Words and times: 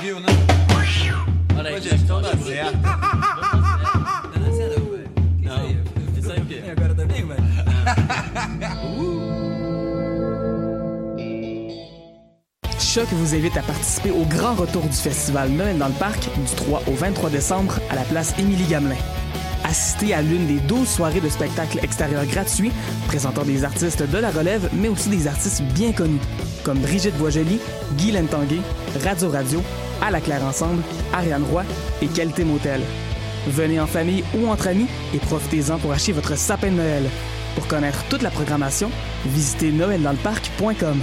viu, 0.00 0.20
né? 0.20 0.28
Olha 1.56 1.70
aí, 1.70 1.80
gente, 1.82 2.02
então 2.02 2.22
dá 2.22 2.36
certo. 2.36 2.78
Não. 5.42 5.70
Isso 6.16 6.32
aí 6.32 6.40
o 6.40 6.46
quê? 6.46 6.62
Agora 6.70 6.94
também, 6.94 7.26
velho. 7.26 7.42
Choc 12.78 13.08
vous 13.12 13.34
invite 13.34 13.58
à 13.58 13.62
participer 13.62 14.10
au 14.10 14.24
grand 14.24 14.54
retour 14.54 14.82
du 14.82 14.96
festival 14.96 15.50
Noël 15.50 15.78
dans 15.78 15.88
le 15.88 15.94
parc 15.94 16.20
du 16.20 16.54
3 16.56 16.82
au 16.86 16.92
23 16.92 17.30
décembre 17.30 17.80
à 17.90 17.96
la 17.96 18.02
place 18.02 18.34
Émilie 18.38 18.66
Gamelin. 18.66 18.96
Assistez 19.64 20.14
à 20.14 20.22
l'une 20.22 20.46
des 20.46 20.60
12 20.60 20.88
soirées 20.88 21.20
de 21.20 21.28
spectacles 21.28 21.80
extérieurs 21.82 22.24
gratuits 22.26 22.72
présentant 23.06 23.42
des 23.42 23.64
artistes 23.64 24.02
de 24.02 24.18
la 24.18 24.30
relève, 24.30 24.70
mais 24.72 24.88
aussi 24.88 25.10
des 25.10 25.26
artistes 25.26 25.62
bien 25.74 25.92
connus, 25.92 26.20
comme 26.64 26.78
Brigitte 26.78 27.16
Boisjoli, 27.18 27.58
Guy 27.96 28.12
Tanguay, 28.30 28.60
Radio 29.04 29.30
Radio, 29.30 29.62
À 30.00 30.10
la 30.10 30.20
Claire 30.20 30.44
Ensemble, 30.44 30.82
Ariane 31.12 31.44
Roy 31.44 31.64
et 32.02 32.06
Qualité 32.06 32.44
Motel. 32.44 32.80
Venez 33.48 33.80
en 33.80 33.86
famille 33.86 34.24
ou 34.34 34.48
entre 34.48 34.68
amis 34.68 34.86
et 35.14 35.18
profitez-en 35.18 35.78
pour 35.78 35.92
acheter 35.92 36.12
votre 36.12 36.36
sapin 36.36 36.70
de 36.70 36.76
Noël. 36.76 37.04
Pour 37.54 37.66
connaître 37.66 38.04
toute 38.08 38.22
la 38.22 38.30
programmation, 38.30 38.90
visitez 39.26 39.72
noeldansleparc.com. 39.72 41.02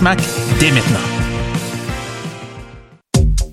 SMAC 0.00 0.18
dès 0.58 0.70
maintenant. 0.70 1.29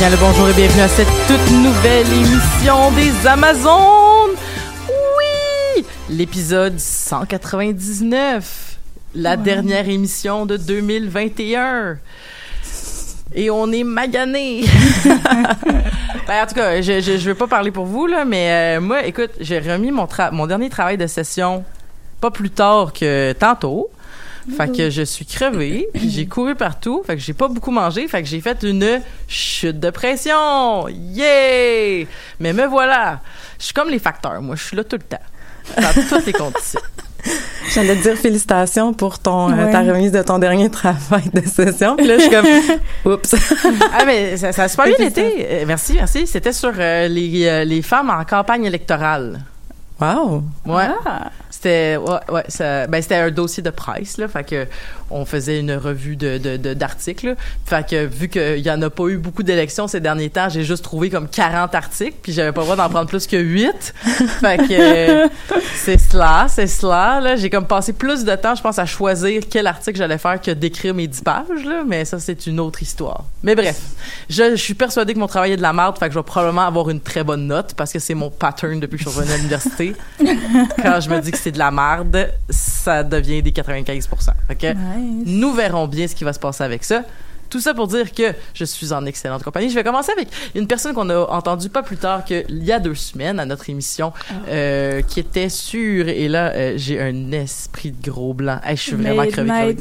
Bien 0.00 0.08
le 0.08 0.16
bonjour 0.16 0.48
et 0.48 0.54
bienvenue 0.54 0.80
à 0.80 0.88
cette 0.88 1.10
toute 1.26 1.50
nouvelle 1.50 2.06
émission 2.10 2.90
des 2.92 3.26
Amazones. 3.26 4.34
Oui, 4.88 5.84
l'épisode 6.08 6.80
199, 6.80 8.78
la 9.14 9.36
dernière 9.36 9.90
émission 9.90 10.46
de 10.46 10.56
2021. 10.56 11.98
Et 13.34 13.50
on 13.50 13.70
est 13.72 13.84
magané. 13.84 14.64
ben, 15.04 16.44
en 16.44 16.46
tout 16.46 16.54
cas, 16.54 16.80
je, 16.80 17.00
je, 17.00 17.18
je 17.18 17.28
veux 17.28 17.34
pas 17.34 17.46
parler 17.46 17.70
pour 17.70 17.84
vous 17.84 18.06
là, 18.06 18.24
mais 18.24 18.78
euh, 18.78 18.80
moi, 18.80 19.04
écoute, 19.04 19.32
j'ai 19.38 19.58
remis 19.58 19.90
mon 19.90 20.46
dernier 20.46 20.70
travail 20.70 20.96
de 20.96 21.06
session 21.06 21.62
pas 22.22 22.30
plus 22.30 22.50
tard 22.50 22.94
que 22.94 23.32
tantôt. 23.32 23.90
Fait 24.56 24.70
que 24.74 24.90
je 24.90 25.02
suis 25.02 25.24
crevée, 25.24 25.88
puis 25.94 26.10
j'ai 26.10 26.26
couru 26.26 26.54
partout, 26.54 27.02
fait 27.06 27.16
que 27.16 27.22
j'ai 27.22 27.32
pas 27.32 27.48
beaucoup 27.48 27.70
mangé, 27.70 28.08
fait 28.08 28.22
que 28.22 28.28
j'ai 28.28 28.40
fait 28.40 28.62
une 28.62 29.00
chute 29.28 29.78
de 29.80 29.90
pression. 29.90 30.88
Yeah! 30.88 32.06
Mais 32.40 32.52
me 32.52 32.66
voilà. 32.66 33.20
Je 33.58 33.66
suis 33.66 33.74
comme 33.74 33.90
les 33.90 33.98
facteurs, 33.98 34.40
moi, 34.42 34.56
je 34.56 34.64
suis 34.64 34.76
là 34.76 34.84
tout 34.84 34.96
le 34.96 35.02
temps. 35.02 35.80
Dans 35.80 36.02
toutes 36.08 36.26
les 36.26 36.32
conditions. 36.32 36.80
J'allais 37.74 37.96
te 37.96 38.02
dire 38.02 38.16
félicitations 38.16 38.92
pour 38.92 39.18
ton 39.18 39.52
euh, 39.52 39.70
ta 39.70 39.80
remise 39.80 40.10
de 40.10 40.22
ton 40.22 40.38
dernier 40.38 40.70
travail 40.70 41.30
de 41.32 41.46
session. 41.46 41.96
Puis 41.96 42.06
là, 42.06 42.16
je 42.16 42.22
suis 42.22 42.30
comme 42.30 42.46
oups. 43.12 43.34
ah 43.92 44.04
mais 44.04 44.36
ça, 44.36 44.52
ça 44.52 44.64
a 44.64 44.68
super 44.68 44.86
bien 44.86 45.06
été. 45.06 45.46
Euh, 45.48 45.64
merci, 45.66 45.94
merci. 45.94 46.26
C'était 46.26 46.52
sur 46.52 46.72
euh, 46.78 47.08
les, 47.08 47.46
euh, 47.46 47.64
les 47.64 47.82
femmes 47.82 48.10
en 48.10 48.24
campagne 48.24 48.64
électorale. 48.64 49.40
Wow. 50.00 50.42
Ouais. 50.64 50.88
C'était 51.62 51.98
ouais, 51.98 52.18
ouais, 52.32 52.44
ça- 52.48 52.86
ben 52.86 53.02
c'était 53.02 53.16
un 53.16 53.30
dossier 53.30 53.62
de 53.62 53.68
presse 53.68 54.16
là, 54.16 54.28
fait 54.28 54.44
que 54.44 54.66
on 55.10 55.24
faisait 55.24 55.60
une 55.60 55.72
revue 55.72 56.16
de 56.16 56.38
d'articles. 56.74 57.34
fait 57.64 57.88
que 57.88 58.06
vu 58.06 58.28
qu'il 58.28 58.58
y 58.58 58.70
en 58.70 58.80
a 58.82 58.90
pas 58.90 59.08
eu 59.08 59.18
beaucoup 59.18 59.42
d'élections 59.42 59.88
ces 59.88 60.00
derniers 60.00 60.30
temps, 60.30 60.48
j'ai 60.48 60.64
juste 60.64 60.84
trouvé 60.84 61.10
comme 61.10 61.28
40 61.28 61.74
articles, 61.74 62.16
puis 62.22 62.32
j'avais 62.32 62.52
pas 62.52 62.60
le 62.60 62.66
droit 62.66 62.76
d'en 62.76 62.88
prendre 62.88 63.08
plus 63.08 63.26
que 63.26 63.36
8. 63.36 63.94
fait 64.40 64.58
que 64.58 64.64
euh, 64.70 65.28
c'est 65.76 65.98
cela, 65.98 66.46
c'est 66.48 66.66
cela 66.66 67.20
là, 67.20 67.36
j'ai 67.36 67.50
comme 67.50 67.66
passé 67.66 67.92
plus 67.92 68.24
de 68.24 68.34
temps 68.34 68.54
je 68.54 68.62
pense 68.62 68.78
à 68.78 68.86
choisir 68.86 69.42
quel 69.50 69.66
article 69.66 69.98
j'allais 69.98 70.18
faire 70.18 70.40
que 70.40 70.50
d'écrire 70.50 70.94
mes 70.94 71.06
10 71.06 71.20
pages 71.22 71.64
là, 71.64 71.82
mais 71.86 72.04
ça 72.04 72.18
c'est 72.18 72.46
une 72.46 72.60
autre 72.60 72.82
histoire. 72.82 73.24
Mais 73.42 73.54
bref, 73.54 73.80
je, 74.28 74.50
je 74.50 74.62
suis 74.62 74.74
persuadée 74.74 75.14
que 75.14 75.18
mon 75.18 75.26
travail 75.26 75.52
est 75.52 75.56
de 75.56 75.62
la 75.62 75.72
merde, 75.72 75.98
fait 75.98 76.06
que 76.06 76.14
je 76.14 76.18
vais 76.18 76.24
probablement 76.24 76.66
avoir 76.66 76.90
une 76.90 77.00
très 77.00 77.24
bonne 77.24 77.46
note 77.46 77.74
parce 77.74 77.92
que 77.92 77.98
c'est 77.98 78.14
mon 78.14 78.30
pattern 78.30 78.80
depuis 78.80 78.96
que 78.98 79.04
je 79.04 79.08
suis 79.08 79.18
revenue 79.18 79.34
à 79.34 79.36
l'université. 79.36 79.94
Quand 80.82 81.00
je 81.00 81.10
me 81.10 81.20
dis 81.20 81.30
que 81.30 81.38
c'est 81.38 81.52
de 81.52 81.58
la 81.58 81.70
merde, 81.70 82.30
ça 82.48 83.02
devient 83.02 83.42
des 83.42 83.52
95 83.52 84.08
Fait 84.48 84.54
que 84.54 84.66
nous 85.00 85.52
verrons 85.52 85.86
bien 85.86 86.06
ce 86.06 86.14
qui 86.14 86.24
va 86.24 86.32
se 86.32 86.38
passer 86.38 86.64
avec 86.64 86.84
ça. 86.84 87.02
Tout 87.50 87.58
ça 87.58 87.74
pour 87.74 87.88
dire 87.88 88.12
que 88.12 88.32
je 88.54 88.64
suis 88.64 88.92
en 88.92 89.04
excellente 89.06 89.42
compagnie. 89.42 89.68
Je 89.68 89.74
vais 89.74 89.82
commencer 89.82 90.12
avec 90.12 90.28
une 90.54 90.68
personne 90.68 90.94
qu'on 90.94 91.10
a 91.10 91.18
entendue 91.30 91.68
pas 91.68 91.82
plus 91.82 91.96
tard 91.96 92.24
qu'il 92.24 92.64
y 92.64 92.70
a 92.70 92.78
deux 92.78 92.94
semaines 92.94 93.40
à 93.40 93.44
notre 93.44 93.68
émission, 93.68 94.12
euh, 94.48 95.02
qui 95.02 95.18
était 95.18 95.48
sûre. 95.48 96.08
Et 96.08 96.28
là, 96.28 96.52
euh, 96.52 96.74
j'ai 96.76 97.00
un 97.00 97.32
esprit 97.32 97.90
de 97.90 98.08
gros 98.08 98.34
blanc. 98.34 98.60
Hey, 98.64 98.76
je 98.76 98.82
suis 98.82 98.92
vraiment 98.92 99.24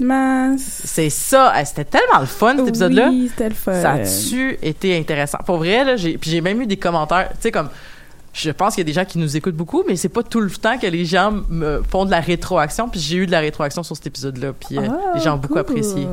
Mass. 0.02 0.62
C'est 0.84 1.12
ça. 1.12 1.54
C'était 1.64 1.86
tellement 1.86 2.20
le 2.20 2.26
fun, 2.26 2.58
cet 2.58 2.70
épisode-là. 2.70 3.10
Oui, 3.12 3.28
c'était 3.30 3.50
le 3.50 3.56
fun. 3.56 3.80
Ça 3.80 3.92
a-tu 3.92 4.58
été 4.64 4.98
intéressant? 4.98 5.38
Pour 5.46 5.58
vrai, 5.58 5.84
là, 5.84 5.96
j'ai, 5.96 6.18
puis 6.18 6.32
j'ai 6.32 6.42
même 6.42 6.60
eu 6.62 6.66
des 6.66 6.78
commentaires, 6.78 7.30
tu 7.34 7.42
sais, 7.42 7.52
comme, 7.52 7.70
je 8.34 8.52
pense 8.52 8.76
qu'il 8.76 8.82
y 8.82 8.86
a 8.88 8.92
des 8.92 8.94
gens 8.94 9.06
qui 9.06 9.18
nous 9.18 9.36
écoutent 9.38 9.56
beaucoup, 9.56 9.84
mais 9.88 9.96
c'est 9.96 10.10
pas 10.10 10.24
tout 10.24 10.40
le 10.40 10.50
temps 10.52 10.78
que 10.78 10.88
les 10.88 11.06
gens 11.06 11.32
me 11.50 11.82
font 11.90 12.06
de 12.06 12.12
la 12.12 12.20
rétroaction, 12.20 12.90
puis 12.90 13.00
j'ai 13.00 13.18
eu 13.18 13.26
de 13.26 13.32
la 13.32 13.40
rétroaction 13.40 13.84
sur 13.84 13.96
cet 13.96 14.08
épisode-là, 14.08 14.54
puis 14.54 14.78
euh, 14.78 14.88
Ah, 14.88 15.16
les 15.16 15.22
gens 15.22 15.36
ont 15.36 15.40
beaucoup 15.40 15.58
apprécié. 15.58 16.08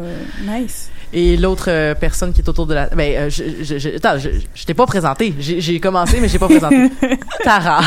Nice. 0.47 0.91
Et 1.13 1.37
l'autre 1.37 1.67
euh, 1.69 1.95
personne 1.95 2.33
qui 2.33 2.41
est 2.41 2.49
autour 2.49 2.67
de 2.67 2.75
la... 2.75 2.87
Ben, 2.89 3.17
euh, 3.17 3.31
je, 3.31 3.45
je, 3.63 3.79
je, 3.79 3.89
attends, 3.91 4.19
je, 4.19 4.31
je 4.55 4.65
t'ai 4.65 4.75
pas 4.75 4.87
présenté. 4.87 5.35
J'ai, 5.39 5.79
commencé, 5.79 6.21
mais 6.21 6.29
j'ai 6.29 6.39
pas 6.39 6.49
présenté. 6.49 6.91
Tara. 7.45 7.81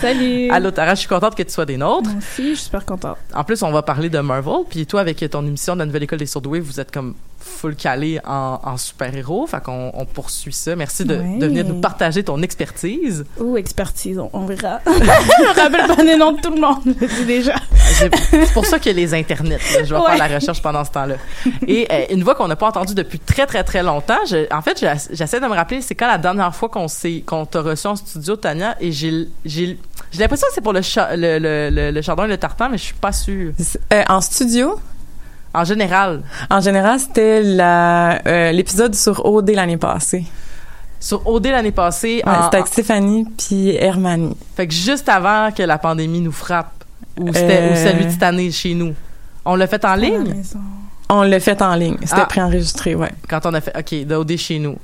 Salut. 0.00 0.50
Allô, 0.50 0.70
Tara, 0.70 0.94
je 0.94 1.00
suis 1.00 1.08
contente 1.08 1.34
que 1.34 1.42
tu 1.42 1.52
sois 1.52 1.66
des 1.66 1.76
nôtres. 1.76 2.10
Moi 2.10 2.18
aussi, 2.18 2.50
je 2.50 2.54
suis 2.54 2.64
super 2.64 2.84
contente. 2.84 3.16
En 3.34 3.44
plus, 3.44 3.62
on 3.62 3.70
va 3.70 3.82
parler 3.82 4.10
de 4.10 4.18
Marvel, 4.18 4.64
puis 4.68 4.86
toi, 4.86 5.00
avec 5.00 5.24
ton 5.30 5.46
émission 5.46 5.74
de 5.74 5.80
la 5.80 5.86
Nouvelle 5.86 6.02
École 6.02 6.18
des 6.18 6.26
Surdoués, 6.26 6.60
vous 6.60 6.80
êtes 6.80 6.90
comme 6.90 7.14
full 7.50 7.74
calé 7.76 8.20
en, 8.26 8.60
en 8.62 8.76
super-héros. 8.76 9.46
Fait 9.46 9.62
qu'on 9.62 9.90
on 9.94 10.04
poursuit 10.06 10.52
ça. 10.52 10.74
Merci 10.76 11.04
de, 11.04 11.14
venir 11.14 11.64
nous 11.66 11.80
partager 11.80 12.22
ton 12.24 12.40
expertise. 12.42 13.24
Ou 13.38 13.56
expertise, 13.56 14.18
on, 14.18 14.30
on 14.32 14.46
verra. 14.46 14.80
je 14.86 14.90
me 14.90 15.60
rappelle 15.60 15.96
pas 15.96 16.02
les 16.02 16.16
noms 16.16 16.32
de 16.32 16.40
tout 16.40 16.52
le 16.54 16.60
monde, 16.60 16.80
je 16.84 16.90
le 17.00 17.06
dis 17.08 17.24
déjà. 17.24 17.54
C'est 17.76 18.52
pour 18.54 18.64
ça 18.66 18.78
qu'il 18.78 18.92
y 18.92 18.94
a 18.94 18.98
les 19.04 19.14
internets. 19.14 19.58
là. 19.74 19.84
Je 19.84 19.94
vais 19.94 20.00
Ouais. 20.00 20.16
faire 20.16 20.28
la 20.28 20.34
recherche 20.36 20.62
pendant 20.62 20.84
ce 20.84 20.90
temps-là. 20.92 21.16
Et 21.66 21.86
euh, 21.92 22.04
une 22.10 22.22
voix 22.22 22.34
qu'on 22.34 22.48
n'a 22.48 22.56
pas 22.56 22.68
entendue 22.68 22.94
depuis 22.94 23.18
très, 23.18 23.46
très, 23.46 23.62
très 23.64 23.82
longtemps, 23.82 24.18
je- 24.28 24.46
en 24.54 24.62
fait, 24.62 24.78
j'ess- 24.80 25.08
j'essaie 25.12 25.40
de 25.40 25.46
me 25.46 25.54
rappeler, 25.54 25.82
c'est 25.82 25.94
quand 25.94 26.06
la 26.06 26.16
dernière 26.18 26.54
fois 26.54 26.68
qu'on 26.68 26.88
s'est 26.88 27.22
qu'on 27.26 27.44
t'a 27.46 27.60
reçu 27.60 27.86
en 27.86 27.96
studio, 27.96 28.36
Tania, 28.36 28.76
et 28.80 28.92
j'ai 28.92 29.28
j'ai 29.44 29.78
j'ai 30.12 30.18
l'impression 30.20 30.46
que 30.48 30.54
c'est 30.54 30.60
pour 30.60 30.72
le, 30.72 30.82
cha- 30.82 31.14
le, 31.16 31.38
le, 31.38 31.68
le, 31.70 31.90
le 31.90 32.02
chardon 32.02 32.24
et 32.24 32.28
le 32.28 32.36
tartan, 32.38 32.68
mais 32.70 32.78
je 32.78 32.84
suis 32.84 32.94
pas 32.94 33.12
sûre. 33.12 33.52
Euh, 33.92 34.02
en 34.08 34.20
studio, 34.20 34.78
En 35.52 35.64
général, 35.64 36.22
en 36.48 36.60
général, 36.60 37.00
c'était 37.00 37.42
euh, 37.44 38.52
l'épisode 38.52 38.94
sur 38.94 39.24
OD 39.26 39.50
l'année 39.50 39.76
passée. 39.76 40.24
sur 41.00 41.26
OD 41.26 41.46
l'année 41.46 41.72
passée, 41.72 42.22
Ouais, 42.26 42.32
c'était 42.44 42.56
avec 42.58 42.66
Stéphanie 42.68 43.24
puis 43.36 43.74
Hermanie. 43.74 44.36
fait 44.54 44.66
que 44.68 44.74
juste 44.74 45.08
avant 45.08 45.50
que 45.50 45.62
la 45.62 45.78
pandémie 45.78 46.20
nous 46.20 46.30
frappe, 46.32 46.72
ou 47.18 47.32
c'était 47.32 47.62
Euh. 47.62 47.72
ou 47.72 47.76
celui 47.76 48.04
de 48.06 48.10
cette 48.10 48.22
année 48.22 48.50
chez 48.52 48.74
nous, 48.74 48.94
on 49.44 49.56
l'a 49.56 49.66
fait 49.66 49.84
en 49.84 49.94
ligne? 49.94 50.42
On 51.08 51.22
l'a 51.22 51.40
fait 51.40 51.60
en 51.62 51.74
ligne. 51.74 51.96
C'était 52.02 52.20
Ah. 52.20 52.26
préenregistré, 52.26 52.94
ouais. 52.94 53.10
quand 53.28 53.44
on 53.46 53.54
a 53.54 53.60
fait 53.60 53.72
OK 53.76 54.06
d'OD 54.06 54.36
chez 54.36 54.58
nous. 54.60 54.76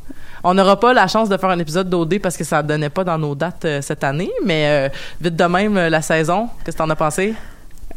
On 0.42 0.54
n'aura 0.54 0.78
pas 0.80 0.92
la 0.92 1.06
chance 1.06 1.28
de 1.28 1.36
faire 1.36 1.50
un 1.50 1.58
épisode 1.58 1.88
d'OD 1.88 2.19
parce 2.20 2.36
que 2.36 2.44
ça 2.44 2.62
ne 2.62 2.69
donnait 2.69 2.90
pas 2.90 3.04
dans 3.04 3.19
nos 3.19 3.34
dates 3.34 3.64
euh, 3.64 3.80
cette 3.82 4.02
année, 4.02 4.30
mais 4.44 4.90
vite 5.20 5.36
de 5.36 5.44
même, 5.44 5.74
la 5.76 6.02
saison, 6.02 6.48
qu'est-ce 6.64 6.76
que 6.76 6.82
t'en 6.82 6.90
as 6.90 6.96
pensé? 6.96 7.34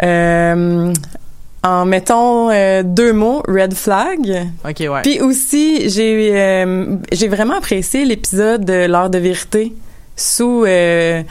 Euh, 0.04 0.94
en 1.64 1.86
mettant 1.86 2.50
euh, 2.52 2.84
deux 2.84 3.12
mots, 3.14 3.44
red 3.48 3.74
flag. 3.74 4.48
OK, 4.68 4.80
ouais. 4.80 5.02
Puis 5.04 5.20
aussi, 5.22 5.90
j'ai 5.90 6.32
euh, 6.34 6.96
j'ai 7.12 7.28
vraiment 7.28 7.56
apprécié 7.58 8.06
l'épisode 8.06 8.64
de 8.66 8.86
l'heure 8.88 9.10
de 9.10 9.18
vérité 9.18 9.74
sous 10.16 10.64
euh, 10.66 11.22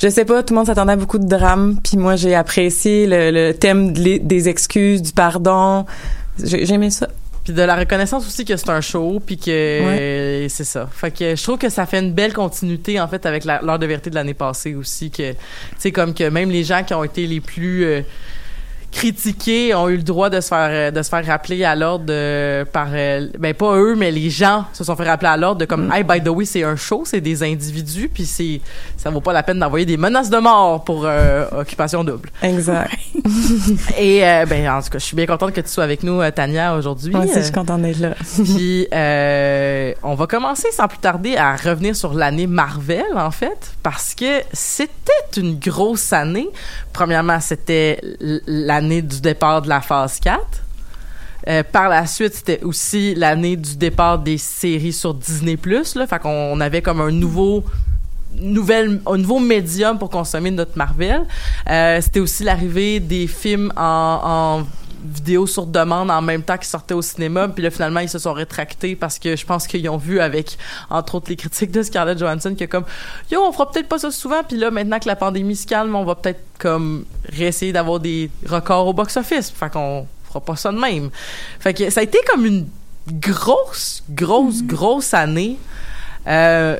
je 0.00 0.08
sais 0.08 0.24
pas, 0.24 0.42
tout 0.42 0.52
le 0.52 0.58
monde 0.58 0.66
s'attendait 0.66 0.92
à 0.92 0.96
beaucoup 0.96 1.18
de 1.18 1.26
drame, 1.28 1.78
puis 1.82 1.96
moi 1.96 2.16
j'ai 2.16 2.34
apprécié 2.34 3.06
le, 3.06 3.30
le 3.30 3.52
thème 3.54 3.92
de 3.92 4.18
des 4.18 4.48
excuses, 4.48 5.00
du 5.02 5.12
pardon. 5.12 5.86
J'ai 6.42 6.70
aimé 6.72 6.90
ça. 6.90 7.08
Puis 7.44 7.52
de 7.52 7.62
la 7.62 7.74
reconnaissance 7.76 8.24
aussi 8.26 8.44
que 8.44 8.56
c'est 8.56 8.70
un 8.70 8.80
show, 8.80 9.20
puis 9.24 9.36
que 9.36 9.50
Ouais. 9.50 10.48
c'est 10.48 10.64
ça. 10.64 10.88
Fait 10.92 11.10
que 11.10 11.34
je 11.34 11.42
trouve 11.42 11.58
que 11.58 11.68
ça 11.68 11.86
fait 11.86 11.98
une 11.98 12.12
belle 12.12 12.32
continuité 12.32 13.00
en 13.00 13.08
fait 13.08 13.26
avec 13.26 13.44
l'heure 13.44 13.78
de 13.78 13.86
vérité 13.86 14.10
de 14.10 14.14
l'année 14.14 14.34
passée 14.34 14.74
aussi 14.74 15.10
que 15.10 15.32
tu 15.32 15.36
sais 15.78 15.92
comme 15.92 16.14
que 16.14 16.28
même 16.28 16.50
les 16.50 16.62
gens 16.62 16.84
qui 16.84 16.94
ont 16.94 17.02
été 17.04 17.26
les 17.26 17.40
plus 17.40 17.84
euh, 17.84 18.02
critiqués 18.92 19.74
ont 19.74 19.88
eu 19.88 19.96
le 19.96 20.02
droit 20.02 20.28
de 20.30 20.40
se 20.40 20.48
faire 20.48 20.68
euh, 20.70 20.90
de 20.90 21.02
se 21.02 21.08
faire 21.08 21.24
rappeler 21.26 21.64
à 21.64 21.74
l'ordre 21.74 22.04
par 22.64 22.88
euh, 22.92 23.26
ben 23.38 23.54
pas 23.54 23.74
eux 23.76 23.94
mais 23.96 24.10
les 24.10 24.28
gens 24.30 24.66
se 24.72 24.84
sont 24.84 24.94
fait 24.94 25.08
rappeler 25.08 25.28
à 25.30 25.36
l'ordre 25.36 25.60
de 25.60 25.64
comme 25.64 25.90
hey 25.92 26.04
by 26.04 26.20
the 26.22 26.28
way 26.28 26.44
c'est 26.44 26.62
un 26.62 26.76
show 26.76 27.02
c'est 27.06 27.20
des 27.20 27.42
individus 27.42 28.08
puis 28.12 28.26
c'est 28.26 28.60
ça 28.96 29.10
vaut 29.10 29.20
pas 29.22 29.32
la 29.32 29.42
peine 29.42 29.58
d'envoyer 29.58 29.86
des 29.86 29.96
menaces 29.96 30.30
de 30.30 30.36
mort 30.36 30.84
pour 30.84 31.04
euh, 31.06 31.46
occupation 31.58 32.04
double 32.04 32.28
Exact. 32.42 32.92
et 33.98 34.26
euh, 34.26 34.46
ben 34.46 34.68
en 34.68 34.82
tout 34.82 34.90
cas 34.90 34.98
je 34.98 35.04
suis 35.04 35.16
bien 35.16 35.26
contente 35.26 35.52
que 35.52 35.60
tu 35.60 35.68
sois 35.68 35.84
avec 35.84 36.02
nous 36.02 36.20
Tania 36.30 36.74
aujourd'hui 36.76 37.12
Moi 37.12 37.24
aussi, 37.24 37.34
je 37.34 37.40
suis 37.40 37.52
contente 37.52 37.82
d'être 37.82 37.98
là. 38.00 38.14
puis 38.44 38.86
euh, 38.92 39.92
on 40.02 40.14
va 40.14 40.26
commencer 40.26 40.68
sans 40.72 40.86
plus 40.88 40.98
tarder 40.98 41.36
à 41.36 41.56
revenir 41.56 41.96
sur 41.96 42.14
l'année 42.14 42.46
Marvel 42.46 43.04
en 43.16 43.30
fait 43.30 43.72
parce 43.82 44.14
que 44.14 44.40
c'était 44.52 45.12
une 45.36 45.58
grosse 45.58 46.12
année. 46.12 46.48
Premièrement, 46.92 47.40
c'était 47.40 47.98
l- 48.20 48.40
l'année 48.82 49.02
du 49.02 49.20
départ 49.20 49.62
de 49.62 49.68
la 49.68 49.80
phase 49.80 50.18
4. 50.20 50.40
Euh, 51.48 51.62
par 51.70 51.88
la 51.88 52.06
suite, 52.06 52.34
c'était 52.34 52.62
aussi 52.62 53.14
l'année 53.14 53.56
du 53.56 53.76
départ 53.76 54.18
des 54.18 54.38
séries 54.38 54.92
sur 54.92 55.14
Disney+. 55.14 55.56
Là, 55.94 56.06
fait 56.06 56.18
qu'on 56.18 56.28
on 56.28 56.60
avait 56.60 56.82
comme 56.82 57.00
un 57.00 57.10
nouveau 57.10 57.64
nouvelle, 58.36 59.00
un 59.06 59.16
nouveau 59.16 59.38
médium 59.38 59.98
pour 59.98 60.10
consommer 60.10 60.50
notre 60.50 60.76
Marvel. 60.76 61.22
Euh, 61.68 62.00
c'était 62.00 62.20
aussi 62.20 62.44
l'arrivée 62.44 63.00
des 63.00 63.26
films 63.26 63.72
en 63.76 64.62
vidéo 65.02 65.46
sur 65.46 65.66
demande 65.66 66.10
en 66.10 66.22
même 66.22 66.42
temps 66.42 66.56
qu'ils 66.56 66.66
sortaient 66.66 66.94
au 66.94 67.02
cinéma. 67.02 67.48
Puis 67.48 67.62
là, 67.62 67.70
finalement, 67.70 68.00
ils 68.00 68.08
se 68.08 68.18
sont 68.18 68.32
rétractés 68.32 68.96
parce 68.96 69.18
que 69.18 69.36
je 69.36 69.44
pense 69.44 69.66
qu'ils 69.66 69.88
ont 69.88 69.96
vu 69.96 70.20
avec, 70.20 70.58
entre 70.90 71.16
autres, 71.16 71.30
les 71.30 71.36
critiques 71.36 71.70
de 71.70 71.82
Scarlett 71.82 72.18
Johansson 72.18 72.54
que 72.58 72.64
comme, 72.64 72.84
yo, 73.30 73.42
on 73.42 73.52
fera 73.52 73.70
peut-être 73.70 73.88
pas 73.88 73.98
ça 73.98 74.10
souvent. 74.10 74.42
Puis 74.42 74.56
là, 74.56 74.70
maintenant 74.70 74.98
que 74.98 75.08
la 75.08 75.16
pandémie 75.16 75.56
se 75.56 75.66
calme, 75.66 75.94
on 75.94 76.04
va 76.04 76.14
peut-être 76.14 76.40
comme 76.58 77.04
réessayer 77.28 77.72
d'avoir 77.72 78.00
des 78.00 78.30
records 78.46 78.86
au 78.86 78.92
box-office. 78.92 79.50
Fait 79.50 79.70
qu'on 79.70 80.06
fera 80.24 80.40
pas 80.40 80.56
ça 80.56 80.72
de 80.72 80.78
même. 80.78 81.10
Fait 81.60 81.74
que 81.74 81.90
ça 81.90 82.00
a 82.00 82.02
été 82.02 82.18
comme 82.30 82.46
une 82.46 82.66
grosse, 83.08 84.02
grosse, 84.10 84.62
grosse 84.62 85.14
année. 85.14 85.58
Euh, 86.26 86.78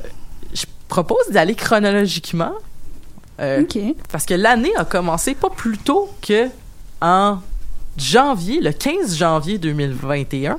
je 0.53 0.65
propose 0.87 1.29
d'aller 1.29 1.55
chronologiquement. 1.55 2.53
Euh, 3.39 3.63
OK. 3.63 3.79
parce 4.11 4.27
que 4.27 4.35
l'année 4.35 4.71
a 4.77 4.85
commencé 4.85 5.33
pas 5.33 5.49
plus 5.49 5.79
tôt 5.79 6.07
que 6.21 6.49
en 7.01 7.39
janvier, 7.97 8.59
le 8.61 8.71
15 8.71 9.15
janvier 9.17 9.57
2021, 9.57 10.57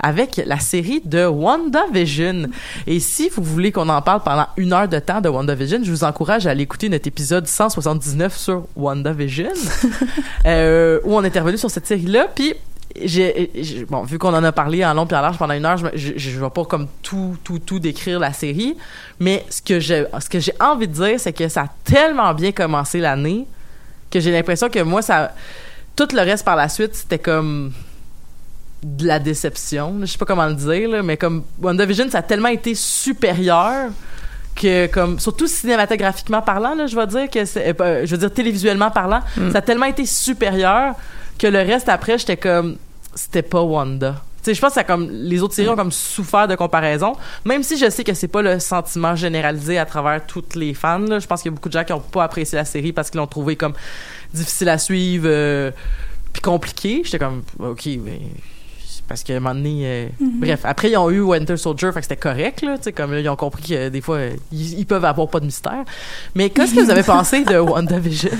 avec 0.00 0.40
la 0.44 0.58
série 0.58 1.02
de 1.04 1.26
WandaVision. 1.26 2.46
Et 2.86 3.00
si 3.00 3.28
vous 3.28 3.42
voulez 3.42 3.72
qu'on 3.72 3.88
en 3.88 4.02
parle 4.02 4.22
pendant 4.22 4.46
une 4.56 4.72
heure 4.72 4.88
de 4.88 4.98
temps 4.98 5.20
de 5.20 5.28
WandaVision, 5.28 5.80
je 5.82 5.90
vous 5.90 6.04
encourage 6.04 6.46
à 6.46 6.50
aller 6.50 6.62
écouter 6.62 6.88
notre 6.88 7.06
épisode 7.08 7.46
179 7.46 8.36
sur 8.36 8.66
WandaVision, 8.76 9.50
euh, 10.46 11.00
où 11.04 11.14
on 11.16 11.22
est 11.24 11.28
intervenu 11.28 11.58
sur 11.58 11.70
cette 11.70 11.86
série-là. 11.86 12.28
Puis 12.34 12.54
j'ai 13.04 13.50
j'ai- 13.56 13.84
bon 13.84 14.04
vu 14.04 14.16
qu'on 14.18 14.32
en 14.32 14.42
a 14.42 14.52
parlé 14.52 14.82
en 14.82 14.94
long 14.94 15.06
puis 15.06 15.14
en 15.16 15.20
large 15.20 15.36
pendant 15.36 15.52
une 15.52 15.66
heure 15.66 15.76
je 15.76 16.12
je 16.16 16.40
vais 16.40 16.48
pas 16.48 16.64
comme 16.64 16.86
tout 17.02 17.36
tout 17.44 17.58
tout 17.58 17.78
décrire 17.78 18.18
la 18.18 18.32
série 18.32 18.74
mais 19.20 19.44
ce 19.50 19.60
que 19.60 19.80
j'ai 19.80 20.06
ce 20.18 20.30
que 20.30 20.40
j'ai 20.40 20.54
envie 20.60 20.88
de 20.88 20.94
dire 20.94 21.20
c'est 21.20 21.34
que 21.34 21.46
ça 21.48 21.62
a 21.62 21.68
tellement 21.84 22.32
bien 22.32 22.52
commencé 22.52 22.98
l'année 23.00 23.46
que 24.10 24.18
j'ai 24.18 24.32
l'impression 24.32 24.70
que 24.70 24.78
moi 24.78 25.02
ça 25.02 25.34
tout 25.96 26.08
le 26.12 26.20
reste 26.20 26.44
par 26.44 26.56
la 26.56 26.68
suite 26.68 26.94
c'était 26.94 27.18
comme 27.18 27.72
de 28.82 29.06
la 29.06 29.18
déception 29.18 29.96
je 30.02 30.06
sais 30.06 30.18
pas 30.18 30.26
comment 30.26 30.46
le 30.46 30.54
dire 30.54 30.88
là, 30.88 31.02
mais 31.02 31.16
comme 31.16 31.42
WandaVision 31.60 32.10
ça 32.10 32.18
a 32.18 32.22
tellement 32.22 32.48
été 32.48 32.74
supérieur 32.74 33.90
que 34.54 34.86
comme 34.86 35.18
surtout 35.18 35.46
cinématographiquement 35.46 36.42
parlant 36.42 36.74
là, 36.74 36.86
je 36.86 36.96
vais 36.96 37.06
dire 37.06 37.30
que 37.30 37.44
c'est 37.44 37.80
euh, 37.80 38.06
je 38.06 38.10
veux 38.12 38.18
dire 38.18 38.32
télévisuellement 38.32 38.90
parlant 38.90 39.20
ça 39.52 39.58
a 39.58 39.62
tellement 39.62 39.86
été 39.86 40.06
supérieur 40.06 40.94
que 41.38 41.46
le 41.46 41.58
reste 41.58 41.88
après 41.88 42.18
j'étais 42.18 42.36
comme 42.36 42.76
c'était 43.14 43.42
pas 43.42 43.62
Wanda. 43.62 44.16
Tu 44.42 44.50
sais 44.50 44.54
je 44.54 44.60
pense 44.60 44.70
que 44.70 44.74
ça 44.74 44.80
a 44.80 44.84
comme 44.84 45.10
les 45.10 45.42
autres 45.42 45.54
séries 45.54 45.68
ont 45.68 45.76
comme 45.76 45.92
souffert 45.92 46.46
de 46.46 46.54
comparaison 46.54 47.14
même 47.44 47.62
si 47.62 47.76
je 47.76 47.90
sais 47.90 48.04
que 48.04 48.14
c'est 48.14 48.28
pas 48.28 48.42
le 48.42 48.60
sentiment 48.60 49.16
généralisé 49.16 49.78
à 49.78 49.86
travers 49.86 50.24
toutes 50.24 50.54
les 50.54 50.74
fans 50.74 50.98
là. 50.98 51.18
je 51.18 51.26
pense 51.26 51.42
qu'il 51.42 51.50
y 51.50 51.54
a 51.54 51.56
beaucoup 51.56 51.68
de 51.68 51.74
gens 51.74 51.84
qui 51.84 51.92
ont 51.92 52.00
pas 52.00 52.24
apprécié 52.24 52.56
la 52.56 52.64
série 52.64 52.92
parce 52.92 53.10
qu'ils 53.10 53.18
l'ont 53.18 53.26
trouvé 53.26 53.56
comme 53.56 53.74
difficile 54.34 54.68
à 54.68 54.78
suivre 54.78 55.26
euh, 55.28 55.70
puis 56.32 56.42
compliqué 56.42 57.02
j'étais 57.04 57.18
comme 57.18 57.42
ok 57.58 57.88
mais 58.04 58.20
parce 59.08 59.22
qu'à 59.22 59.36
un 59.36 59.40
moment 59.40 59.54
donné 59.54 59.80
euh, 59.84 60.08
bref 60.20 60.60
après 60.64 60.90
ils 60.90 60.96
ont 60.96 61.10
eu 61.10 61.20
Winter 61.20 61.56
Soldier 61.56 61.92
fait 61.92 62.00
que 62.00 62.06
c'était 62.06 62.16
correct 62.16 62.62
là 62.62 62.76
tu 62.76 62.84
sais 62.84 62.92
comme 62.92 63.12
là, 63.12 63.20
ils 63.20 63.28
ont 63.28 63.36
compris 63.36 63.62
que 63.62 63.74
euh, 63.74 63.90
des 63.90 64.00
fois 64.00 64.20
ils, 64.52 64.78
ils 64.80 64.86
peuvent 64.86 65.04
avoir 65.04 65.28
pas 65.28 65.40
de 65.40 65.46
mystère 65.46 65.84
mais 66.34 66.50
qu'est-ce 66.50 66.74
que 66.74 66.80
vous 66.80 66.90
avez 66.90 67.02
pensé 67.04 67.44
de 67.44 67.58
WandaVision? 67.58 68.30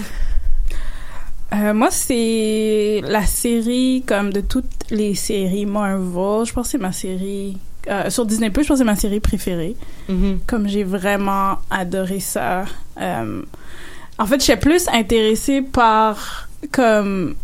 Euh, 1.55 1.73
moi, 1.75 1.91
c'est 1.91 3.01
la 3.05 3.25
série, 3.25 4.03
comme 4.07 4.33
de 4.33 4.41
toutes 4.41 4.91
les 4.91 5.15
séries 5.15 5.67
Marvel, 5.67 6.45
je 6.45 6.53
pense 6.53 6.67
que 6.67 6.71
c'est 6.73 6.79
ma 6.79 6.93
série... 6.93 7.57
euh, 7.89 8.11
sur 8.11 8.27
Disney+, 8.27 8.49
je 8.49 8.53
pense 8.53 8.67
que 8.67 8.77
c'est 8.77 8.85
ma 8.85 8.97
série 8.97 9.21
préférée. 9.21 9.77
Mhm. 10.09 10.41
Comme 10.47 10.69
j'ai 10.69 10.83
vraiment 10.85 11.59
adoré 11.71 12.21
ça. 12.21 12.65
Euh, 13.01 13.43
en 14.19 14.27
fait, 14.27 14.41
j'étais 14.45 14.59
plus 14.61 14.89
intéressée 14.89 15.63
par, 15.63 16.49
comme, 16.73 17.35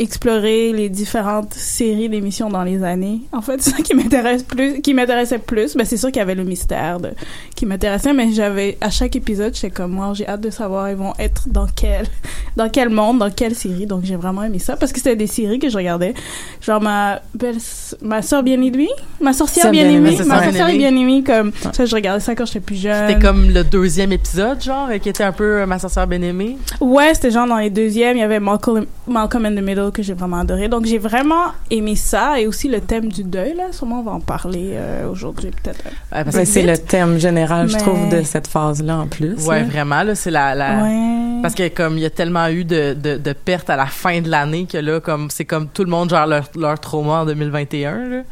explorer 0.00 0.72
les 0.72 0.88
différentes 0.88 1.52
séries 1.52 2.08
d'émissions 2.08 2.48
dans 2.48 2.64
les 2.64 2.82
années. 2.82 3.20
En 3.32 3.42
fait, 3.42 3.60
c'est 3.60 3.70
ça 3.76 3.82
qui 3.82 3.94
m'intéresse 3.94 4.42
plus, 4.42 4.80
qui 4.80 4.94
m'intéressait 4.94 5.38
plus. 5.38 5.76
Ben, 5.76 5.84
c'est 5.84 5.98
sûr 5.98 6.08
qu'il 6.08 6.18
y 6.18 6.22
avait 6.22 6.34
le 6.34 6.44
mystère 6.44 7.00
de, 7.00 7.10
qui 7.54 7.66
m'intéressait, 7.66 8.14
mais 8.14 8.32
j'avais, 8.32 8.78
à 8.80 8.88
chaque 8.88 9.14
épisode, 9.14 9.54
j'étais 9.54 9.70
comme, 9.70 9.92
moi, 9.92 10.12
j'ai 10.14 10.26
hâte 10.26 10.40
de 10.40 10.48
savoir, 10.48 10.88
ils 10.90 10.96
vont 10.96 11.12
être 11.18 11.48
dans 11.48 11.66
quel, 11.66 12.06
dans 12.56 12.70
quel 12.70 12.88
monde, 12.88 13.18
dans 13.18 13.30
quelle 13.30 13.54
série. 13.54 13.86
Donc, 13.86 14.04
j'ai 14.04 14.16
vraiment 14.16 14.42
aimé 14.42 14.58
ça 14.58 14.76
parce 14.76 14.90
que 14.90 14.98
c'était 14.98 15.16
des 15.16 15.26
séries 15.26 15.58
que 15.58 15.68
je 15.68 15.76
regardais. 15.76 16.14
Genre, 16.62 16.80
ma 16.80 17.20
belle, 17.34 17.58
ma 18.00 18.22
soeur 18.22 18.42
bien-aimée, 18.42 18.88
ma 19.20 19.34
sorcière 19.34 19.64
Sœur 19.64 19.72
bien-aimée, 19.72 19.98
bien-aimée, 20.00 20.16
c'est 20.16 20.28
ma 20.28 20.42
sorcière 20.42 20.66
Bien-aimée. 20.68 21.22
bien-aimée, 21.22 21.24
comme, 21.24 21.52
ça, 21.74 21.84
je 21.84 21.94
regardais 21.94 22.20
ça 22.20 22.34
quand 22.34 22.46
j'étais 22.46 22.60
plus 22.60 22.76
jeune. 22.76 23.08
C'était 23.08 23.20
comme 23.20 23.50
le 23.50 23.64
deuxième 23.64 24.12
épisode, 24.12 24.62
genre, 24.62 24.88
qui 25.02 25.10
était 25.10 25.24
un 25.24 25.32
peu 25.32 25.60
euh, 25.60 25.66
ma 25.66 25.78
sorcière 25.78 26.06
bien-aimée. 26.06 26.56
Ouais, 26.80 27.12
c'était 27.12 27.30
genre 27.30 27.46
dans 27.46 27.58
les 27.58 27.70
deuxièmes, 27.70 28.16
il 28.16 28.20
y 28.20 28.22
avait 28.22 28.40
Malcolm, 28.40 28.86
Malcolm 29.10 29.44
in 29.46 29.54
the 29.54 29.60
Middle 29.62 29.90
que 29.92 30.02
j'ai 30.02 30.14
vraiment 30.14 30.38
adoré. 30.38 30.68
Donc 30.68 30.86
j'ai 30.86 30.98
vraiment 30.98 31.52
aimé 31.70 31.96
ça 31.96 32.40
et 32.40 32.46
aussi 32.46 32.68
le 32.68 32.80
thème 32.80 33.08
du 33.10 33.22
deuil 33.24 33.54
là. 33.54 33.64
Sûrement 33.72 34.00
on 34.00 34.02
va 34.02 34.12
en 34.12 34.20
parler 34.20 34.70
euh, 34.74 35.08
aujourd'hui 35.08 35.50
peut-être. 35.50 35.84
Ouais, 35.84 36.24
parce 36.24 36.36
Ouais, 36.36 36.42
que 36.44 36.48
c'est 36.48 36.62
le 36.62 36.78
thème 36.78 37.18
général, 37.18 37.68
je 37.68 37.76
trouve, 37.76 38.08
de 38.08 38.22
cette 38.22 38.46
phase-là 38.46 38.98
en 38.98 39.06
plus. 39.06 39.46
Ouais, 39.46 39.60
là. 39.60 39.66
vraiment, 39.66 40.02
là, 40.02 40.14
c'est 40.14 40.30
la, 40.30 40.54
la... 40.54 40.82
Ouais. 40.84 41.40
Parce 41.42 41.54
que 41.54 41.68
comme 41.68 41.96
il 41.96 42.02
y 42.02 42.06
a 42.06 42.10
tellement 42.10 42.48
eu 42.48 42.64
de, 42.64 42.94
de, 42.94 43.16
de 43.16 43.32
pertes 43.32 43.70
à 43.70 43.76
la 43.76 43.86
fin 43.86 44.20
de 44.20 44.28
l'année 44.28 44.66
que 44.70 44.76
là, 44.78 45.00
comme 45.00 45.30
c'est 45.30 45.46
comme 45.46 45.68
tout 45.68 45.84
le 45.84 45.90
monde 45.90 46.10
gère 46.10 46.26
leur, 46.26 46.44
leur 46.56 46.78
trauma 46.78 47.20
en 47.22 47.24
2021, 47.26 48.08
là, 48.08 48.22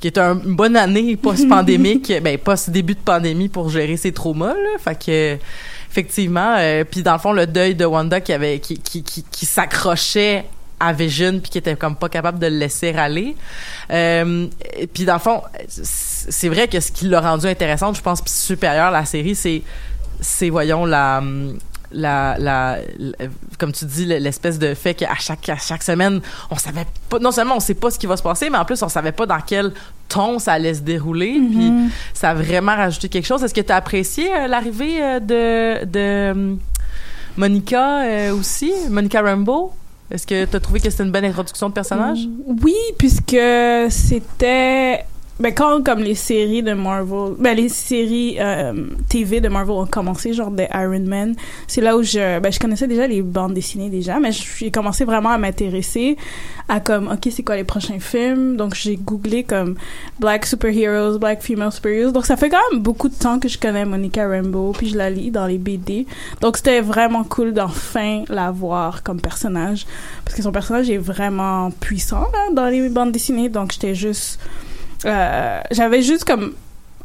qui 0.00 0.06
est 0.06 0.18
un- 0.18 0.38
une 0.40 0.54
bonne 0.54 0.76
année 0.76 1.16
post-pandémique, 1.16 2.12
ben 2.22 2.38
post-début 2.38 2.94
de 2.94 3.00
pandémie 3.00 3.48
pour 3.48 3.68
gérer 3.68 3.96
ses 3.96 4.12
traumas, 4.12 4.54
là. 4.54 4.78
Fait 4.78 4.94
que 4.94 5.42
effectivement, 5.92 6.56
euh, 6.56 6.84
puis 6.84 7.02
dans 7.02 7.12
le 7.12 7.18
fond 7.18 7.32
le 7.32 7.46
deuil 7.46 7.74
de 7.74 7.84
Wanda 7.84 8.20
qui 8.20 8.32
avait 8.32 8.58
qui 8.58 9.46
s'accrochait 9.46 10.46
à 10.80 10.92
Vision 10.92 11.38
puis 11.38 11.50
qui 11.50 11.58
était 11.58 11.76
comme 11.76 11.96
pas 11.96 12.08
capable 12.08 12.38
de 12.38 12.46
le 12.46 12.56
laisser 12.56 12.92
aller. 12.94 13.36
Euh, 13.90 14.48
puis 14.92 15.04
dans 15.04 15.14
le 15.14 15.20
fond, 15.20 15.42
c'est 15.68 16.48
vrai 16.48 16.66
que 16.66 16.80
ce 16.80 16.90
qui 16.90 17.06
l'a 17.06 17.20
rendu 17.20 17.46
intéressante, 17.46 17.96
je 17.96 18.02
pense, 18.02 18.20
puis 18.20 18.32
supérieur 18.32 18.86
à 18.86 18.90
la 18.90 19.04
série, 19.04 19.34
c'est 19.34 19.62
c'est 20.20 20.50
voyons 20.50 20.86
la 20.86 21.22
la, 21.92 22.36
la, 22.38 22.78
la- 22.98 23.26
comme 23.58 23.72
tu 23.72 23.84
dis 23.84 24.04
l'espèce 24.06 24.58
de 24.58 24.74
fait 24.74 24.94
qu'à 24.94 25.14
chaque 25.16 25.48
à 25.48 25.56
chaque 25.56 25.82
semaine 25.82 26.20
on 26.50 26.56
savait 26.56 26.86
pas 27.08 27.18
non 27.18 27.32
seulement 27.32 27.56
on 27.56 27.60
sait 27.60 27.74
pas 27.74 27.90
ce 27.90 27.98
qui 27.98 28.06
va 28.06 28.16
se 28.16 28.22
passer 28.22 28.50
mais 28.50 28.58
en 28.58 28.64
plus 28.64 28.82
on 28.82 28.88
savait 28.88 29.12
pas 29.12 29.26
dans 29.26 29.40
quel 29.46 29.72
ton 30.08 30.38
ça 30.38 30.52
allait 30.54 30.74
se 30.74 30.80
dérouler. 30.80 31.32
Puis 31.50 31.72
ça 32.12 32.30
a 32.30 32.34
vraiment 32.34 32.76
rajouté 32.76 33.08
quelque 33.08 33.26
chose. 33.26 33.42
Est-ce 33.42 33.54
que 33.54 33.60
tu 33.62 33.72
as 33.72 33.76
apprécié 33.76 34.28
euh, 34.34 34.46
l'arrivée 34.46 35.02
euh, 35.02 35.20
de 35.20 35.84
de 35.86 36.30
hum, 36.32 36.58
Monica 37.36 38.02
euh, 38.02 38.34
aussi 38.36 38.72
Monica 38.90 39.22
Rambeau? 39.22 39.72
Est-ce 40.10 40.26
que 40.26 40.44
tu 40.44 40.54
as 40.56 40.60
trouvé 40.60 40.80
que 40.80 40.90
c'était 40.90 41.04
une 41.04 41.10
bonne 41.12 41.24
introduction 41.24 41.70
de 41.70 41.74
personnage? 41.74 42.18
Oui, 42.62 42.74
puisque 42.98 43.36
c'était 43.88 45.06
ben 45.40 45.52
quand 45.54 45.82
comme 45.82 46.00
les 46.00 46.14
séries 46.14 46.62
de 46.62 46.74
Marvel, 46.74 47.34
ben 47.38 47.56
les 47.56 47.68
séries 47.68 48.36
euh, 48.38 48.72
TV 49.08 49.40
de 49.40 49.48
Marvel 49.48 49.74
ont 49.74 49.86
commencé, 49.86 50.34
genre 50.34 50.50
des 50.50 50.68
Iron 50.74 51.00
Man, 51.00 51.34
c'est 51.66 51.80
là 51.80 51.96
où 51.96 52.02
je 52.02 52.38
ben 52.38 52.52
je 52.52 52.60
connaissais 52.60 52.86
déjà 52.86 53.06
les 53.06 53.22
bandes 53.22 53.54
dessinées 53.54 53.88
déjà, 53.88 54.20
mais 54.20 54.30
j'ai 54.32 54.70
commencé 54.70 55.04
vraiment 55.04 55.30
à 55.30 55.38
m'intéresser 55.38 56.16
à 56.68 56.80
comme 56.80 57.08
ok 57.08 57.28
c'est 57.30 57.42
quoi 57.42 57.56
les 57.56 57.64
prochains 57.64 57.98
films, 57.98 58.56
donc 58.56 58.74
j'ai 58.74 58.96
googlé 58.96 59.42
comme 59.42 59.76
Black 60.20 60.46
superheroes, 60.46 61.18
Black 61.18 61.42
female 61.42 61.72
superheroes, 61.72 62.12
donc 62.12 62.26
ça 62.26 62.36
fait 62.36 62.50
quand 62.50 62.60
même 62.70 62.80
beaucoup 62.80 63.08
de 63.08 63.14
temps 63.14 63.38
que 63.38 63.48
je 63.48 63.58
connais 63.58 63.84
Monica 63.84 64.28
Rambeau, 64.28 64.72
puis 64.76 64.90
je 64.90 64.98
la 64.98 65.08
lis 65.08 65.30
dans 65.30 65.46
les 65.46 65.58
BD, 65.58 66.06
donc 66.40 66.58
c'était 66.58 66.82
vraiment 66.82 67.24
cool 67.24 67.54
d'enfin 67.54 68.24
la 68.28 68.50
voir 68.50 69.02
comme 69.02 69.20
personnage, 69.20 69.86
parce 70.24 70.36
que 70.36 70.42
son 70.42 70.52
personnage 70.52 70.90
est 70.90 70.98
vraiment 70.98 71.70
puissant 71.70 72.28
là, 72.32 72.52
dans 72.52 72.66
les 72.66 72.88
bandes 72.90 73.12
dessinées, 73.12 73.48
donc 73.48 73.72
j'étais 73.72 73.94
juste 73.94 74.38
euh, 75.04 75.60
j'avais 75.70 76.02
juste 76.02 76.24
comme 76.24 76.52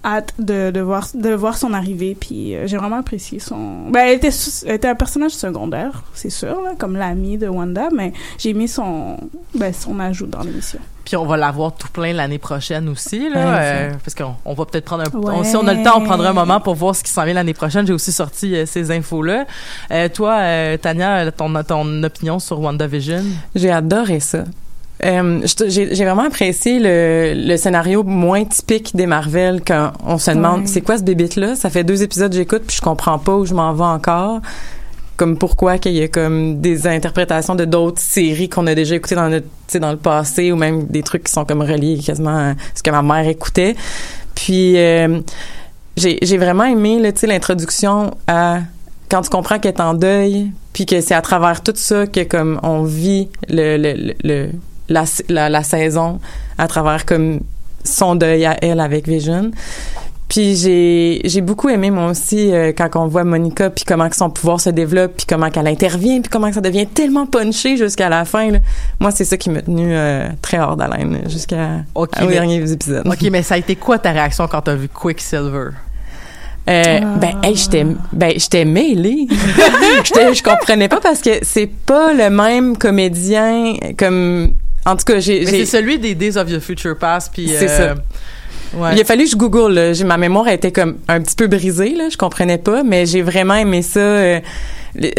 hâte 0.05 0.33
de, 0.39 0.69
de 0.71 0.79
voir 0.79 1.07
de 1.15 1.29
voir 1.33 1.57
son 1.57 1.73
arrivée 1.73 2.15
puis 2.19 2.55
euh, 2.55 2.67
j'ai 2.67 2.77
vraiment 2.77 2.97
apprécié 2.99 3.39
son 3.39 3.89
ben 3.89 4.01
elle 4.07 4.17
était 4.17 4.29
elle 4.67 4.75
était 4.75 4.87
un 4.87 4.95
personnage 4.95 5.31
secondaire 5.31 6.03
c'est 6.13 6.29
sûr 6.29 6.61
là, 6.61 6.73
comme 6.77 6.95
l'ami 6.95 7.37
de 7.37 7.47
Wanda 7.47 7.89
mais 7.93 8.13
j'ai 8.37 8.53
mis 8.53 8.67
son 8.67 9.17
ben 9.55 9.73
son 9.73 9.99
ajout 9.99 10.27
dans 10.27 10.41
l'émission 10.41 10.79
Puis 11.03 11.15
on 11.17 11.25
va 11.25 11.35
l'avoir 11.35 11.75
tout 11.75 11.87
plein 11.91 12.13
l'année 12.13 12.37
prochaine 12.37 12.87
aussi, 12.89 13.27
là, 13.29 13.35
Ouais, 13.35 13.59
euh, 13.59 13.91
parce 14.03 14.13
qu'on 14.13 14.35
on 14.45 14.53
va 14.53 14.65
peut-être 14.65 14.85
prendre 14.85 15.03
un... 15.03 15.17
Ouais. 15.19 15.33
on- 15.39 15.43
si 15.43 15.55
on 15.55 15.65
a 15.67 15.73
le 15.73 15.81
temps, 15.83 15.97
on 15.99 16.03
prendra 16.05 16.29
un 16.29 16.33
moment 16.33 16.59
pour 16.61 16.75
voir 16.75 16.95
ce 16.95 17.03
qui 17.03 17.09
s'en 17.11 17.23
vient 17.25 17.33
l'année 17.33 17.53
prochaine. 17.55 17.87
J'ai 17.87 17.93
aussi 17.93 18.11
sorti 18.11 18.53
euh, 18.55 18.65
ces 18.65 18.91
infos-là. 18.91 19.45
Euh, 19.91 20.09
toi, 20.09 20.33
euh, 20.41 20.77
Tania, 20.77 21.31
ton, 21.31 21.51
ton 21.63 22.03
opinion 22.03 22.39
sur 22.39 22.59
WandaVision? 22.59 23.23
J'ai 23.55 23.71
adoré 23.71 24.19
ça. 24.19 24.43
Euh, 25.05 25.41
j'ai 25.67 26.03
vraiment 26.05 26.23
apprécié 26.23 26.79
le, 26.79 27.33
le 27.35 27.55
scénario 27.57 28.03
moins 28.03 28.43
typique 28.45 28.95
des 28.95 29.05
Marvel 29.05 29.61
quand 29.65 29.91
on 30.03 30.17
se 30.17 30.31
demande 30.31 30.67
c'est 30.67 30.81
quoi 30.81 30.97
ce 30.97 31.03
bébite 31.03 31.35
là 31.35 31.55
ça 31.55 31.69
fait 31.69 31.83
deux 31.83 32.01
épisodes 32.01 32.31
que 32.31 32.37
j'écoute 32.37 32.63
puis 32.65 32.77
je 32.77 32.81
comprends 32.81 33.19
pas 33.19 33.35
où 33.35 33.45
je 33.45 33.53
m'en 33.53 33.73
vais 33.73 33.83
encore. 33.83 34.41
Comme 35.15 35.37
pourquoi 35.37 35.77
qu'il 35.79 35.93
y 35.93 36.01
a 36.03 36.07
comme 36.07 36.61
des 36.61 36.85
interprétations 36.87 37.55
de 37.55 37.65
d'autres 37.65 38.01
séries 38.01 38.49
qu'on 38.49 38.65
a 38.67 38.73
déjà 38.75 38.95
écoutées 38.95 39.15
dans 39.15 39.29
notre 39.29 39.47
dans 39.79 39.91
le 39.91 39.97
passé 39.97 40.51
ou 40.51 40.55
même 40.55 40.85
des 40.87 41.03
trucs 41.03 41.23
qui 41.25 41.31
sont 41.31 41.45
comme 41.45 41.61
reliés 41.61 41.99
quasiment 42.03 42.51
à 42.51 42.53
ce 42.75 42.81
que 42.83 42.89
ma 42.91 43.01
mère 43.01 43.27
écoutait. 43.27 43.75
Puis 44.35 44.77
euh, 44.77 45.19
j'ai 45.95 46.37
vraiment 46.37 46.65
aimé 46.65 46.99
l'introduction 47.23 48.11
à 48.27 48.59
quand 49.09 49.21
tu 49.21 49.29
comprends 49.29 49.57
qu'elle 49.59 49.73
est 49.73 49.81
en 49.81 49.93
deuil 49.93 50.51
puis 50.73 50.85
que 50.85 51.01
c'est 51.01 51.15
à 51.15 51.21
travers 51.21 51.61
tout 51.63 51.73
ça 51.75 52.05
que 52.05 52.23
comme 52.23 52.59
on 52.61 52.83
vit 52.83 53.29
le, 53.49 53.77
le, 53.77 53.93
le, 53.93 54.13
le- 54.23 54.49
la, 54.89 55.05
la, 55.29 55.49
la 55.49 55.63
saison 55.63 56.19
à 56.57 56.67
travers 56.67 57.05
comme 57.05 57.39
son 57.83 58.15
deuil 58.15 58.45
à 58.45 58.57
elle 58.61 58.79
avec 58.79 59.07
Vision 59.07 59.51
puis 60.29 60.57
j'ai 60.57 61.21
j'ai 61.23 61.39
beaucoup 61.39 61.69
aimé 61.69 61.89
moi 61.89 62.07
aussi 62.07 62.51
euh, 62.53 62.73
quand 62.77 62.89
on 62.95 63.07
voit 63.07 63.23
Monica 63.23 63.69
puis 63.69 63.85
comment 63.85 64.09
que 64.09 64.15
son 64.17 64.29
pouvoir 64.29 64.59
se 64.59 64.69
développe 64.69 65.13
puis 65.15 65.25
comment 65.25 65.49
qu'elle 65.49 65.67
intervient 65.67 66.19
puis 66.19 66.29
comment 66.29 66.49
que 66.49 66.55
ça 66.55 66.59
devient 66.61 66.85
tellement 66.85 67.25
punché 67.25 67.77
jusqu'à 67.77 68.09
la 68.09 68.25
fin 68.25 68.51
là. 68.51 68.59
moi 68.99 69.11
c'est 69.11 69.23
ça 69.23 69.37
qui 69.37 69.49
m'a 69.49 69.61
tenu 69.61 69.87
euh, 69.95 70.27
très 70.41 70.59
hors 70.59 70.75
d'haleine 70.75 71.21
jusqu'à 71.29 71.83
Ok, 71.95 72.09
aux 72.21 72.25
mais- 72.25 72.33
derniers 72.33 72.71
épisodes 72.71 73.07
OK, 73.07 73.21
mais 73.31 73.41
ça 73.41 73.55
a 73.55 73.57
été 73.57 73.77
quoi 73.77 73.99
ta 73.99 74.11
réaction 74.11 74.47
quand 74.49 74.61
t'as 74.63 74.75
vu 74.75 74.89
Quicksilver? 74.89 75.69
Euh, 76.69 76.99
ben, 77.21 77.37
hey, 77.43 77.55
j'étais, 77.55 77.85
ben, 78.11 78.33
j'étais 78.35 78.65
mêlée. 78.65 79.27
je 79.31 80.43
comprenais 80.43 80.89
pas 80.89 80.99
parce 80.99 81.21
que 81.21 81.29
c'est 81.41 81.71
pas 81.85 82.11
le 82.11 82.29
même 82.29 82.75
comédien 82.77 83.75
comme, 83.97 84.51
en 84.87 84.95
tout 84.95 85.05
cas, 85.05 85.19
j'ai, 85.19 85.45
c'est 85.45 85.65
celui 85.65 85.99
des 85.99 86.15
Days 86.15 86.37
of 86.37 86.49
Your 86.49 86.61
Future 86.61 86.97
Past, 86.97 87.31
puis... 87.33 87.49
C'est 87.57 87.69
euh, 87.81 87.95
Ouais. 88.75 88.89
il 88.95 88.99
a 89.01 89.05
fallu 89.05 89.23
que 89.23 89.29
je 89.31 89.35
google. 89.37 89.93
J'ai, 89.93 90.03
ma 90.03 90.17
mémoire 90.17 90.47
a 90.47 90.53
été 90.53 90.73
comme 90.73 90.97
un 91.07 91.21
petit 91.21 91.37
peu 91.37 91.47
brisée, 91.47 91.95
là. 91.95 92.09
Je 92.11 92.17
comprenais 92.17 92.57
pas, 92.57 92.83
mais 92.83 93.05
j'ai 93.05 93.21
vraiment 93.21 93.55
aimé 93.55 93.81
ça. 93.81 94.01
euh, 94.01 94.41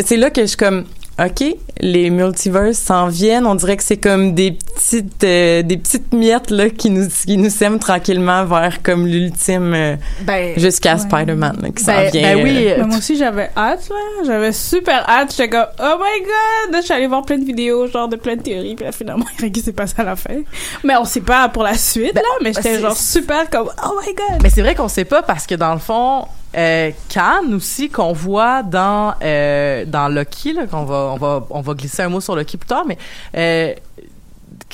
c'est 0.04 0.18
là 0.18 0.28
que 0.28 0.42
je 0.42 0.48
suis 0.48 0.56
comme, 0.58 0.84
OK, 1.18 1.44
les 1.80 2.10
multiverses 2.10 2.78
s'en 2.78 3.08
viennent. 3.08 3.46
On 3.46 3.54
dirait 3.56 3.76
que 3.76 3.82
c'est 3.82 3.96
comme 3.96 4.34
des 4.34 4.52
petites, 4.52 5.24
euh, 5.24 5.62
des 5.62 5.76
petites 5.76 6.12
miettes, 6.12 6.50
là, 6.50 6.70
qui 6.70 6.90
nous, 6.90 7.08
qui 7.08 7.36
nous 7.36 7.50
sèment 7.50 7.80
tranquillement 7.80 8.44
vers 8.44 8.82
comme 8.82 9.04
l'ultime, 9.06 9.74
euh, 9.74 9.96
Ben, 10.22 10.58
jusqu'à 10.58 10.94
Ouais. 10.94 11.00
Spider-Man, 11.00 11.72
qui 11.74 11.84
ben, 11.84 12.04
s'en 12.06 12.10
vient. 12.10 12.22
ben 12.36 12.44
oui, 12.44 12.68
euh, 12.68 12.74
Mais 12.78 12.84
moi 12.84 12.98
aussi 12.98 13.16
j'avais 13.16 13.50
hâte 13.56 13.88
là 13.90 13.96
j'avais 14.26 14.52
super 14.52 15.04
hâte 15.08 15.30
j'étais 15.32 15.48
comme 15.50 15.66
oh 15.80 15.96
my 15.98 16.20
god 16.22 16.72
là 16.72 16.80
je 16.80 16.84
suis 16.86 16.94
allée 16.94 17.06
voir 17.06 17.22
plein 17.22 17.38
de 17.38 17.44
vidéos 17.44 17.86
genre 17.88 18.08
de 18.08 18.16
plein 18.16 18.36
de 18.36 18.42
théories 18.42 18.74
puis 18.74 18.84
là 18.84 18.92
finalement 18.92 19.24
rien 19.38 19.50
qui 19.50 19.60
s'est 19.60 19.72
passé 19.72 19.94
à 19.98 20.04
la 20.04 20.16
fin 20.16 20.36
mais 20.84 20.96
on 20.96 21.04
sait 21.04 21.20
pas 21.20 21.48
pour 21.48 21.62
la 21.62 21.74
suite 21.74 22.14
là 22.14 22.22
mais 22.42 22.52
j'étais 22.52 22.80
genre 22.80 22.96
super 22.96 23.48
comme 23.50 23.68
oh 23.84 24.00
my 24.06 24.14
god 24.14 24.42
Mais 24.42 24.50
c'est 24.50 24.62
vrai 24.62 24.74
qu'on 24.74 24.88
sait 24.88 25.04
pas 25.04 25.22
parce 25.22 25.46
que 25.46 25.54
dans 25.56 25.72
le 25.72 25.80
fond, 25.80 26.26
euh, 26.58 26.90
Khan 27.12 27.52
aussi 27.52 27.88
qu'on 27.88 28.12
voit 28.12 28.62
dans 28.62 29.14
euh, 29.22 29.84
dans 29.86 30.08
Loki, 30.08 30.52
là, 30.52 30.66
qu'on 30.66 30.84
va 30.84 31.12
on 31.14 31.16
va 31.16 31.46
on 31.50 31.60
va 31.60 31.74
glisser 31.74 32.02
un 32.02 32.08
mot 32.08 32.20
sur 32.20 32.34
Loki 32.34 32.56
plus 32.56 32.66
tard, 32.66 32.84
mais 32.84 32.98
euh, 33.36 33.74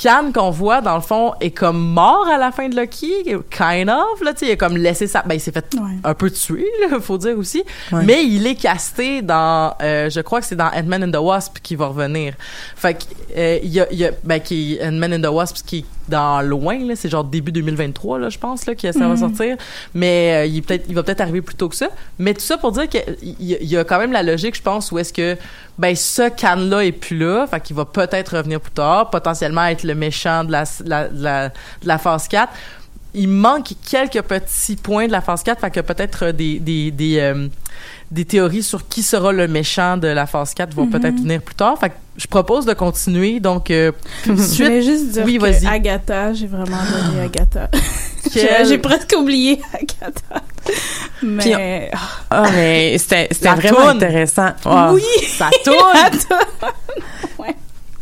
Khan 0.00 0.32
qu'on 0.34 0.50
voit 0.50 0.80
dans 0.80 0.96
le 0.96 1.00
fond 1.02 1.34
est 1.40 1.50
comme 1.52 1.78
mort 1.78 2.26
à 2.28 2.36
la 2.38 2.50
fin 2.52 2.68
de 2.68 2.74
Loki, 2.76 3.36
kind 3.50 3.88
of 3.90 4.20
là, 4.22 4.32
tu 4.32 4.40
sais, 4.40 4.46
il 4.46 4.52
a 4.52 4.56
comme 4.56 4.76
laissé 4.76 5.06
sa, 5.06 5.22
ben 5.22 5.34
il 5.34 5.40
s'est 5.40 5.52
fait 5.52 5.64
Ouais. 5.74 5.92
un 6.02 6.14
peu 6.14 6.30
tuer, 6.30 6.66
là, 6.90 6.98
faut 7.00 7.18
dire 7.18 7.38
aussi, 7.38 7.62
Ouais. 7.92 8.02
mais 8.04 8.24
il 8.24 8.46
est 8.46 8.54
casté 8.56 9.22
dans, 9.22 9.74
euh, 9.82 10.10
je 10.10 10.20
crois 10.20 10.40
que 10.40 10.46
c'est 10.46 10.56
dans 10.56 10.66
Ant-Man 10.74 11.04
and 11.04 11.10
the 11.12 11.22
Wasp 11.22 11.58
qui 11.62 11.76
va 11.76 11.86
revenir. 11.86 12.34
Fait 12.76 12.94
que 12.94 13.04
euh, 13.36 13.58
il 13.62 13.70
y 13.70 13.80
a, 13.80 13.86
il 13.92 13.98
y 13.98 14.04
a 14.04 14.10
ben 14.24 14.40
qui 14.40 14.78
Ant-Man 14.82 15.14
and 15.14 15.20
the 15.22 15.32
Wasp 15.32 15.56
qui 15.64 15.78
est 15.78 15.84
dans 16.06 16.42
loin 16.42 16.78
là, 16.86 16.94
c'est 16.96 17.08
genre 17.08 17.24
début 17.24 17.50
2023 17.50 18.18
là, 18.18 18.28
je 18.28 18.38
pense 18.38 18.66
là 18.66 18.74
que 18.74 18.92
ça 18.92 19.08
va 19.08 19.16
sortir, 19.16 19.56
mais 19.94 20.34
euh, 20.34 20.46
il 20.46 20.62
peut-être, 20.62 20.84
il 20.88 20.94
va 20.94 21.02
peut-être 21.02 21.22
arriver 21.22 21.40
plus 21.40 21.54
tôt 21.54 21.68
que 21.70 21.76
ça. 21.76 21.88
Mais 22.18 22.34
tout 22.34 22.40
ça 22.40 22.58
pour 22.58 22.72
dire 22.72 22.88
que 22.90 22.98
il 23.22 23.36
y, 23.40 23.64
y 23.66 23.76
a 23.78 23.84
quand 23.84 23.98
même 23.98 24.12
la 24.12 24.22
logique, 24.22 24.54
je 24.56 24.60
pense, 24.62 24.92
où 24.92 24.98
est-ce 24.98 25.12
que 25.14 25.36
ben 25.78 25.96
ce 25.96 26.28
can 26.28 26.56
là 26.56 26.84
est 26.84 26.92
plus 26.92 27.16
là, 27.18 27.46
fait 27.46 27.58
qu'il 27.60 27.74
va 27.74 27.84
peut-être 27.86 28.36
revenir 28.36 28.60
plus 28.60 28.70
tard, 28.72 29.08
potentiellement 29.10 29.62
être 29.74 29.84
le 29.84 29.94
méchant 29.94 30.44
de 30.44 30.52
la, 30.52 30.64
la, 30.84 31.08
de 31.08 31.22
la, 31.22 31.48
de 31.48 31.54
la 31.86 31.98
phase 31.98 32.28
4 32.28 32.52
il 33.14 33.28
manque 33.28 33.68
quelques 33.88 34.22
petits 34.22 34.76
points 34.76 35.06
de 35.06 35.12
la 35.12 35.20
phase 35.20 35.42
4, 35.44 35.60
fait 35.60 35.70
que 35.70 35.80
peut-être 35.80 36.32
des, 36.32 36.58
des, 36.58 36.90
des, 36.90 37.20
euh, 37.20 37.46
des 38.10 38.24
théories 38.24 38.62
sur 38.64 38.88
qui 38.88 39.02
sera 39.02 39.32
le 39.32 39.46
méchant 39.46 39.96
de 39.96 40.08
la 40.08 40.26
phase 40.26 40.52
4 40.52 40.74
vont 40.74 40.88
peut-être 40.88 41.20
venir 41.20 41.40
plus 41.40 41.54
tard. 41.54 41.78
Fait 41.78 41.90
que 41.90 41.94
je 42.16 42.26
propose 42.26 42.66
de 42.66 42.74
continuer. 42.74 43.38
Donc, 43.40 43.70
euh, 43.70 43.92
je 44.26 44.32
voulais 44.32 44.82
suite, 44.82 44.82
juste 44.82 45.10
dire 45.12 45.24
Oui, 45.24 45.36
que 45.36 45.42
vas-y. 45.42 45.66
Agatha 45.66 46.32
j'ai 46.32 46.48
vraiment 46.48 46.76
adoré 46.78 47.24
Agatha 47.24 47.70
j'ai 48.68 48.78
presque 48.78 49.14
oublié 49.16 49.60
Agatha 49.72 50.42
mais 51.22 51.90
ah, 51.92 51.98
Ah, 52.30 52.50
mais 52.52 52.98
c'était, 52.98 53.28
vraiment 53.42 53.82
toune. 53.82 53.96
intéressant. 53.96 54.50
Wow. 54.64 54.94
oui 54.94 55.02
ça 55.28 55.50
tourne! 55.64 55.96
Attends. 55.96 57.54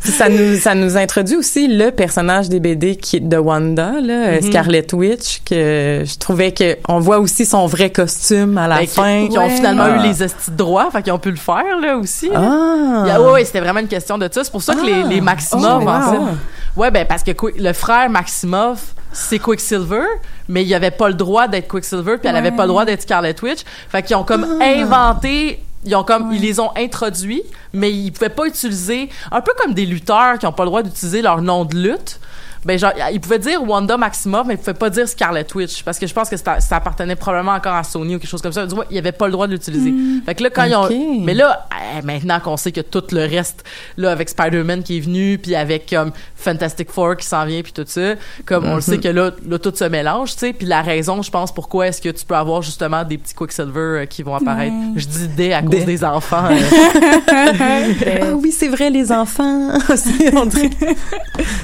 Ça 0.03 0.27
nous 0.29 0.57
ça 0.57 0.75
nous 0.75 0.97
introduit 0.97 1.35
aussi 1.37 1.67
le 1.67 1.89
personnage 1.91 2.49
des 2.49 2.59
BD 2.59 2.97
qui 2.97 3.17
est 3.17 3.19
de 3.21 3.37
Wanda 3.37 3.93
là, 4.01 4.13
euh, 4.27 4.35
Mhm. 4.41 4.49
Scarlet 4.49 4.85
Witch 4.93 5.41
que 5.45 6.03
je 6.05 6.17
trouvais 6.17 6.51
que 6.51 6.77
on 6.89 6.99
voit 6.99 7.19
aussi 7.19 7.45
son 7.45 7.67
vrai 7.67 7.89
costume 7.89 8.57
à 8.57 8.67
la 8.67 8.79
Ben, 8.79 8.87
fin. 8.87 9.27
qui, 9.29 9.37
ont 9.37 9.49
finalement 9.49 9.85
Ah. 9.87 9.97
eu 10.03 10.07
les 10.07 10.21
estis 10.21 10.51
de 10.51 10.55
droit, 10.57 10.89
fait 10.91 11.03
qu'ils 11.03 11.13
ont 11.13 11.19
pu 11.19 11.29
le 11.31 11.37
faire, 11.37 11.79
là, 11.81 11.97
aussi. 11.97 12.27
là. 12.29 12.35
Ah. 12.37 13.03
Il 13.05 13.07
y 13.07 13.11
a- 13.11 13.21
ouais, 13.21 13.31
ouais, 13.31 13.45
c'était 13.45 13.61
vraiment 13.61 13.79
une 13.79 13.87
question 13.87 14.17
de 14.17 14.27
ça. 14.31 14.43
C'est 14.43 14.51
pour 14.51 14.61
ça 14.61 14.75
que 14.75 14.85
les, 14.85 15.03
les 15.03 15.21
Maximov, 15.21 15.83
Oh, 15.85 15.89
en 15.89 15.99
wow. 15.99 16.11
fait. 16.27 16.31
Ouais, 16.75 16.91
ben, 16.91 17.05
parce 17.07 17.23
que 17.23 17.31
le 17.57 17.71
frère 17.73 18.09
Maximov, 18.09 18.79
c'est 19.13 19.39
Quicksilver, 19.39 20.03
mais 20.49 20.63
il 20.63 20.73
avait 20.73 20.91
pas 20.91 21.07
le 21.07 21.13
droit 21.13 21.47
d'être 21.47 21.67
Quicksilver, 21.67 22.17
puis 22.17 22.27
elle 22.29 22.35
avait 22.35 22.51
pas 22.51 22.63
le 22.63 22.69
droit 22.69 22.83
d'être 22.83 23.03
Scarlet 23.03 23.35
Witch. 23.41 23.59
Fait 23.89 24.01
qu'ils 24.03 24.15
ont 24.15 24.23
comme 24.23 24.45
Ah. 24.59 24.65
inventé 24.65 25.63
ils 25.85 25.95
ont 25.95 26.03
comme 26.03 26.31
ils 26.33 26.41
les 26.41 26.59
ont 26.59 26.71
introduits 26.75 27.43
mais 27.73 27.91
ils 27.91 28.11
pouvaient 28.11 28.29
pas 28.29 28.45
utiliser 28.45 29.09
un 29.31 29.41
peu 29.41 29.51
comme 29.61 29.73
des 29.73 29.85
lutteurs 29.85 30.37
qui 30.39 30.45
ont 30.45 30.51
pas 30.53 30.63
le 30.63 30.69
droit 30.69 30.83
d'utiliser 30.83 31.21
leur 31.21 31.41
nom 31.41 31.65
de 31.65 31.75
lutte 31.75 32.19
ben 32.65 32.77
genre 32.77 32.91
ils 33.11 33.19
pouvaient 33.19 33.39
dire 33.39 33.61
Wanda 33.63 33.97
Maximoff 33.97 34.47
mais 34.47 34.55
ils 34.55 34.57
pouvaient 34.57 34.73
pas 34.73 34.89
dire 34.89 35.07
Scarlet 35.07 35.45
Witch 35.53 35.83
parce 35.83 35.99
que 35.99 36.07
je 36.07 36.13
pense 36.13 36.29
que 36.29 36.37
ça, 36.37 36.59
ça 36.59 36.77
appartenait 36.77 37.15
probablement 37.15 37.53
encore 37.53 37.73
à 37.73 37.83
Sony 37.83 38.15
ou 38.15 38.19
quelque 38.19 38.29
chose 38.29 38.41
comme 38.41 38.51
ça. 38.51 38.65
Du 38.65 38.75
moins 38.75 38.85
ils 38.89 38.97
avaient 38.97 39.11
pas 39.11 39.25
le 39.25 39.31
droit 39.31 39.47
de 39.47 39.53
l'utiliser. 39.53 39.93
Fait 40.25 40.35
que 40.35 40.43
là 40.43 40.49
quand 40.49 40.63
ils 40.63 40.75
ont 40.75 41.23
mais 41.23 41.33
là 41.33 41.67
eh, 41.97 42.01
maintenant 42.01 42.39
qu'on 42.39 42.57
sait 42.57 42.71
que 42.71 42.81
tout 42.81 43.03
le 43.11 43.21
reste 43.21 43.63
là 43.97 44.11
avec 44.11 44.29
Spider-Man 44.29 44.83
qui 44.83 44.97
est 44.97 45.01
venu 45.01 45.37
puis 45.37 45.55
avec 45.55 45.89
comme 45.89 46.11
Fantastic 46.35 46.91
Four 46.91 47.17
qui 47.17 47.25
s'en 47.25 47.45
vient 47.45 47.61
puis 47.61 47.73
tout 47.73 47.85
ça 47.85 48.15
comme 48.45 48.65
on 48.65 48.75
le 48.75 48.81
sait 48.81 48.99
que 48.99 49.09
là, 49.09 49.31
là 49.45 49.59
tout 49.59 49.73
se 49.75 49.85
mélange 49.85 50.33
tu 50.33 50.39
sais. 50.39 50.53
Puis 50.53 50.67
la 50.67 50.81
raison 50.81 51.21
je 51.21 51.31
pense 51.31 51.53
pourquoi 51.53 51.87
est-ce 51.87 52.01
que 52.01 52.09
tu 52.09 52.25
peux 52.25 52.35
avoir 52.35 52.61
justement 52.61 53.03
des 53.03 53.17
petits 53.17 53.33
Quicksilver 53.33 53.79
euh, 53.79 54.05
qui 54.05 54.23
vont 54.23 54.35
apparaître. 54.35 54.73
Je 54.95 55.05
dis 55.05 55.27
des 55.29 55.53
à 55.53 55.61
cause 55.61 55.71
Des. 55.71 55.85
des 55.85 56.03
enfants 56.03 56.45
euh. 56.51 58.19
Ah 58.21 58.35
oui, 58.35 58.51
c'est 58.51 58.67
vrai 58.67 58.89
les 58.89 59.11
enfants. 59.11 59.71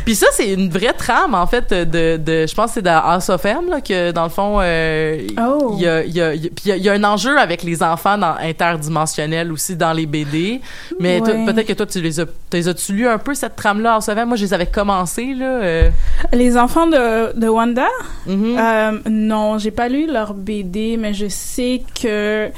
Puis 0.05 0.15
ça, 0.15 0.27
c'est 0.33 0.53
une 0.53 0.69
vraie 0.69 0.88
trame, 0.93 1.33
en 1.35 1.47
fait, 1.47 1.73
de, 1.73 2.17
de 2.17 2.45
je 2.47 2.53
pense 2.55 2.67
que 2.67 2.73
c'est 2.75 2.81
dans 2.81 2.99
House 3.03 3.29
of 3.29 3.43
M, 3.45 3.69
là, 3.69 3.81
que 3.81 4.11
dans 4.11 4.23
le 4.23 4.29
fond, 4.29 4.59
euh, 4.61 5.19
Oh. 5.39 5.73
il 5.75 5.81
y 5.83 5.87
a, 5.87 6.03
il 6.03 6.11
y 6.15 6.21
a, 6.21 6.33
il 6.33 6.43
y 6.43 6.47
a- 6.47 6.49
puis 6.49 6.63
il 6.65 6.69
y 6.69 6.71
a- 6.71 6.75
il 6.77 6.83
y 6.83 6.89
a 6.89 6.93
un 6.93 7.03
enjeu 7.03 7.37
avec 7.37 7.63
les 7.63 7.81
enfants 7.83 8.17
dans, 8.17 8.35
interdimensionnels 8.39 9.51
aussi 9.51 9.75
dans 9.75 9.93
les 9.93 10.05
BD. 10.05 10.61
Mais 10.99 11.21
Ouais. 11.21 11.45
peut-être 11.45 11.67
que 11.67 11.73
toi, 11.73 11.85
tu 11.85 12.01
les 12.01 12.19
as, 12.19 12.25
t'es- 12.49 12.67
as-tu 12.67 12.93
lu 12.93 13.07
un 13.07 13.17
peu 13.17 13.33
cette 13.33 13.55
trame-là, 13.55 13.95
House 13.95 14.09
of 14.09 14.17
M? 14.17 14.27
Moi, 14.27 14.37
je 14.37 14.43
les 14.43 14.53
avais 14.53 14.65
commencés, 14.67 15.33
là. 15.33 15.45
euh, 15.61 15.89
Les 16.33 16.57
enfants 16.57 16.87
de, 16.87 17.37
de 17.39 17.47
Wanda, 17.47 17.87
mhm. 18.25 18.57
euh, 18.57 18.91
non, 19.09 19.57
j'ai 19.57 19.71
pas 19.71 19.89
lu 19.89 20.07
leur 20.11 20.33
BD, 20.33 20.97
mais 20.97 21.13
je 21.13 21.27
sais 21.27 21.81
que 22.01 22.49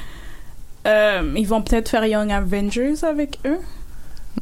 euh, 0.87 1.33
ils 1.35 1.47
vont 1.47 1.61
peut-être 1.61 1.89
faire 1.89 2.05
Young 2.05 2.31
Avengers 2.31 3.03
avec 3.03 3.37
eux 3.45 3.59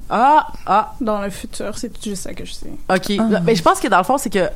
Ah, 0.09 0.47
ah, 0.65 0.93
dans 1.01 1.21
le 1.21 1.29
futur. 1.29 1.77
C'est 1.77 1.91
juste 2.03 2.23
ça 2.23 2.33
que 2.33 2.45
je 2.45 2.53
sais. 2.53 2.71
OK. 2.89 3.09
Là, 3.31 3.39
Mais 3.43 3.55
je 3.55 3.61
pense 3.61 3.79
que 3.79 3.87
dans 3.87 3.97
le 3.99 4.03
fond, 4.03 4.17
c'est 4.17 4.29
que 4.29 4.49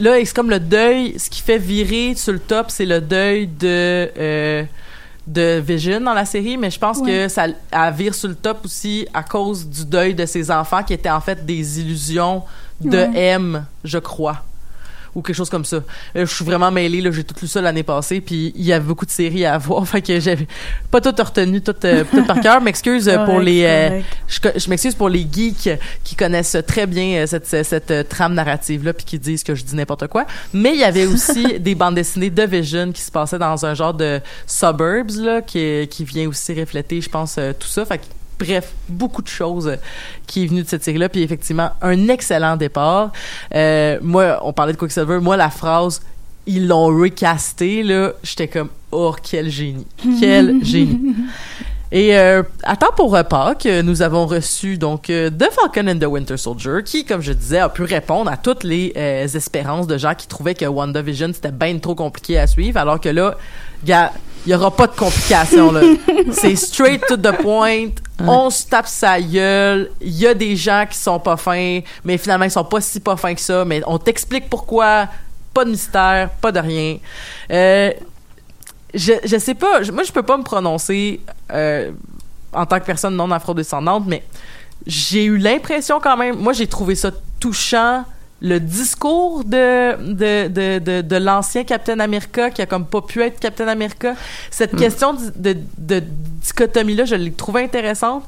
là, 0.00 0.16
c'est 0.24 0.34
comme 0.34 0.50
le 0.50 0.60
deuil. 0.60 1.18
Ce 1.18 1.30
qui 1.30 1.40
fait 1.40 1.58
virer 1.58 2.14
sur 2.14 2.32
le 2.32 2.38
top, 2.38 2.70
c'est 2.70 2.86
le 2.86 3.00
deuil 3.00 3.46
de 3.46 4.10
euh, 4.18 4.64
de 5.26 5.58
Vision 5.64 6.00
dans 6.00 6.12
la 6.12 6.26
série, 6.26 6.56
mais 6.58 6.70
je 6.70 6.78
pense 6.78 7.00
que 7.00 7.04
Ouais. 7.22 7.28
ça 7.30 7.46
elle 7.46 7.94
vire 7.94 8.14
sur 8.14 8.28
le 8.28 8.34
top 8.34 8.58
aussi 8.64 9.06
à 9.14 9.22
cause 9.22 9.66
du 9.66 9.84
deuil 9.86 10.14
de 10.14 10.26
ses 10.26 10.50
enfants 10.50 10.82
qui 10.82 10.92
étaient 10.92 11.08
en 11.10 11.20
fait 11.20 11.44
des 11.46 11.80
illusions 11.80 12.42
de 12.80 12.98
Ouais. 12.98 13.10
M, 13.14 13.64
je 13.84 13.98
crois. 13.98 14.42
Ou 15.14 15.22
quelque 15.22 15.36
chose 15.36 15.50
comme 15.50 15.64
ça. 15.64 15.82
Je 16.14 16.24
suis 16.24 16.44
vraiment 16.44 16.70
mêlée, 16.70 17.00
là. 17.00 17.10
J'ai 17.10 17.24
tout 17.24 17.34
lu 17.40 17.46
ça 17.46 17.60
l'année 17.60 17.82
passée, 17.82 18.20
puis 18.20 18.52
il 18.56 18.64
y 18.64 18.72
avait 18.72 18.84
beaucoup 18.84 19.06
de 19.06 19.10
séries 19.10 19.44
à 19.44 19.58
voir. 19.58 19.86
Fait 19.94 20.02
que 20.02 20.18
j'avais 20.20 20.46
pas 20.90 21.00
tout 21.00 21.14
retenu, 21.22 21.60
tout, 21.60 21.74
euh, 21.84 22.04
tout 22.10 22.24
par 22.24 22.40
cœur. 22.40 22.60
M'excuse 22.60 23.08
euh, 23.08 23.24
pour 23.24 23.40
les, 23.40 23.64
euh, 23.64 24.00
je, 24.26 24.68
m'excuse 24.68 24.94
pour 24.94 25.08
les 25.08 25.26
geeks 25.30 25.70
qui 26.02 26.16
connaissent 26.16 26.56
très 26.66 26.86
bien 26.86 27.26
cette, 27.26 27.46
cette, 27.46 27.66
cette, 27.66 28.08
trame 28.08 28.34
narrative-là 28.34 28.92
puis 28.92 29.04
qui 29.04 29.18
disent 29.18 29.44
que 29.44 29.54
je 29.54 29.64
dis 29.64 29.76
n'importe 29.76 30.06
quoi. 30.08 30.26
Mais 30.52 30.72
il 30.72 30.80
y 30.80 30.84
avait 30.84 31.06
aussi 31.06 31.58
des 31.60 31.74
bandes 31.74 31.94
dessinées 31.94 32.30
de 32.30 32.42
Vision 32.42 32.92
qui 32.92 33.02
se 33.02 33.10
passaient 33.10 33.38
dans 33.38 33.64
un 33.64 33.74
genre 33.74 33.94
de 33.94 34.20
suburbs 34.46 35.16
là, 35.18 35.42
qui, 35.42 35.86
qui 35.88 36.04
vient 36.04 36.28
aussi 36.28 36.58
refléter, 36.58 37.00
je 37.00 37.08
pense, 37.08 37.38
tout 37.58 37.68
ça. 37.68 37.84
Fait 37.84 37.98
que, 37.98 38.04
Bref, 38.38 38.72
beaucoup 38.88 39.22
de 39.22 39.28
choses 39.28 39.68
euh, 39.68 39.76
qui 40.26 40.44
est 40.44 40.46
venu 40.46 40.62
de 40.62 40.68
cette 40.68 40.82
série-là, 40.84 41.08
puis 41.08 41.22
effectivement, 41.22 41.70
un 41.82 42.08
excellent 42.08 42.56
départ. 42.56 43.12
Euh, 43.54 43.98
moi, 44.02 44.40
on 44.42 44.52
parlait 44.52 44.72
de 44.72 44.78
Quicksilver, 44.78 45.20
moi, 45.20 45.36
la 45.36 45.50
phrase 45.50 46.02
«ils 46.46 46.66
l'ont 46.66 46.86
recasté», 46.86 47.82
là, 47.84 48.12
j'étais 48.22 48.48
comme 48.48 48.68
«oh, 48.92 49.14
quel 49.22 49.48
génie! 49.50 49.86
Quel 50.20 50.64
génie!» 50.64 51.14
Et 51.94 52.16
euh, 52.16 52.42
à 52.64 52.74
temps 52.74 52.90
pour 52.96 53.16
repas 53.16 53.54
que 53.54 53.80
nous 53.80 54.02
avons 54.02 54.26
reçu 54.26 54.78
donc 54.78 55.02
The 55.04 55.48
Falcon 55.52 55.86
and 55.86 56.00
the 56.00 56.06
Winter 56.06 56.36
Soldier 56.36 56.78
qui, 56.84 57.04
comme 57.04 57.20
je 57.20 57.32
disais, 57.32 57.60
a 57.60 57.68
pu 57.68 57.84
répondre 57.84 58.28
à 58.28 58.36
toutes 58.36 58.64
les 58.64 58.92
euh, 58.96 59.28
espérances 59.28 59.86
de 59.86 59.96
gens 59.96 60.16
qui 60.16 60.26
trouvaient 60.26 60.56
que 60.56 60.64
WandaVision 60.64 61.30
c'était 61.32 61.52
bien 61.52 61.78
trop 61.78 61.94
compliqué 61.94 62.36
à 62.36 62.48
suivre, 62.48 62.80
alors 62.80 63.00
que 63.00 63.10
là, 63.10 63.36
gars, 63.84 64.12
il 64.46 64.52
y 64.52 64.54
aura 64.54 64.70
pas 64.70 64.86
de 64.86 64.94
complications 64.96 65.72
là. 65.72 65.80
C'est 66.32 66.56
straight 66.56 67.02
to 67.08 67.16
the 67.16 67.32
point. 67.40 67.88
On 68.20 68.50
se 68.50 68.66
tape 68.66 68.86
sa 68.86 69.20
gueule. 69.20 69.90
Il 70.00 70.12
y 70.16 70.26
a 70.26 70.34
des 70.34 70.54
gens 70.56 70.84
qui 70.88 70.98
sont 70.98 71.18
pas 71.18 71.36
fins, 71.36 71.80
mais 72.04 72.18
finalement 72.18 72.44
ils 72.44 72.50
sont 72.50 72.64
pas 72.64 72.80
si 72.80 73.00
pas 73.00 73.16
fins 73.16 73.34
que 73.34 73.40
ça. 73.40 73.64
Mais 73.64 73.82
on 73.86 73.98
t'explique 73.98 74.48
pourquoi. 74.50 75.08
Pas 75.52 75.64
de 75.64 75.70
mystère, 75.70 76.30
pas 76.40 76.50
de 76.52 76.58
rien. 76.60 76.98
Euh, 77.50 77.92
je, 78.92 79.12
je 79.24 79.38
sais 79.38 79.54
pas, 79.54 79.82
je- 79.82 79.92
moi 79.92 80.02
je 80.02 80.12
peux 80.12 80.22
pas 80.22 80.36
me 80.36 80.42
prononcer 80.42 81.20
euh, 81.52 81.90
en 82.52 82.66
tant 82.66 82.78
que 82.80 82.84
personne 82.84 83.14
non 83.16 83.30
afrodescendante, 83.30 84.04
mais 84.06 84.22
j'ai 84.86 85.24
eu 85.24 85.36
l'impression 85.38 86.00
quand 86.00 86.16
même, 86.16 86.36
moi 86.36 86.52
j'ai 86.52 86.66
trouvé 86.66 86.94
ça 86.94 87.10
touchant 87.40 88.04
le 88.40 88.60
discours 88.60 89.44
de 89.44 89.96
de, 90.12 90.48
de, 90.48 90.78
de, 90.78 91.00
de 91.00 91.16
l'ancien 91.16 91.64
Captain 91.64 91.98
America 92.00 92.50
qui 92.50 92.60
a 92.62 92.66
comme 92.66 92.84
pas 92.86 93.00
pu 93.00 93.22
être 93.22 93.40
Captain 93.40 93.68
America. 93.68 94.14
Cette 94.50 94.76
question 94.76 95.14
de, 95.36 95.56
de, 95.78 96.02
dichotomie-là, 96.42 97.04
je 97.06 97.14
l'ai 97.14 97.32
trouvée 97.32 97.62
intéressante. 97.64 98.24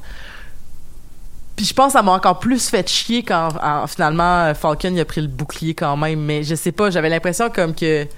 Puis 1.55 1.65
je 1.65 1.73
pense 1.73 1.87
que 1.87 1.93
ça 1.93 2.03
m'a 2.03 2.11
encore 2.11 2.39
plus 2.39 2.69
fait 2.69 2.87
chier 2.87 3.23
quand 3.23 3.49
en- 3.61 3.87
finalement 3.87 4.53
Falcon 4.53 4.89
il 4.93 4.99
a 4.99 5.05
pris 5.05 5.21
le 5.21 5.27
bouclier 5.27 5.73
quand 5.73 5.97
même, 5.97 6.19
mais 6.19 6.43
je 6.43 6.53
sais 6.55 6.71
pas, 6.71 6.89
j'avais 6.91 7.09
l'impression 7.09 7.49
comme 7.49 7.73
que 7.73 8.03
tu 8.03 8.09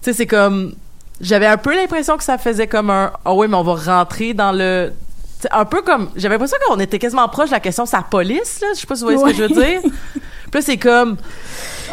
sais 0.00 0.12
c'est 0.12 0.26
comme 0.26 0.74
j'avais 1.20 1.46
un 1.46 1.56
peu 1.56 1.74
l'impression 1.74 2.16
que 2.16 2.24
ça 2.24 2.36
faisait 2.38 2.66
comme 2.68 2.90
un 2.90 3.12
ah 3.24 3.34
oui 3.34 3.46
mais 3.48 3.56
on 3.56 3.62
va 3.62 3.74
rentrer 3.74 4.34
dans 4.34 4.52
le 4.52 4.92
c'est 5.40 5.52
un 5.52 5.64
peu 5.64 5.82
comme 5.82 6.10
j'avais 6.16 6.34
l'impression 6.34 6.56
qu'on 6.66 6.80
était 6.80 6.98
quasiment 6.98 7.28
proche 7.28 7.50
de 7.50 7.54
la 7.54 7.60
question 7.60 7.84
de 7.84 7.88
sa 7.88 8.02
police 8.02 8.60
là. 8.60 8.68
Je 8.74 8.80
sais 8.80 8.86
pas 8.86 8.96
si 8.96 9.02
vous 9.02 9.10
voyez 9.10 9.34
ce 9.34 9.38
que 9.38 9.48
je 9.48 9.54
veux 9.54 9.64
dire. 9.64 9.80
Puis 9.82 10.52
là 10.54 10.62
c'est 10.62 10.76
comme 10.76 11.16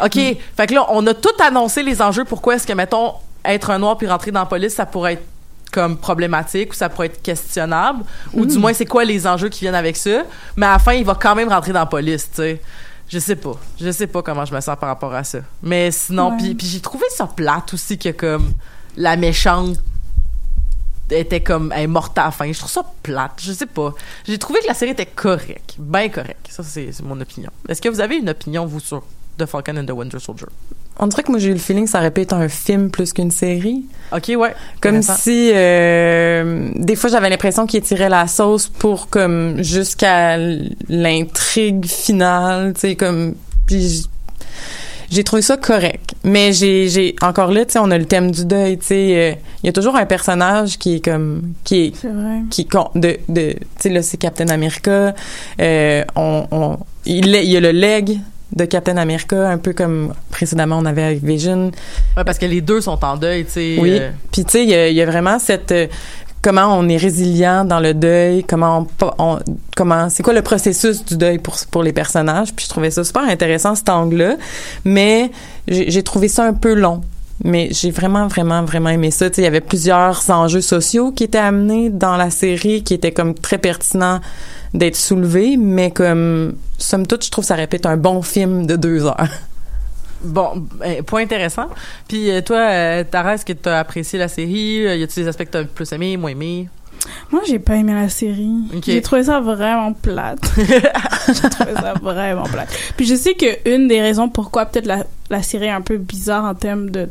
ok. 0.02 0.14
Fait 0.14 0.66
que 0.66 0.74
là 0.74 0.86
on 0.90 1.06
a 1.06 1.14
tout 1.14 1.28
annoncé 1.40 1.82
les 1.82 2.02
enjeux 2.02 2.24
pourquoi 2.24 2.56
est-ce 2.56 2.66
que 2.66 2.72
mettons 2.72 3.14
être 3.44 3.70
un 3.70 3.78
noir 3.78 3.96
puis 3.96 4.08
rentrer 4.08 4.32
dans 4.32 4.40
la 4.40 4.46
police 4.46 4.74
ça 4.74 4.86
pourrait 4.86 5.14
être 5.14 5.24
comme 5.72 5.96
problématique 5.98 6.72
ou 6.72 6.74
ça 6.74 6.88
pourrait 6.88 7.06
être 7.06 7.22
questionnable? 7.22 8.04
Ou 8.32 8.46
du 8.46 8.58
moins 8.58 8.72
c'est 8.72 8.86
quoi 8.86 9.04
les 9.04 9.26
enjeux 9.26 9.48
qui 9.48 9.60
viennent 9.60 9.74
avec 9.74 9.96
ça? 9.96 10.22
Mais 10.56 10.66
à 10.66 10.72
la 10.72 10.78
fin 10.78 10.92
il 10.94 11.04
va 11.04 11.14
quand 11.14 11.34
même 11.34 11.48
rentrer 11.48 11.72
dans 11.72 11.80
la 11.80 11.86
police 11.86 12.28
tu 12.30 12.36
sais. 12.36 12.60
Je 13.08 13.20
sais 13.20 13.36
pas. 13.36 13.54
Je 13.80 13.92
sais 13.92 14.08
pas 14.08 14.22
comment 14.22 14.44
je 14.44 14.52
me 14.52 14.60
sens 14.60 14.76
par 14.80 14.88
rapport 14.88 15.14
à 15.14 15.22
ça. 15.22 15.38
Mais 15.62 15.92
sinon 15.92 16.36
puis 16.36 16.56
j'ai 16.58 16.80
trouvé 16.80 17.04
ça 17.10 17.26
plate 17.26 17.74
aussi 17.74 17.96
que 17.96 18.08
comme 18.08 18.52
la 18.96 19.16
méchante 19.16 19.78
était 21.10 21.40
comme 21.40 21.72
elle 21.74 21.84
est 21.84 21.86
morte 21.86 22.16
à 22.18 22.24
la 22.24 22.30
fin. 22.30 22.50
Je 22.50 22.58
trouve 22.58 22.70
ça 22.70 22.84
plate. 23.02 23.40
Je 23.42 23.52
sais 23.52 23.66
pas. 23.66 23.94
J'ai 24.26 24.38
trouvé 24.38 24.60
que 24.60 24.66
la 24.66 24.74
série 24.74 24.92
était 24.92 25.06
correcte. 25.06 25.76
Bien 25.78 26.08
correcte. 26.08 26.48
Ça, 26.50 26.62
c'est 26.62 26.90
mon 27.02 27.20
opinion. 27.20 27.50
Est-ce 27.68 27.80
que 27.80 27.88
vous 27.88 28.00
avez 28.00 28.16
une 28.16 28.30
opinion, 28.30 28.66
vous, 28.66 28.80
sur 28.80 29.02
The 29.38 29.46
Falcon 29.46 29.76
and 29.76 29.86
the 29.86 29.92
Winter 29.92 30.18
Soldier? 30.18 30.46
On 30.98 31.06
dirait 31.08 31.22
que 31.22 31.30
moi 31.30 31.38
j'ai 31.38 31.50
eu 31.50 31.52
le 31.52 31.58
feeling 31.58 31.84
que 31.84 31.90
ça 31.90 31.98
aurait 31.98 32.10
pu 32.10 32.22
être 32.22 32.32
un 32.32 32.48
film 32.48 32.90
plus 32.90 33.12
qu'une 33.12 33.30
série. 33.30 33.84
OK, 34.12 34.32
ouais. 34.36 34.54
Comme 34.80 35.02
si 35.02 35.50
euh, 35.52 36.70
des 36.74 36.96
fois 36.96 37.10
j'avais 37.10 37.28
l'impression 37.28 37.66
qu'il 37.66 37.82
tirait 37.82 38.08
la 38.08 38.26
sauce 38.26 38.68
pour 38.68 39.10
comme 39.10 39.62
jusqu'à 39.62 40.38
l'intrigue 40.88 41.84
finale, 41.84 42.72
tu 42.72 42.80
sais 42.80 42.96
comme 42.96 43.34
puis 43.66 44.08
j'ai 45.10 45.24
trouvé 45.24 45.42
ça 45.42 45.56
correct. 45.56 46.14
Mais 46.24 46.52
j'ai 46.52 46.88
j'ai 46.88 47.14
encore 47.22 47.50
là, 47.52 47.64
tu 47.64 47.72
sais 47.72 47.78
on 47.78 47.90
a 47.90 47.98
le 47.98 48.06
thème 48.06 48.30
du 48.30 48.44
deuil, 48.44 48.78
tu 48.78 48.86
sais 48.86 49.14
euh, 49.16 49.32
il 49.62 49.66
y 49.66 49.68
a 49.68 49.72
toujours 49.72 49.96
un 49.96 50.06
personnage 50.06 50.78
qui 50.78 50.96
est 50.96 51.04
comme 51.04 51.52
qui 51.64 51.76
est 51.86 51.96
C'est 51.96 52.08
vrai. 52.08 52.40
qui 52.50 52.66
con- 52.66 52.90
de 52.94 53.18
de 53.28 53.52
tu 53.52 53.58
sais 53.78 53.88
là 53.90 54.02
c'est 54.02 54.16
Captain 54.16 54.48
America 54.48 55.14
euh, 55.60 56.04
on, 56.16 56.46
on 56.50 56.78
il, 57.04 57.26
y 57.28 57.56
a 57.56 57.60
le 57.60 57.70
leg 57.70 58.18
de 58.54 58.64
Captain 58.64 58.96
America 58.96 59.48
un 59.48 59.58
peu 59.58 59.72
comme 59.72 60.12
précédemment 60.30 60.78
on 60.78 60.84
avait 60.86 61.02
avec 61.02 61.22
Vision 61.22 61.70
Ouais, 62.16 62.24
parce 62.24 62.38
que 62.38 62.46
les 62.46 62.60
deux 62.60 62.80
sont 62.80 63.04
en 63.04 63.16
deuil, 63.16 63.44
tu 63.44 63.50
sais. 63.52 63.76
oui. 63.78 63.98
euh, 64.00 64.10
Puis 64.32 64.44
tu 64.44 64.50
sais, 64.52 64.64
il 64.64 64.70
y 64.70 64.94
y 64.94 65.02
a 65.02 65.06
vraiment 65.06 65.38
cette 65.38 65.72
euh, 65.72 65.86
comment 66.46 66.78
on 66.78 66.88
est 66.88 66.96
résilient 66.96 67.64
dans 67.64 67.80
le 67.80 67.92
deuil, 67.92 68.44
comment 68.44 68.86
on, 69.02 69.10
on- 69.18 69.38
comment 69.76 70.08
c'est 70.08 70.22
quoi 70.22 70.32
le 70.32 70.42
processus 70.42 71.04
du 71.04 71.16
deuil 71.16 71.38
pour 71.40 71.56
pour 71.72 71.82
les 71.82 71.92
personnages. 71.92 72.52
Puis 72.54 72.66
je 72.66 72.70
trouvais 72.70 72.92
ça 72.92 73.02
super 73.02 73.22
intéressant 73.24 73.74
cet 73.74 73.88
angle-là, 73.88 74.36
mais 74.84 75.32
j'ai 75.66 76.02
trouvé 76.04 76.28
ça 76.28 76.44
un 76.44 76.52
peu 76.54 76.74
long. 76.74 77.00
mais 77.44 77.68
j'ai 77.72 77.90
vraiment, 77.90 78.28
vraiment, 78.28 78.62
vraiment 78.64 78.90
aimé 78.90 79.10
ça. 79.10 79.26
Il 79.36 79.42
y 79.42 79.46
avait 79.46 79.60
plusieurs 79.60 80.30
enjeux 80.30 80.60
sociaux 80.62 81.10
qui 81.10 81.24
étaient 81.24 81.36
amenés 81.38 81.90
dans 81.90 82.16
la 82.16 82.30
série, 82.30 82.82
qui 82.84 82.94
étaient 82.94 83.12
comme 83.12 83.34
très 83.34 83.58
pertinents 83.58 84.20
d'être 84.72 84.96
soulevés, 84.96 85.56
mais 85.58 85.90
comme, 85.90 86.54
somme 86.78 87.06
toute, 87.06 87.24
je 87.24 87.30
trouve 87.30 87.44
ça 87.44 87.54
répète 87.56 87.86
un 87.86 87.96
bon 87.96 88.22
film 88.22 88.66
de 88.66 88.76
deux 88.76 89.04
heures. 89.04 89.28
Bon, 90.22 90.66
ben, 90.78 91.02
point 91.02 91.22
intéressant. 91.22 91.68
Puis 92.08 92.30
euh, 92.30 92.40
toi, 92.40 92.58
euh, 92.58 93.04
Tara, 93.04 93.34
est-ce 93.34 93.44
que 93.44 93.52
tu 93.52 93.68
as 93.68 93.78
apprécié 93.78 94.18
la 94.18 94.28
série? 94.28 94.82
Y 94.82 95.02
a-t-il 95.02 95.24
des 95.24 95.28
aspects 95.28 95.44
que 95.44 95.50
tu 95.50 95.58
as 95.58 95.64
plus 95.64 95.90
aimé, 95.92 96.16
moins 96.16 96.30
aimé? 96.30 96.68
Moi, 97.30 97.42
j'ai 97.46 97.58
pas 97.58 97.76
aimé 97.76 97.92
la 97.92 98.08
série. 98.08 98.50
J'ai 98.84 99.02
trouvé 99.02 99.24
ça 99.24 99.40
vraiment 99.40 99.92
plate. 99.92 100.40
j'ai 100.56 101.48
trouvé 101.50 101.74
ça 101.74 101.94
vraiment 102.00 102.44
plate. 102.44 102.68
Puis 102.96 103.06
je 103.06 103.14
sais 103.14 103.34
que 103.34 103.68
une 103.68 103.88
des 103.88 104.00
raisons 104.00 104.28
pourquoi 104.28 104.66
peut-être 104.66 104.86
la, 104.86 105.04
la 105.30 105.42
série 105.42 105.66
est 105.66 105.70
un 105.70 105.80
peu 105.80 105.98
bizarre 105.98 106.44
en 106.44 106.54
termes 106.54 106.90
de 106.90 107.08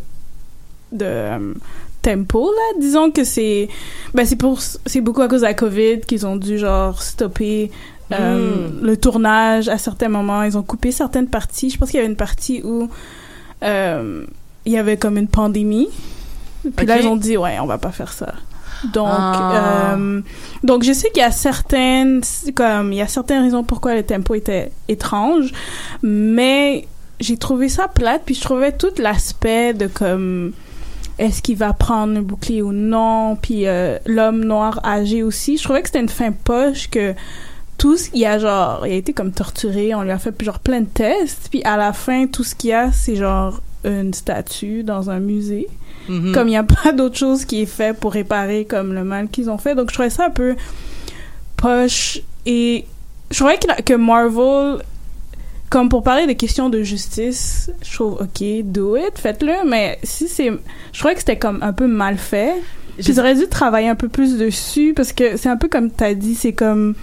de 0.91 1.05
euh, 1.05 1.53
tempo 2.01 2.51
là, 2.51 2.79
disons 2.79 3.11
que 3.11 3.23
c'est 3.23 3.67
ben 4.13 4.25
c'est 4.25 4.35
pour 4.35 4.61
c'est 4.61 5.01
beaucoup 5.01 5.21
à 5.21 5.27
cause 5.27 5.41
de 5.41 5.47
la 5.47 5.53
Covid 5.53 6.01
qu'ils 6.01 6.25
ont 6.25 6.35
dû 6.35 6.57
genre 6.57 7.01
stopper 7.01 7.71
euh, 8.11 8.67
Mm. 8.81 8.85
le 8.85 8.97
tournage 8.97 9.67
à 9.69 9.77
certains 9.77 10.09
moments, 10.09 10.43
ils 10.43 10.57
ont 10.57 10.63
coupé 10.63 10.91
certaines 10.91 11.27
parties. 11.27 11.69
Je 11.69 11.77
pense 11.77 11.89
qu'il 11.89 11.97
y 11.97 12.01
avait 12.01 12.09
une 12.11 12.15
partie 12.17 12.61
où 12.63 12.89
euh, 13.63 14.25
il 14.65 14.71
y 14.71 14.77
avait 14.77 14.97
comme 14.97 15.17
une 15.17 15.27
pandémie. 15.27 15.89
Puis 16.75 16.85
là 16.85 16.99
ils 16.99 17.07
ont 17.07 17.15
dit 17.15 17.37
ouais, 17.37 17.57
on 17.59 17.65
va 17.67 17.77
pas 17.77 17.91
faire 17.91 18.11
ça. 18.13 18.33
Donc, 18.93 19.07
Ah. 19.09 19.93
euh, 19.95 20.21
donc 20.63 20.83
je 20.83 20.91
sais 20.93 21.09
qu'il 21.09 21.21
y 21.21 21.25
a 21.25 21.31
certaines, 21.31 22.21
comme 22.53 22.91
il 22.91 22.97
y 22.97 23.01
a 23.01 23.07
certaines 23.07 23.43
raisons 23.43 23.63
pourquoi 23.63 23.95
le 23.95 24.03
tempo 24.03 24.35
était 24.35 24.71
étrange, 24.87 25.51
mais 26.03 26.87
j'ai 27.19 27.37
trouvé 27.37 27.69
ça 27.69 27.87
plate. 27.87 28.23
Puis 28.25 28.35
je 28.35 28.41
trouvais 28.41 28.71
tout 28.73 28.91
l'aspect 28.97 29.73
de 29.73 29.87
comme 29.87 30.51
est-ce 31.17 31.41
qu'il 31.41 31.55
va 31.57 31.71
prendre 31.73 32.13
le 32.13 32.21
bouclier 32.21 32.61
ou 32.61 32.73
non, 32.73 33.37
puis 33.41 33.65
euh, 33.67 33.97
l'homme 34.05 34.43
noir 34.43 34.81
âgé 34.85 35.23
aussi. 35.23 35.57
Je 35.57 35.63
trouvais 35.63 35.81
que 35.81 35.87
c'était 35.87 36.01
une 36.01 36.09
fin 36.09 36.31
poche 36.31 36.89
que 36.89 37.13
tout 37.77 37.97
ce 37.97 38.09
qu'il 38.09 38.19
y 38.19 38.25
a 38.25 38.39
genre, 38.39 38.85
il 38.87 38.93
a 38.93 38.95
été 38.95 39.13
comme 39.13 39.31
torturé, 39.31 39.93
on 39.95 40.01
lui 40.03 40.11
a 40.11 40.19
fait 40.19 40.33
genre 40.43 40.59
plein 40.59 40.81
de 40.81 40.87
tests, 40.87 41.47
puis 41.49 41.61
à 41.63 41.77
la 41.77 41.93
fin 41.93 42.27
tout 42.27 42.43
ce 42.43 42.55
qu'il 42.55 42.69
y 42.69 42.73
a 42.73 42.91
c'est 42.91 43.15
genre 43.15 43.61
une 43.83 44.13
statue 44.13 44.83
dans 44.83 45.09
un 45.09 45.19
musée 45.19 45.67
Mhm. 46.07 46.33
comme 46.33 46.47
il 46.47 46.51
n'y 46.51 46.57
a 46.57 46.63
pas 46.83 46.91
d'autre 46.91 47.17
chose 47.17 47.45
qui 47.45 47.61
est 47.61 47.65
fait 47.65 47.97
pour 47.97 48.13
réparer 48.13 48.65
comme 48.65 48.93
le 48.93 49.03
mal 49.03 49.27
qu'ils 49.29 49.49
ont 49.49 49.57
fait. 49.57 49.75
Donc, 49.75 49.89
je 49.89 49.95
trouvais 49.95 50.09
ça 50.09 50.25
un 50.25 50.29
peu 50.29 50.55
poche. 51.57 52.21
Et 52.45 52.85
je 53.31 53.37
trouvais 53.37 53.57
que, 53.57 53.81
que 53.81 53.93
Marvel, 53.93 54.83
comme 55.69 55.89
pour 55.89 56.03
parler 56.03 56.27
des 56.27 56.35
questions 56.35 56.69
de 56.69 56.83
justice, 56.83 57.71
je 57.81 57.93
trouve, 57.93 58.13
OK, 58.21 58.43
do 58.63 58.95
it, 58.97 59.17
faites-le. 59.17 59.67
Mais 59.67 59.99
si 60.03 60.27
c'est... 60.27 60.51
Je 60.93 60.99
trouvais 60.99 61.13
que 61.13 61.19
c'était 61.21 61.39
comme 61.39 61.59
un 61.61 61.73
peu 61.73 61.87
mal 61.87 62.17
fait. 62.17 62.53
Auraient 63.17 63.35
dû 63.35 63.47
travailler 63.47 63.89
un 63.89 63.95
peu 63.95 64.07
plus 64.07 64.37
dessus 64.37 64.93
parce 64.95 65.11
que 65.11 65.35
c'est 65.37 65.49
un 65.49 65.57
peu 65.57 65.67
comme 65.67 65.89
t'as 65.91 66.13
dit, 66.13 66.35
c'est 66.35 66.53
comme... 66.53 66.95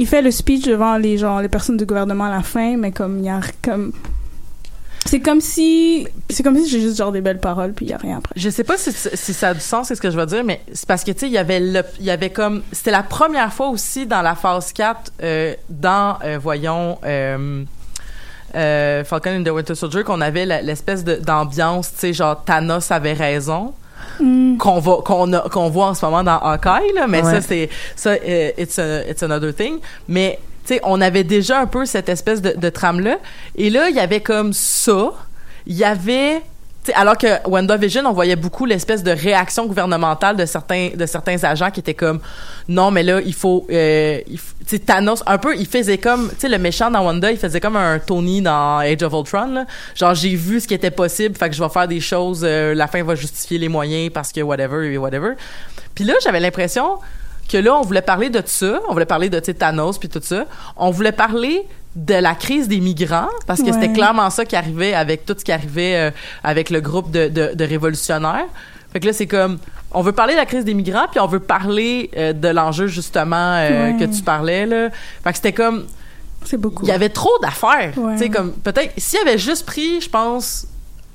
Il 0.00 0.06
fait 0.06 0.22
le 0.22 0.30
speech 0.30 0.64
devant 0.64 0.96
les 0.96 1.18
gens, 1.18 1.40
les 1.40 1.50
personnes 1.50 1.76
du 1.76 1.84
gouvernement 1.84 2.24
à 2.24 2.30
la 2.30 2.42
fin, 2.42 2.78
mais 2.78 2.90
comme 2.90 3.18
il 3.18 3.26
y 3.26 3.28
a 3.28 3.40
comme... 3.62 3.92
C'est 5.04 5.20
comme 5.20 5.42
si... 5.42 6.08
C'est 6.30 6.42
comme 6.42 6.56
si 6.56 6.70
j'ai 6.70 6.80
juste 6.80 6.96
genre 6.96 7.12
des 7.12 7.20
belles 7.20 7.38
paroles 7.38 7.74
puis 7.74 7.84
il 7.84 7.90
y 7.90 7.92
a 7.92 7.98
rien 7.98 8.16
après. 8.16 8.32
Je 8.34 8.48
sais 8.48 8.64
pas 8.64 8.78
si, 8.78 8.92
si 8.92 9.34
ça 9.34 9.50
a 9.50 9.54
du 9.54 9.60
sens, 9.60 9.88
c'est 9.88 9.94
ce 9.94 10.00
que 10.00 10.10
je 10.10 10.16
veux 10.16 10.24
dire, 10.24 10.42
mais 10.42 10.62
c'est 10.72 10.86
parce 10.88 11.04
que, 11.04 11.10
tu 11.10 11.18
sais, 11.18 11.26
il 11.26 11.32
y 11.32 11.38
avait 11.38 11.60
le, 11.60 11.82
il 11.98 12.06
y 12.06 12.10
avait 12.10 12.30
comme, 12.30 12.62
c'était 12.72 12.92
la 12.92 13.02
première 13.02 13.52
fois 13.52 13.68
aussi 13.68 14.06
dans 14.06 14.22
la 14.22 14.34
phase 14.34 14.72
4, 14.72 15.12
euh, 15.22 15.54
dans, 15.68 16.16
euh, 16.24 16.38
voyons, 16.40 16.96
euh, 17.04 17.64
Falcon 19.04 19.36
and 19.38 19.44
the 19.44 19.50
Winter 19.50 19.74
Soldier, 19.74 20.02
qu'on 20.02 20.22
avait 20.22 20.46
l'espèce 20.62 21.04
d'ambiance, 21.04 21.92
tu 21.92 21.98
sais, 21.98 22.12
genre 22.14 22.42
Thanos 22.42 22.90
avait 22.90 23.12
raison. 23.12 23.74
Mm. 24.20 24.56
qu'on 24.58 24.78
va 24.80 24.96
qu'on 25.04 25.32
a- 25.32 25.48
qu'on 25.48 25.68
voit 25.70 25.86
en 25.86 25.94
ce 25.94 26.04
moment 26.04 26.22
dans 26.22 26.38
Hawkeye 26.38 26.92
là 26.94 27.06
mais 27.08 27.22
Ouais. 27.22 27.30
ça 27.32 27.40
c'est 27.40 27.68
ça 27.96 28.10
euh, 28.10 28.50
it's 28.58 28.78
a- 28.78 29.08
it's 29.08 29.22
another 29.22 29.54
thing 29.54 29.78
mais 30.08 30.38
tu 30.66 30.74
sais 30.74 30.80
on 30.84 31.00
avait 31.00 31.24
déjà 31.24 31.60
un 31.60 31.66
peu 31.66 31.86
cette 31.86 32.08
espèce 32.08 32.42
de, 32.42 32.52
de 32.56 32.68
trame 32.68 33.00
là 33.00 33.16
et 33.56 33.70
là 33.70 33.88
il 33.88 33.96
y 33.96 34.00
avait 34.00 34.20
comme 34.20 34.52
ça 34.52 35.12
il 35.66 35.76
y 35.76 35.84
avait 35.84 36.42
tu 36.82 36.92
sais, 36.92 36.94
alors 36.96 37.18
que 37.18 37.26
WandaVision, 37.46 38.02
on 38.06 38.12
voyait 38.12 38.36
beaucoup 38.36 38.64
l'espèce 38.64 39.02
de 39.02 39.10
réaction 39.10 39.66
gouvernementale 39.66 40.36
de 40.36 40.46
certains 40.46 40.90
de 40.96 41.04
certains 41.06 41.42
agents 41.44 41.70
qui 41.70 41.80
étaient 41.80 41.92
comme 41.94 42.20
non 42.68 42.90
mais 42.90 43.02
là 43.02 43.20
il 43.20 43.34
faut, 43.34 43.66
euh, 43.70 44.20
il 44.26 44.36
f- 44.36 44.54
tu 44.60 44.76
sais 44.76 44.78
Thanos 44.78 45.22
un 45.26 45.36
peu 45.36 45.54
il 45.56 45.66
faisait 45.66 45.98
comme 45.98 46.30
tu 46.30 46.36
sais 46.38 46.48
le 46.48 46.56
méchant 46.58 46.90
dans 46.90 47.04
Wanda 47.04 47.30
il 47.30 47.36
faisait 47.38 47.60
comme 47.60 47.76
un 47.76 47.98
Tony 47.98 48.40
dans 48.40 48.78
Age 48.78 49.02
of 49.02 49.12
Ultron 49.12 49.46
là. 49.52 49.66
genre 49.94 50.14
j'ai 50.14 50.34
vu 50.34 50.58
ce 50.60 50.66
qui 50.68 50.72
était 50.74 50.90
possible 50.90 51.36
fait 51.36 51.50
que 51.50 51.54
je 51.54 51.62
vais 51.62 51.68
faire 51.68 51.86
des 51.88 52.00
choses 52.00 52.42
euh, 52.44 52.74
la 52.74 52.86
fin 52.86 53.02
va 53.02 53.14
justifier 53.14 53.58
les 53.58 53.68
moyens 53.68 54.10
parce 54.12 54.32
que 54.32 54.40
whatever 54.40 54.90
et 54.90 54.96
whatever 54.96 55.32
puis 55.94 56.04
là 56.04 56.14
j'avais 56.22 56.40
l'impression 56.40 56.98
que 57.50 57.58
là 57.58 57.74
on 57.76 57.82
voulait 57.82 58.00
parler 58.00 58.30
de 58.30 58.40
ça 58.46 58.80
on 58.88 58.92
voulait 58.94 59.04
parler 59.04 59.28
de 59.28 59.38
Thanos 59.40 59.98
puis 59.98 60.08
tout 60.08 60.20
ça 60.22 60.46
on 60.76 60.90
voulait 60.90 61.12
parler 61.12 61.66
de 61.96 62.14
la 62.14 62.34
crise 62.34 62.68
des 62.68 62.80
migrants 62.80 63.28
parce 63.46 63.60
que 63.60 63.66
Ouais. 63.66 63.72
c'était 63.72 63.92
clairement 63.92 64.30
ça 64.30 64.44
qui 64.44 64.54
arrivait 64.56 64.94
avec 64.94 65.26
tout 65.26 65.34
ce 65.36 65.44
qui 65.44 65.50
arrivait 65.52 65.96
euh, 65.96 66.10
avec 66.44 66.70
le 66.70 66.80
groupe 66.80 67.10
de, 67.10 67.28
de, 67.28 67.52
de 67.54 67.64
révolutionnaires 67.64 68.46
fait 68.92 69.00
que 69.00 69.06
là 69.06 69.12
c'est 69.12 69.26
comme 69.26 69.58
on 69.92 70.02
veut 70.02 70.12
parler 70.12 70.34
de 70.34 70.38
la 70.38 70.46
crise 70.46 70.64
des 70.64 70.74
migrants 70.74 71.06
puis 71.10 71.18
on 71.18 71.26
veut 71.26 71.40
parler 71.40 72.10
euh, 72.16 72.32
de 72.32 72.46
l'enjeu 72.48 72.86
justement 72.86 73.54
euh, 73.56 73.90
Ouais. 73.92 73.96
que 73.98 74.04
tu 74.04 74.22
parlais 74.22 74.66
là 74.66 74.90
fait 75.24 75.30
que 75.30 75.36
c'était 75.36 75.52
comme 75.52 75.86
C'est 76.44 76.56
beaucoup. 76.56 76.84
il 76.84 76.88
y 76.88 76.92
avait 76.92 77.08
trop 77.08 77.36
d'affaires. 77.42 77.92
Ouais. 77.96 78.12
Tu 78.14 78.18
sais, 78.20 78.28
comme, 78.30 78.52
peut-être, 78.52 78.92
s'il 78.96 79.18
avait 79.20 79.36
juste 79.38 79.66
pris, 79.66 80.00
je 80.00 80.08
pense, 80.08 80.66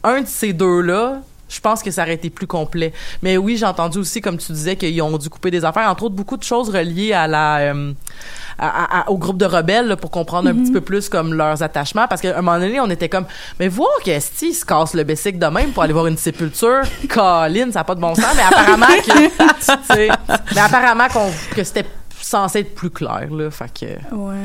un 0.04 0.22
de 0.22 0.28
ces 0.28 0.54
deux-là, 0.54 1.22
je 1.48 1.60
pense 1.60 1.84
que 1.84 1.92
ça 1.92 2.02
aurait 2.04 2.16
été 2.16 2.30
plus 2.30 2.48
complet. 2.48 2.92
Mais 3.22 3.38
oui, 3.38 3.58
j'ai 3.58 3.66
entendu 3.66 3.98
aussi, 4.00 4.20
comme 4.22 4.38
tu 4.38 4.52
disais, 4.52 4.76
qu'ils 4.76 5.00
ont 5.02 5.18
dû 5.18 5.30
couper 5.30 5.52
des 5.52 5.64
affaires, 5.64 5.90
entre 5.90 6.04
autres, 6.04 6.16
beaucoup 6.16 6.38
de 6.38 6.44
choses 6.44 6.70
reliées 6.70 7.14
à 7.14 7.28
la, 7.28 7.58
euh, 7.60 7.94
à- 8.58 8.68
à- 8.84 9.00
à- 9.02 9.10
au 9.10 9.18
groupe 9.18 9.38
de 9.38 9.46
rebelles, 9.46 9.88
là, 9.88 9.96
pour 9.96 10.10
comprendre 10.12 10.50
un 10.50 10.54
petit 10.56 10.72
peu 10.72 10.82
plus, 10.82 11.08
comme, 11.10 11.34
leurs 11.34 11.62
attachements. 11.62 12.08
Parce 12.08 12.22
qu'à 12.22 12.38
un 12.38 12.42
moment 12.42 12.58
donné, 12.60 12.80
on 12.80 12.90
était 12.90 13.10
comme, 13.10 13.26
mais 13.60 13.68
voir 13.68 13.90
qu'Esti 14.04 14.54
se 14.54 14.66
casse 14.66 14.94
le 14.94 15.04
bessic 15.04 15.38
de 15.38 15.46
même 15.48 15.72
pour 15.72 15.84
aller 15.84 15.94
voir 15.94 16.08
une 16.08 16.18
sépulture, 16.18 16.82
Colin, 17.10 17.72
ça 17.72 17.80
n'a 17.80 17.84
pas 17.84 17.96
de 17.96 18.02
bon 18.02 18.16
sens, 18.16 18.26
mais 18.36 18.42
apparemment 18.44 18.86
que, 19.06 19.96
mais 20.56 20.62
apparemment 20.62 21.08
que 21.56 21.64
c'était 21.64 21.86
censé 22.28 22.60
être 22.60 22.74
plus 22.74 22.90
clair, 22.90 23.28
là. 23.32 23.52
Fait 23.52 23.72
que, 23.72 24.16
Ouais. 24.16 24.36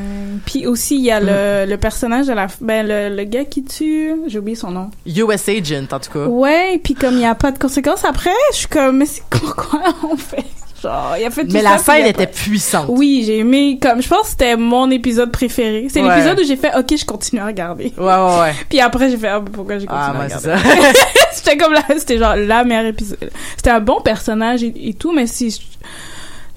Puis 0.45 0.67
aussi, 0.67 0.97
il 0.97 1.05
y 1.05 1.11
a 1.11 1.19
le, 1.21 1.69
le 1.71 1.77
personnage 1.79 2.27
de 2.27 2.33
la... 2.35 2.47
Ben, 2.61 2.87
le, 2.87 3.15
le 3.17 3.25
gars 3.25 3.45
qui 3.45 3.65
tue... 3.65 4.13
J'ai 4.27 4.39
oublié 4.39 4.57
son 4.57 4.71
nom. 4.71 4.91
US 5.07 5.49
Agent, 5.49 5.87
en 5.93 5.99
tout 5.99 6.11
cas. 6.13 6.27
Ouais, 6.27 6.79
puis 6.85 6.95
comme 6.95 7.15
il 7.15 7.19
n'y 7.21 7.27
a 7.27 7.35
pas 7.35 7.53
de 7.53 7.59
conséquences 7.59 8.05
après, 8.05 8.31
je 8.53 8.59
suis 8.59 8.67
comme, 8.69 8.99
mais 8.99 9.07
c'est 9.07 9.23
pourquoi 9.31 9.81
on 10.11 10.17
fait? 10.19 10.45
Genre, 10.83 11.15
il 11.19 11.25
a 11.27 11.31
fait 11.31 11.45
tout 11.47 11.53
Mais 11.53 11.63
ça, 11.63 11.71
la 11.73 11.79
scène 11.79 12.07
était 12.07 12.27
puissante. 12.27 12.87
Oui, 12.89 13.23
j'ai 13.27 13.39
aimé, 13.39 13.79
comme, 13.81 14.01
je 14.03 14.09
pense 14.09 14.23
que 14.23 14.29
c'était 14.29 14.57
mon 14.57 14.91
épisode 14.91 15.31
préféré. 15.31 15.89
C'est 15.91 16.03
Ouais. 16.03 16.09
l'épisode 16.17 16.41
où 16.41 16.47
j'ai 16.47 16.57
fait, 16.57 16.75
ok, 16.77 16.97
je 16.99 17.05
continue 17.05 17.41
à 17.41 17.47
regarder. 17.47 17.93
Ouais, 17.99 18.05
ouais, 18.05 18.41
ouais. 18.41 18.53
Puis 18.69 18.81
après, 18.81 19.11
j'ai 19.11 19.17
fait, 19.19 19.29
ah, 19.29 19.41
pourquoi 19.41 19.79
j'ai 19.79 19.87
continué 19.87 20.05
Ah, 20.07 20.15
à 20.17 20.19
ouais, 20.27 20.35
regarder? 20.35 20.99
c'était 21.33 21.57
comme 21.59 21.73
là, 21.75 21.83
c'était 21.99 22.19
genre 22.19 22.35
la 22.37 22.65
meilleure 22.65 22.87
épisode. 22.87 23.31
C'était 23.57 23.71
un 23.71 23.81
bon 23.81 24.01
personnage 24.01 24.63
et, 24.63 24.73
et 24.89 24.95
tout, 24.95 25.13
mais 25.13 25.27
si 25.27 25.51
je, 25.51 25.59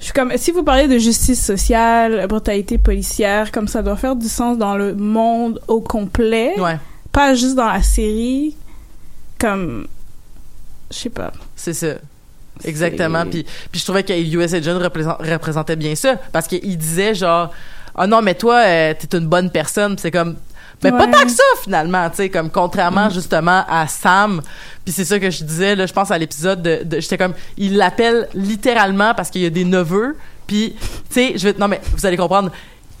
je 0.04 0.08
suis 0.08 0.12
comme 0.12 0.32
si 0.36 0.50
vous 0.50 0.62
parlez 0.62 0.86
de 0.86 0.98
justice 0.98 1.42
sociale, 1.42 2.26
brutalité 2.28 2.76
policière, 2.76 3.50
comme 3.50 3.68
ça 3.68 3.80
doit 3.82 3.96
faire 3.96 4.14
du 4.16 4.28
sens 4.28 4.58
dans 4.58 4.76
le 4.76 4.94
monde 4.94 5.62
au 5.66 5.80
complet, 5.80 6.52
ouais, 6.60 6.78
pas 7.10 7.34
juste 7.34 7.54
dans 7.54 7.72
la 7.72 7.82
série. 7.82 8.54
Comme, 9.38 9.86
je 10.90 10.96
sais 10.98 11.08
pas. 11.08 11.32
c'est 11.56 11.72
ça. 11.72 11.94
Exactement. 12.64 13.24
Puis, 13.24 13.44
puis 13.72 13.80
je 13.80 13.84
trouvais 13.84 14.02
que 14.02 14.12
US 14.12 14.52
Agent 14.52 14.78
représent- 14.78 15.16
représentait 15.18 15.74
bien 15.76 15.94
ça. 15.94 16.16
Parce 16.32 16.46
qu'il 16.46 16.76
disait 16.76 17.14
genre, 17.14 17.50
ah 17.94 18.06
non, 18.06 18.20
mais 18.20 18.34
toi, 18.34 18.58
euh, 18.58 18.92
t'es 18.98 19.16
une 19.16 19.26
bonne 19.26 19.50
personne. 19.50 19.96
C'est 19.96 20.10
comme, 20.10 20.36
mais 20.82 20.90
pas 20.92 21.06
tant 21.06 21.22
que 21.24 21.30
ça 21.30 21.42
finalement, 21.62 22.08
tu 22.10 22.16
sais, 22.16 22.28
comme 22.30 22.50
contrairement 22.50 23.08
justement 23.10 23.64
à 23.68 23.86
Sam. 23.88 24.42
Puis 24.84 24.92
c'est 24.92 25.04
ça 25.04 25.18
que 25.18 25.30
je 25.30 25.44
disais, 25.44 25.74
là, 25.76 25.86
je 25.86 25.92
pense 25.92 26.10
à 26.10 26.18
l'épisode 26.18 26.60
de, 26.62 26.80
de- 26.84 27.00
j'étais 27.00 27.16
comme, 27.18 27.32
il 27.56 27.76
l'appelle 27.76 28.28
littéralement 28.34 29.14
parce 29.14 29.30
qu'il 29.30 29.42
y 29.42 29.46
a 29.46 29.50
des 29.50 29.64
neveux. 29.64 30.16
Puis, 30.46 30.76
tu 30.78 30.86
sais, 31.10 31.32
je 31.36 31.48
vais, 31.48 31.54
non 31.58 31.68
mais 31.68 31.80
vous 31.96 32.04
allez 32.04 32.16
comprendre. 32.18 32.50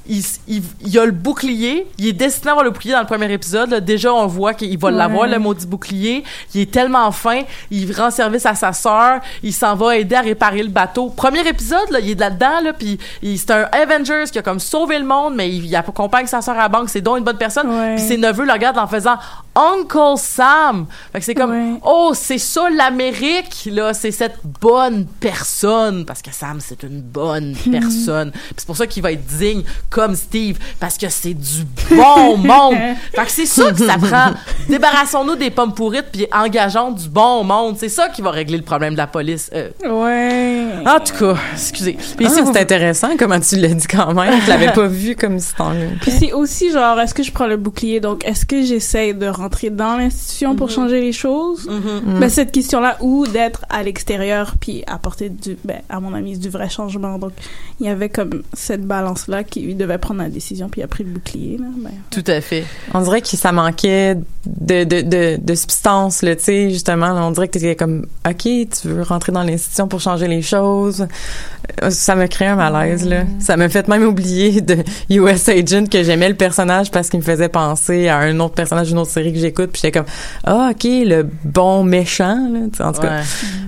Il, 0.06 0.22
il, 0.48 0.62
il 0.84 0.98
a 0.98 1.06
le 1.06 1.12
bouclier, 1.12 1.86
il 1.98 2.06
est 2.08 2.12
destiné 2.12 2.48
à 2.48 2.52
avoir 2.52 2.64
le 2.64 2.70
bouclier 2.70 2.92
dans 2.92 3.00
le 3.00 3.06
premier 3.06 3.32
épisode. 3.32 3.70
là. 3.70 3.80
Déjà, 3.80 4.12
on 4.12 4.26
voit 4.26 4.52
qu'il 4.54 4.78
va 4.78 4.88
Ouais. 4.88 4.94
l'avoir, 4.94 5.26
le 5.26 5.38
maudit 5.38 5.66
bouclier. 5.66 6.24
Il 6.54 6.60
est 6.60 6.70
tellement 6.70 7.10
fin, 7.10 7.42
il 7.70 7.90
rend 7.92 8.10
service 8.10 8.44
à 8.46 8.54
sa 8.54 8.72
sœur, 8.72 9.20
il 9.42 9.52
s'en 9.52 9.74
va 9.74 9.96
aider 9.96 10.14
à 10.14 10.20
réparer 10.20 10.62
le 10.62 10.68
bateau. 10.68 11.08
Premier 11.08 11.46
épisode, 11.48 11.90
là, 11.90 12.00
il 12.00 12.10
est 12.10 12.20
là-dedans, 12.20 12.60
là, 12.62 12.72
puis 12.72 12.98
c'est 13.22 13.50
un 13.50 13.62
Avengers 13.72 14.24
qui 14.30 14.38
a 14.38 14.42
comme 14.42 14.60
sauvé 14.60 14.98
le 14.98 15.04
monde, 15.06 15.34
mais 15.36 15.48
il, 15.50 15.64
il 15.66 15.76
accompagne 15.76 16.26
sa 16.26 16.42
sœur 16.42 16.54
à 16.56 16.58
la 16.62 16.68
banque. 16.68 16.88
C'est 16.90 17.00
donc 17.00 17.18
une 17.18 17.24
bonne 17.24 17.38
personne. 17.38 17.66
Puis 17.96 18.04
ses 18.06 18.16
neveux 18.18 18.44
le 18.44 18.52
regardent 18.52 18.78
en 18.78 18.86
faisant 18.86 19.16
Uncle 19.54 20.18
Sam. 20.18 20.86
Fait 21.12 21.20
que 21.20 21.24
c'est 21.24 21.34
comme, 21.34 21.50
Ouais. 21.50 21.80
oh, 21.84 22.12
c'est 22.14 22.38
ça 22.38 22.68
l'Amérique, 22.70 23.68
là, 23.70 23.94
c'est 23.94 24.10
cette 24.10 24.38
bonne 24.60 25.06
personne, 25.20 26.04
parce 26.04 26.20
que 26.22 26.32
Sam, 26.32 26.58
c'est 26.60 26.82
une 26.82 27.00
bonne 27.00 27.54
personne. 27.70 28.30
Puis 28.32 28.54
c'est 28.58 28.66
pour 28.66 28.76
ça 28.76 28.86
qu'il 28.86 29.02
va 29.02 29.12
être 29.12 29.24
digne 29.24 29.62
comme 29.94 30.16
Steve, 30.16 30.58
parce 30.80 30.98
que 30.98 31.08
c'est 31.08 31.34
du 31.34 31.64
bon 31.94 32.36
monde. 32.52 32.74
Fait 33.14 33.24
que 33.24 33.30
c'est 33.30 33.46
ça 33.46 33.70
que 33.70 33.78
ça 33.86 33.96
prend. 33.96 34.32
Débarrassons-nous 34.68 35.36
des 35.36 35.50
pommes 35.50 35.72
pourrites, 35.72 36.06
puis 36.12 36.26
engageons 36.32 36.90
du 36.90 37.08
bon 37.08 37.44
monde. 37.44 37.76
C'est 37.78 37.88
ça 37.88 38.08
qui 38.08 38.20
va 38.20 38.32
régler 38.32 38.56
le 38.56 38.64
problème 38.64 38.94
de 38.94 38.98
la 38.98 39.06
police. 39.06 39.50
Euh, 39.54 39.68
Ouais. 39.84 40.68
en 40.84 40.98
tout 40.98 41.14
cas, 41.16 41.36
excusez. 41.52 41.92
Puis 42.16 42.26
Ah, 42.26 42.30
si 42.30 42.40
vous- 42.40 42.52
c'est 42.52 42.60
intéressant 42.60 43.10
comment 43.16 43.38
tu 43.38 43.54
l'as 43.56 43.68
dit 43.68 43.86
quand 43.86 44.12
même. 44.14 44.40
Je 44.42 44.48
l'avais 44.48 44.72
pas 44.72 44.86
vu 44.88 45.14
comme 45.14 45.38
si 45.38 45.54
t'en 45.54 45.70
Puis 46.00 46.10
c'est 46.10 46.32
aussi 46.32 46.72
genre, 46.72 46.98
est-ce 47.00 47.14
que 47.14 47.22
je 47.22 47.30
prends 47.30 47.46
le 47.46 47.56
bouclier? 47.56 48.00
Donc, 48.00 48.24
est-ce 48.26 48.44
que 48.44 48.62
j'essaie 48.64 49.12
de 49.14 49.26
rentrer 49.28 49.70
dans 49.70 49.96
l'institution 49.96 50.56
pour 50.56 50.70
changer 50.70 51.00
les 51.00 51.12
choses? 51.12 51.68
Mhm. 51.68 52.18
Ben, 52.18 52.28
cette 52.28 52.50
question-là, 52.50 52.96
ou 53.00 53.26
d'être 53.28 53.64
à 53.70 53.82
l'extérieur 53.84 54.54
puis 54.60 54.82
apporter 54.88 55.28
du, 55.28 55.56
ben, 55.64 55.78
à 55.88 56.00
mon 56.00 56.14
avis, 56.14 56.36
du 56.36 56.48
vrai 56.48 56.68
changement. 56.68 57.18
Donc, 57.18 57.32
il 57.80 57.86
y 57.86 57.88
avait 57.88 58.08
comme 58.08 58.42
cette 58.54 58.84
balance-là 58.84 59.44
qui 59.44 59.60
lui 59.60 59.74
devait 59.84 59.98
prendre 59.98 60.20
la 60.22 60.28
décision 60.28 60.68
puis 60.68 60.80
il 60.80 60.84
a 60.84 60.88
pris 60.88 61.04
le 61.04 61.10
bouclier, 61.10 61.58
là. 61.58 61.66
Ben, 61.76 61.90
Tout 62.10 62.24
à 62.26 62.40
fait. 62.40 62.64
On 62.92 63.00
dirait 63.00 63.20
que 63.20 63.28
ça 63.28 63.52
manquait 63.52 64.16
de, 64.46 64.84
de, 64.84 65.00
de, 65.02 65.38
de 65.40 65.54
substance, 65.54 66.22
là, 66.22 66.36
tu 66.36 66.44
sais, 66.44 66.70
justement. 66.70 67.12
là, 67.12 67.24
on 67.24 67.30
dirait 67.30 67.48
que 67.48 67.52
t'étais 67.52 67.76
comme, 67.76 68.06
OK, 68.28 68.42
tu 68.42 68.68
veux 68.88 69.02
rentrer 69.02 69.32
dans 69.32 69.42
l'institution 69.42 69.88
pour 69.88 70.00
changer 70.00 70.28
les 70.28 70.42
choses. 70.42 71.06
Euh, 71.82 71.90
Ça 71.90 72.14
me 72.14 72.26
crée 72.26 72.46
un 72.46 72.56
malaise, 72.56 73.06
là. 73.08 73.24
Ça 73.38 73.56
m'a 73.56 73.68
fait 73.68 73.88
même 73.88 74.04
oublier 74.04 74.60
de 74.60 74.78
US 75.10 75.48
Agent 75.48 75.86
que 75.90 76.02
j'aimais 76.02 76.28
le 76.28 76.34
personnage 76.34 76.90
parce 76.90 77.08
qu'il 77.08 77.20
me 77.20 77.24
faisait 77.24 77.48
penser 77.48 78.08
à 78.08 78.18
un 78.18 78.38
autre 78.40 78.54
personnage 78.54 78.88
d'une 78.88 78.98
autre 78.98 79.10
série 79.10 79.32
que 79.32 79.38
j'écoute. 79.38 79.70
Puis 79.72 79.82
j'étais 79.82 79.98
comme, 79.98 80.08
ah, 80.44 80.70
OK, 80.72 80.84
le 80.84 81.26
bon 81.44 81.84
méchant, 81.84 82.48
là. 82.52 82.60
tu 82.74 82.82
En 82.82 82.92
tout 82.92 83.00
cas. 83.02 83.20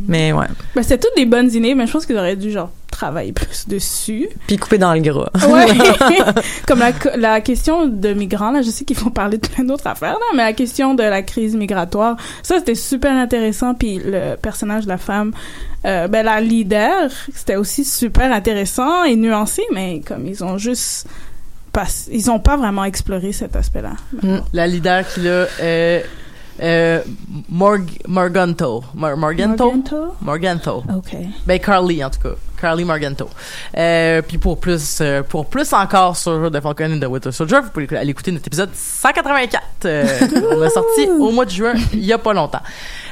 Mais 0.09 0.33
ouais. 0.33 0.47
ben, 0.75 0.83
c'était 0.83 0.99
toutes 0.99 1.17
des 1.17 1.27
bonnes 1.27 1.51
idées, 1.53 1.75
mais 1.75 1.87
je 1.87 1.93
pense 1.93 2.07
qu'ils 2.07 2.17
auraient 2.17 2.37
dû, 2.37 2.51
genre, 2.51 2.71
travailler 2.97 3.33
plus 3.33 3.69
dessus. 3.69 4.29
Puis 4.47 4.57
couper 4.57 4.79
dans 4.79 4.95
le 4.95 5.01
gras. 5.01 5.31
Ouais. 5.49 5.67
Comme 6.67 6.79
la, 6.81 6.93
la 7.17 7.41
question 7.41 7.87
de 7.87 8.13
migrants, 8.15 8.51
là, 8.51 8.63
je 8.63 8.71
sais 8.71 8.85
qu'ils 8.85 8.97
vont 8.99 9.11
parler 9.11 9.39
de 9.39 9.47
plein 9.47 9.65
d'autres 9.65 9.87
affaires, 9.87 10.15
là, 10.15 10.27
mais 10.35 10.43
la 10.45 10.53
question 10.53 10.95
de 10.95 11.03
la 11.03 11.23
crise 11.23 11.55
migratoire, 11.55 12.17
ça, 12.43 12.59
c'était 12.59 12.75
super 12.75 13.13
intéressant. 13.13 13.75
Puis 13.75 14.01
le 14.05 14.37
personnage 14.37 14.85
de 14.85 14.89
la 14.89 14.99
femme, 14.99 15.33
euh, 15.85 16.09
ben, 16.09 16.25
la 16.25 16.41
leader, 16.41 17.11
c'était 17.35 17.57
aussi 17.57 17.85
super 17.85 18.33
intéressant 18.33 19.05
et 19.05 19.15
nuancé, 19.17 19.63
mais 19.73 20.01
comme 20.01 20.27
ils 20.27 20.43
ont 20.43 20.59
juste 20.59 21.07
pas, 21.73 21.85
ils 22.11 22.31
ont 22.31 22.39
pas 22.41 22.57
vraiment 22.57 22.85
exploré 22.85 23.33
cet 23.33 23.55
aspect-là. 23.55 23.93
La 24.53 24.67
leader 24.67 25.07
qui 25.07 25.21
l'a, 25.21 25.47
euh, 25.61 26.01
euh, 26.63 27.01
Morg 27.51 27.83
Morganto. 28.09 28.83
Mor- 28.95 29.17
Morganto? 29.19 29.65
Morganto? 29.73 30.15
Morganto. 30.23 30.85
OK. 30.97 31.15
Ben 31.47 31.59
Carly 31.61 32.03
en 32.03 32.09
tout 32.09 32.21
cas, 32.21 32.35
Carly 32.61 32.85
Morganto. 32.85 33.29
Euh, 33.77 34.23
puis 34.23 34.39
pour 34.39 34.59
plus, 34.59 34.99
euh, 35.01 35.23
pour 35.23 35.47
plus 35.47 35.73
encore 35.73 36.17
sur 36.17 36.51
The 36.51 36.61
Falcon 36.61 36.93
and 36.95 37.01
the 37.01 37.09
Winter 37.09 37.33
Soldier, 37.33 37.59
vous 37.63 37.71
pouvez 37.71 37.97
aller 37.97 38.11
écouter 38.11 38.33
notre 38.33 38.47
épisode 38.47 38.71
184. 38.75 39.63
Euh, 39.85 40.07
on 40.57 40.63
a 40.63 40.71
sorti 40.71 41.09
au 41.19 41.31
mois 41.31 41.45
de 41.45 41.51
juin, 41.51 41.75
il 41.93 42.05
y 42.05 42.13
a 42.13 42.19
pas 42.19 42.33
longtemps. 42.33 42.63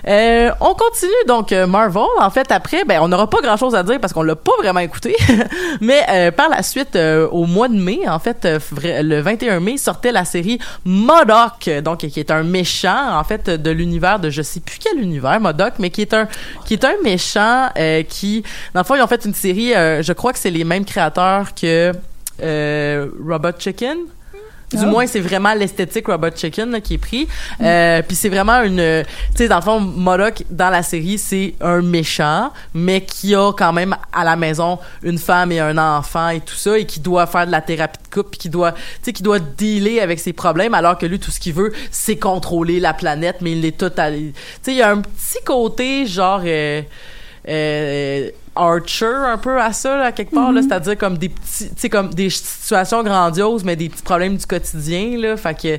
Euh, 0.07 0.50
on 0.61 0.74
continue 0.74 1.12
donc 1.26 1.52
euh, 1.52 1.66
Marvel. 1.66 2.02
En 2.18 2.30
fait, 2.30 2.50
après, 2.52 2.85
ben 2.85 3.00
on 3.00 3.09
n'aura 3.09 3.28
pas 3.28 3.40
grand 3.40 3.57
chose 3.57 3.74
à 3.74 3.83
dire 3.83 3.98
parce 4.00 4.12
qu'on 4.12 4.22
l'a 4.22 4.37
pas 4.37 4.52
vraiment 4.59 4.80
écouté. 4.80 5.16
Mais 5.80 6.02
euh, 6.11 6.30
par 6.30 6.48
la 6.48 6.62
suite, 6.62 6.96
euh, 6.96 7.28
au 7.28 7.46
mois 7.46 7.68
de 7.68 7.74
mai, 7.74 8.00
en 8.07 8.18
fait, 8.18 8.46
le 8.83 9.20
21 9.20 9.61
mai 9.61 9.76
sortait 9.78 10.12
la 10.12 10.24
série 10.24 10.59
Modoc, 10.85 11.70
donc 11.83 11.98
qui 11.98 12.20
est 12.20 12.30
un 12.30 12.42
méchant 12.42 13.18
en 13.18 13.24
fait 13.24 13.48
de 13.48 13.70
l'univers 13.70 14.18
de 14.20 14.30
je 14.30 14.42
sais 14.42 14.61
plus 14.61 14.78
quel 14.78 15.00
univers 15.00 15.40
Modoc, 15.40 15.74
mais 15.78 15.90
qui 15.90 16.02
est 16.02 16.14
un 16.14 16.28
qui 16.64 16.74
est 16.74 16.85
un 16.85 16.94
méchant 17.02 17.68
euh, 17.78 18.02
qui 18.02 18.42
dans 18.74 18.80
le 18.80 18.85
fond 18.85 18.94
ils 18.94 19.02
ont 19.02 19.07
fait 19.07 19.24
une 19.24 19.34
série. 19.35 19.75
euh, 19.75 20.03
je 20.03 20.12
crois 20.12 20.33
que 20.33 20.38
c'est 20.38 20.51
les 20.51 20.64
mêmes 20.64 20.85
créateurs 20.85 21.55
que 21.55 21.92
euh, 22.42 23.09
Robot 23.27 23.59
Chicken. 23.59 23.99
Du 24.73 24.81
Ah. 24.83 24.87
moins, 24.87 25.07
c'est 25.07 25.20
vraiment 25.20 25.55
l'esthétique 25.55 26.09
Robot 26.09 26.31
Chicken 26.35 26.73
là, 26.73 26.81
qui 26.81 26.94
est 26.94 26.99
pris. 26.99 27.29
Euh, 27.61 28.03
Puis 28.03 28.16
c'est 28.16 28.31
vraiment 28.31 28.61
une... 28.62 29.05
Tu 29.31 29.37
sais, 29.37 29.47
dans 29.47 29.57
le 29.57 29.62
fond, 29.62 29.79
Modoc, 29.79 30.42
dans 30.51 30.70
la 30.70 30.83
série, 30.83 31.16
c'est 31.16 31.55
un 31.61 31.81
méchant, 31.81 32.51
mais 32.73 33.03
qui 33.03 33.37
a 33.37 33.53
quand 33.53 33.73
même 33.73 33.94
à 34.12 34.25
la 34.25 34.35
maison 34.35 34.81
une 35.05 35.18
femme 35.18 35.53
et 35.53 35.61
un 35.61 35.79
enfant 35.79 36.31
et 36.31 36.40
tout 36.40 36.57
ça, 36.57 36.77
et 36.77 36.87
qui 36.87 36.99
doit 36.99 37.27
faire 37.29 37.47
de 37.47 37.53
la 37.53 37.61
thérapie 37.61 37.99
de 38.03 38.12
couple, 38.12 38.31
puis 38.31 38.38
qui 38.40 38.49
doit, 38.49 38.73
tu 38.73 38.81
sais, 39.03 39.12
qui 39.12 39.23
doit 39.23 39.38
dealer 39.38 40.01
avec 40.01 40.18
ses 40.18 40.33
problèmes, 40.33 40.75
alors 40.75 40.99
que 40.99 41.07
lui, 41.07 41.20
tout 41.20 41.31
ce 41.31 41.38
qu'il 41.38 41.55
veut, 41.55 41.73
c'est 41.92 42.16
contrôler 42.16 42.81
la 42.81 42.94
planète, 42.94 43.37
mais 43.42 43.53
il 43.53 43.64
est 43.64 43.77
total... 43.77 44.14
Tu 44.14 44.33
sais, 44.62 44.73
il 44.73 44.79
y 44.79 44.83
a 44.83 44.90
un 44.90 45.03
petit 45.03 45.44
côté, 45.44 46.07
genre... 46.07 46.40
euh, 46.44 46.83
euh, 47.48 48.30
Archer 48.57 49.07
un 49.07 49.37
peu 49.37 49.61
à 49.61 49.72
ça 49.72 49.96
là, 49.96 50.12
quelque 50.12 50.35
part 50.35 50.52
là, 50.52 50.62
c'est-à-dire 50.62 50.96
comme 50.96 51.18
des 51.18 51.28
petits 51.28 51.68
tu 51.68 51.74
sais 51.76 51.88
comme 51.88 52.14
des 52.14 52.30
situations 52.30 53.02
grandioses 53.02 53.64
mais 53.64 53.76
des 53.76 53.88
petits 53.88 54.02
problèmes 54.02 54.37
du 54.37 54.46
quotidien 54.46 55.18
là. 55.18 55.37
Fait 55.37 55.61
que 55.61 55.78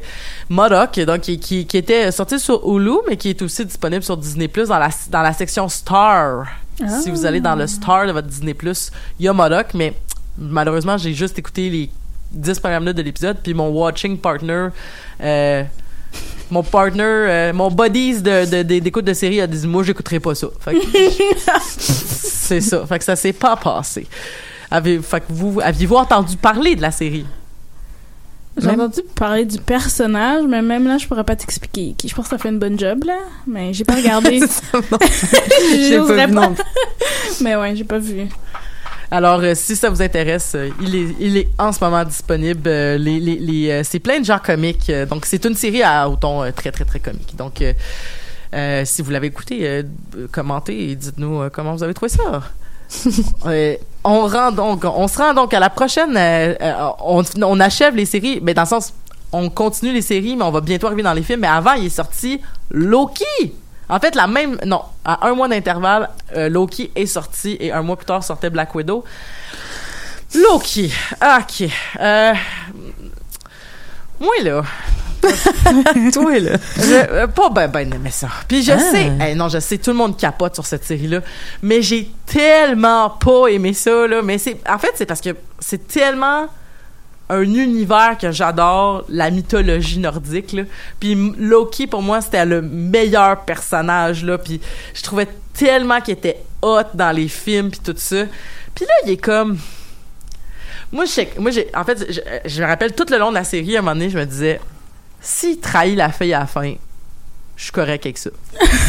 Modoc 0.50 1.00
donc 1.00 1.22
qui, 1.22 1.40
qui, 1.40 1.66
qui 1.66 1.78
était 1.78 2.12
sorti 2.12 2.40
sur 2.40 2.62
Hulu 2.68 2.98
mais 3.08 3.18
qui 3.18 3.30
est 3.30 3.42
aussi 3.42 3.66
disponible 3.66 4.04
sur 4.04 4.18
Disney 4.18 4.48
Plus 4.48 4.68
dans 4.68 4.80
la 4.80 4.90
dans 5.10 5.22
la 5.22 5.34
section 5.34 5.70
Star. 5.70 6.46
Si 7.02 7.10
vous 7.10 7.26
allez 7.26 7.40
dans 7.40 7.56
le 7.56 7.68
Star 7.68 8.06
de 8.06 8.12
votre 8.12 8.28
Disney 8.28 8.54
Plus 8.54 8.92
il 9.20 9.26
y 9.26 9.30
a 9.30 9.34
Modoc 9.34 9.68
mais 9.74 9.94
malheureusement 10.38 10.98
j'ai 10.98 11.14
juste 11.14 11.40
écouté 11.40 11.70
les 11.70 11.90
10 12.32 12.60
premières 12.60 12.82
minutes 12.82 12.98
de 12.98 13.02
l'épisode 13.02 13.38
puis 13.42 13.54
mon 13.54 13.70
watching 13.70 14.18
partner 14.18 14.68
euh, 15.22 15.64
mon 16.52 16.64
partner, 16.64 17.04
euh, 17.04 17.54
mon 17.54 17.70
buddies 17.72 18.22
de, 18.22 18.46
de, 18.46 18.64
de- 18.64 18.80
d'écoute 18.80 19.06
de 19.06 19.14
série 19.14 19.42
a 19.42 19.48
dit 19.48 19.66
moi 19.68 19.84
j'écouterai 19.84 20.20
pas 20.20 20.36
ça. 20.36 20.48
C'est 21.70 22.62
ça. 22.62 22.86
Fait 22.86 23.00
que 23.00 23.06
ça 23.06 23.16
s'est 23.16 23.34
pas 23.34 23.56
passé. 23.56 24.08
Avez, 24.70 25.00
fait 25.02 25.20
que 25.22 25.26
vous 25.30 25.60
aviez-vous 25.62 25.96
entendu 25.96 26.38
parler 26.38 26.76
de 26.76 26.82
la 26.82 26.92
série? 26.92 27.26
J'ai 28.58 28.68
Même- 28.68 28.80
entendu 28.82 29.02
parler 29.16 29.46
du 29.46 29.58
personnage, 29.60 30.44
mais 30.48 30.62
même 30.62 30.88
là, 30.88 30.98
je 30.98 31.06
pourrais 31.08 31.24
pas 31.26 31.36
t'expliquer. 31.36 31.94
Je 32.08 32.14
pense 32.16 32.26
que 32.26 32.30
ça 32.32 32.38
fait 32.38 32.50
une 32.50 32.60
bonne 32.60 32.80
job, 32.80 33.04
là. 33.04 33.18
Mais 33.48 33.74
j'ai 33.74 33.84
pas 33.84 33.96
regardé. 33.96 34.40
J'ai 34.72 35.98
pas 35.98 35.98
J'oserais 36.08 36.28
vu 36.28 36.34
non 36.34 36.54
plus. 36.54 36.64
Mais 37.42 37.56
ouais, 37.58 37.76
j'ai 37.76 37.84
pas 37.84 38.00
vu. 38.00 38.28
Alors, 39.12 39.40
euh, 39.40 39.54
si 39.56 39.76
ça 39.76 39.90
vous 39.90 40.02
intéresse, 40.02 40.54
euh, 40.56 40.70
il, 40.82 40.96
est, 40.96 41.16
il 41.20 41.38
est 41.38 41.48
en 41.58 41.72
ce 41.72 41.84
moment 41.84 42.04
disponible. 42.04 42.68
Euh, 42.68 42.98
les, 42.98 43.20
les, 43.20 43.36
les, 43.38 43.84
c'est 43.84 44.00
plein 44.00 44.20
de 44.20 44.26
genres 44.26 44.42
comiques. 44.42 44.92
donc, 45.10 45.26
c'est 45.26 45.44
une 45.46 45.56
série 45.56 45.84
à 45.84 46.10
au 46.10 46.16
ton 46.16 46.52
très, 46.52 46.72
très, 46.72 46.86
très 46.86 47.00
comique. 47.00 47.36
Donc, 47.36 47.62
euh, 48.56 48.84
si 48.86 49.02
vous 49.02 49.12
l'avez 49.12 49.28
écouté, 49.28 49.68
euh, 49.68 49.84
commentez 50.32 50.92
et 50.92 50.96
dites-nous 50.96 51.42
euh, 51.42 51.50
comment 51.52 51.74
vous 51.74 51.84
avez 51.84 51.94
trouvé 51.94 52.10
ça. 52.10 52.42
On 54.04 54.28
rend 54.28 54.52
donc, 54.52 54.84
on 54.86 55.08
se 55.08 55.18
rend 55.18 55.34
donc 55.34 55.52
à 55.56 55.60
la 55.60 55.72
prochaine. 55.72 56.16
on, 57.04 57.24
on 57.42 57.60
achève 57.60 57.96
les 57.96 58.06
séries, 58.06 58.40
mais 58.44 58.54
dans 58.54 58.62
le 58.62 58.68
sens, 58.68 58.94
on 59.32 59.50
continue 59.50 59.92
les 59.92 60.04
séries, 60.04 60.36
mais 60.36 60.44
on 60.44 60.52
va 60.52 60.62
bientôt 60.62 60.86
arriver 60.86 61.02
dans 61.02 61.14
les 61.14 61.24
films. 61.24 61.40
Mais 61.40 61.48
avant, 61.48 61.74
il 61.74 61.88
est 61.88 61.90
sorti 61.90 62.40
Loki. 62.70 63.26
En 63.90 64.00
fait, 64.00 64.16
la 64.16 64.28
même, 64.28 64.58
non, 64.66 64.82
à 65.04 65.28
un 65.28 65.34
mois 65.36 65.48
d'intervalle, 65.48 66.10
euh, 66.36 66.50
Loki 66.50 66.92
est 66.96 67.06
sorti 67.06 67.56
et 67.60 67.72
un 67.72 67.82
mois 67.84 67.96
plus 67.98 68.06
tard 68.06 68.24
sortait 68.24 68.50
Black 68.50 68.74
Widow. 68.76 69.04
Loki, 70.34 70.92
ok. 71.22 71.70
Euh, 72.00 72.34
moi 74.20 74.34
là, 74.44 74.62
Toi, 76.14 76.40
là. 76.40 76.58
je, 76.78 76.94
euh, 77.12 77.28
pas 77.28 77.50
ben 77.50 77.68
ben 77.68 77.92
aimé 77.94 78.12
ça. 78.12 78.28
Puis 78.48 78.62
je 78.64 78.72
Ah. 78.74 78.80
sais, 78.80 79.12
eh, 79.28 79.34
non, 79.36 79.50
je 79.50 79.60
sais, 79.60 79.78
tout 79.80 79.90
le 79.92 79.96
monde 79.98 80.18
capote 80.18 80.54
sur 80.54 80.66
cette 80.66 80.84
série-là, 80.84 81.22
mais 81.64 81.82
j'ai 81.82 82.12
tellement 82.28 83.10
pas 83.10 83.48
aimé 83.48 83.74
ça 83.74 84.06
là. 84.08 84.22
Mais 84.22 84.38
c'est, 84.38 84.58
en 84.70 84.78
fait, 84.78 84.92
c'est 84.96 85.06
parce 85.08 85.22
que 85.22 85.36
c'est 85.60 85.88
tellement 85.88 86.48
un 87.30 87.42
univers 87.42 88.18
que 88.20 88.32
j'adore, 88.32 89.04
la 89.10 89.32
mythologie 89.32 90.00
nordique 90.00 90.54
là. 90.54 90.64
Puis 91.00 91.16
Loki 91.38 91.88
pour 91.88 92.02
moi 92.04 92.22
c'était 92.22 92.46
le 92.46 92.62
meilleur 92.62 93.42
personnage 93.46 94.24
là. 94.24 94.38
Puis 94.38 94.62
je 94.94 95.02
trouvais 95.02 95.28
tellement 95.54 96.02
qu'il 96.02 96.14
était 96.14 96.38
hot 96.62 96.82
dans 96.94 97.12
les 97.16 97.28
films 97.28 97.72
puis 97.72 97.80
tout 97.84 97.96
ça. 97.98 98.26
Puis 98.76 98.86
là 98.86 98.92
il 99.06 99.12
est 99.12 99.18
comme 99.18 99.58
moi, 100.92 101.06
je 101.06 101.10
sais- 101.12 101.34
moi 101.40 101.50
j'ai 101.52 101.68
en 101.76 101.84
fait 101.84 102.06
je, 102.12 102.22
je 102.48 102.62
me 102.62 102.68
rappelle 102.68 102.94
tout 102.94 103.06
le 103.10 103.18
long 103.18 103.30
de 103.30 103.36
la 103.36 103.44
série 103.44 103.76
à 103.76 103.80
un 103.80 103.82
moment 103.82 103.96
donné 103.96 104.10
je 104.10 104.18
me 104.18 104.26
disais 104.26 104.60
s'il 105.20 105.60
trahit 105.60 105.96
la 105.98 106.12
fille 106.12 106.34
à 106.34 106.40
la 106.42 106.46
fin 106.46 106.74
je 107.58 107.64
suis 107.64 107.72
correct 107.72 108.06
avec 108.06 108.18
ça 108.20 108.30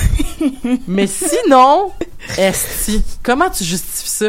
mais 0.86 1.06
sinon 1.06 1.92
esti 2.36 3.02
comment 3.22 3.48
tu 3.48 3.64
justifies 3.64 4.08
ça? 4.10 4.26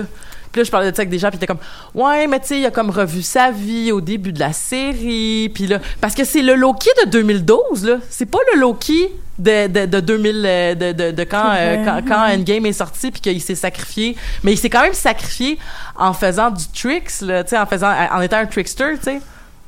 Puis 0.58 0.62
là 0.62 0.64
je 0.64 0.72
parlais 0.72 0.92
de 0.92 0.96
ça 0.96 1.02
avec 1.02 1.10
des 1.10 1.20
gens 1.20 1.30
puis 1.30 1.38
étaient 1.38 1.46
comme 1.46 1.60
ouais 1.94 2.26
mais 2.28 2.40
tu 2.40 2.48
sais 2.48 2.60
il 2.60 2.66
a 2.66 2.72
comme 2.72 2.90
revu 2.90 3.22
sa 3.22 3.52
vie 3.52 3.92
au 3.92 4.02
début 4.02 4.32
de 4.32 4.40
la 4.40 4.54
série 4.54 5.52
puis 5.54 5.68
là 5.68 5.80
parce 6.02 6.16
que 6.16 6.24
c'est 6.24 6.42
le 6.42 6.56
Loki 6.56 6.90
de 7.06 7.12
2012 7.12 7.86
là. 7.86 7.98
C'est 8.10 8.26
pas 8.26 8.40
le 8.54 8.60
Loki 8.60 9.08
de, 9.38 9.68
de, 9.68 9.86
de 9.86 10.00
2000 10.00 10.44
euh, 10.46 10.76
de, 10.76 10.92
de, 10.94 11.12
de 11.12 11.24
quand, 11.24 11.52
euh, 11.56 11.86
quand 11.86 12.02
quand 12.08 12.34
Endgame 12.34 12.66
est 12.66 12.74
sorti 12.74 13.12
puis 13.12 13.22
qu'il 13.22 13.42
s'est 13.42 13.54
sacrifié. 13.54 14.18
Mais 14.44 14.54
il 14.54 14.58
s'est 14.58 14.70
quand 14.70 14.82
même 14.82 14.94
sacrifié 14.94 15.60
en 15.96 16.14
faisant 16.14 16.50
du 16.50 16.68
tricks 16.70 17.22
là 17.22 17.44
tu 17.44 17.52
sais 17.52 17.58
en 17.60 17.68
faisant 17.68 17.94
en 18.12 18.22
étant 18.22 18.38
un 18.38 18.48
trickster 18.48 18.98
tu 18.98 19.04
sais. 19.04 19.22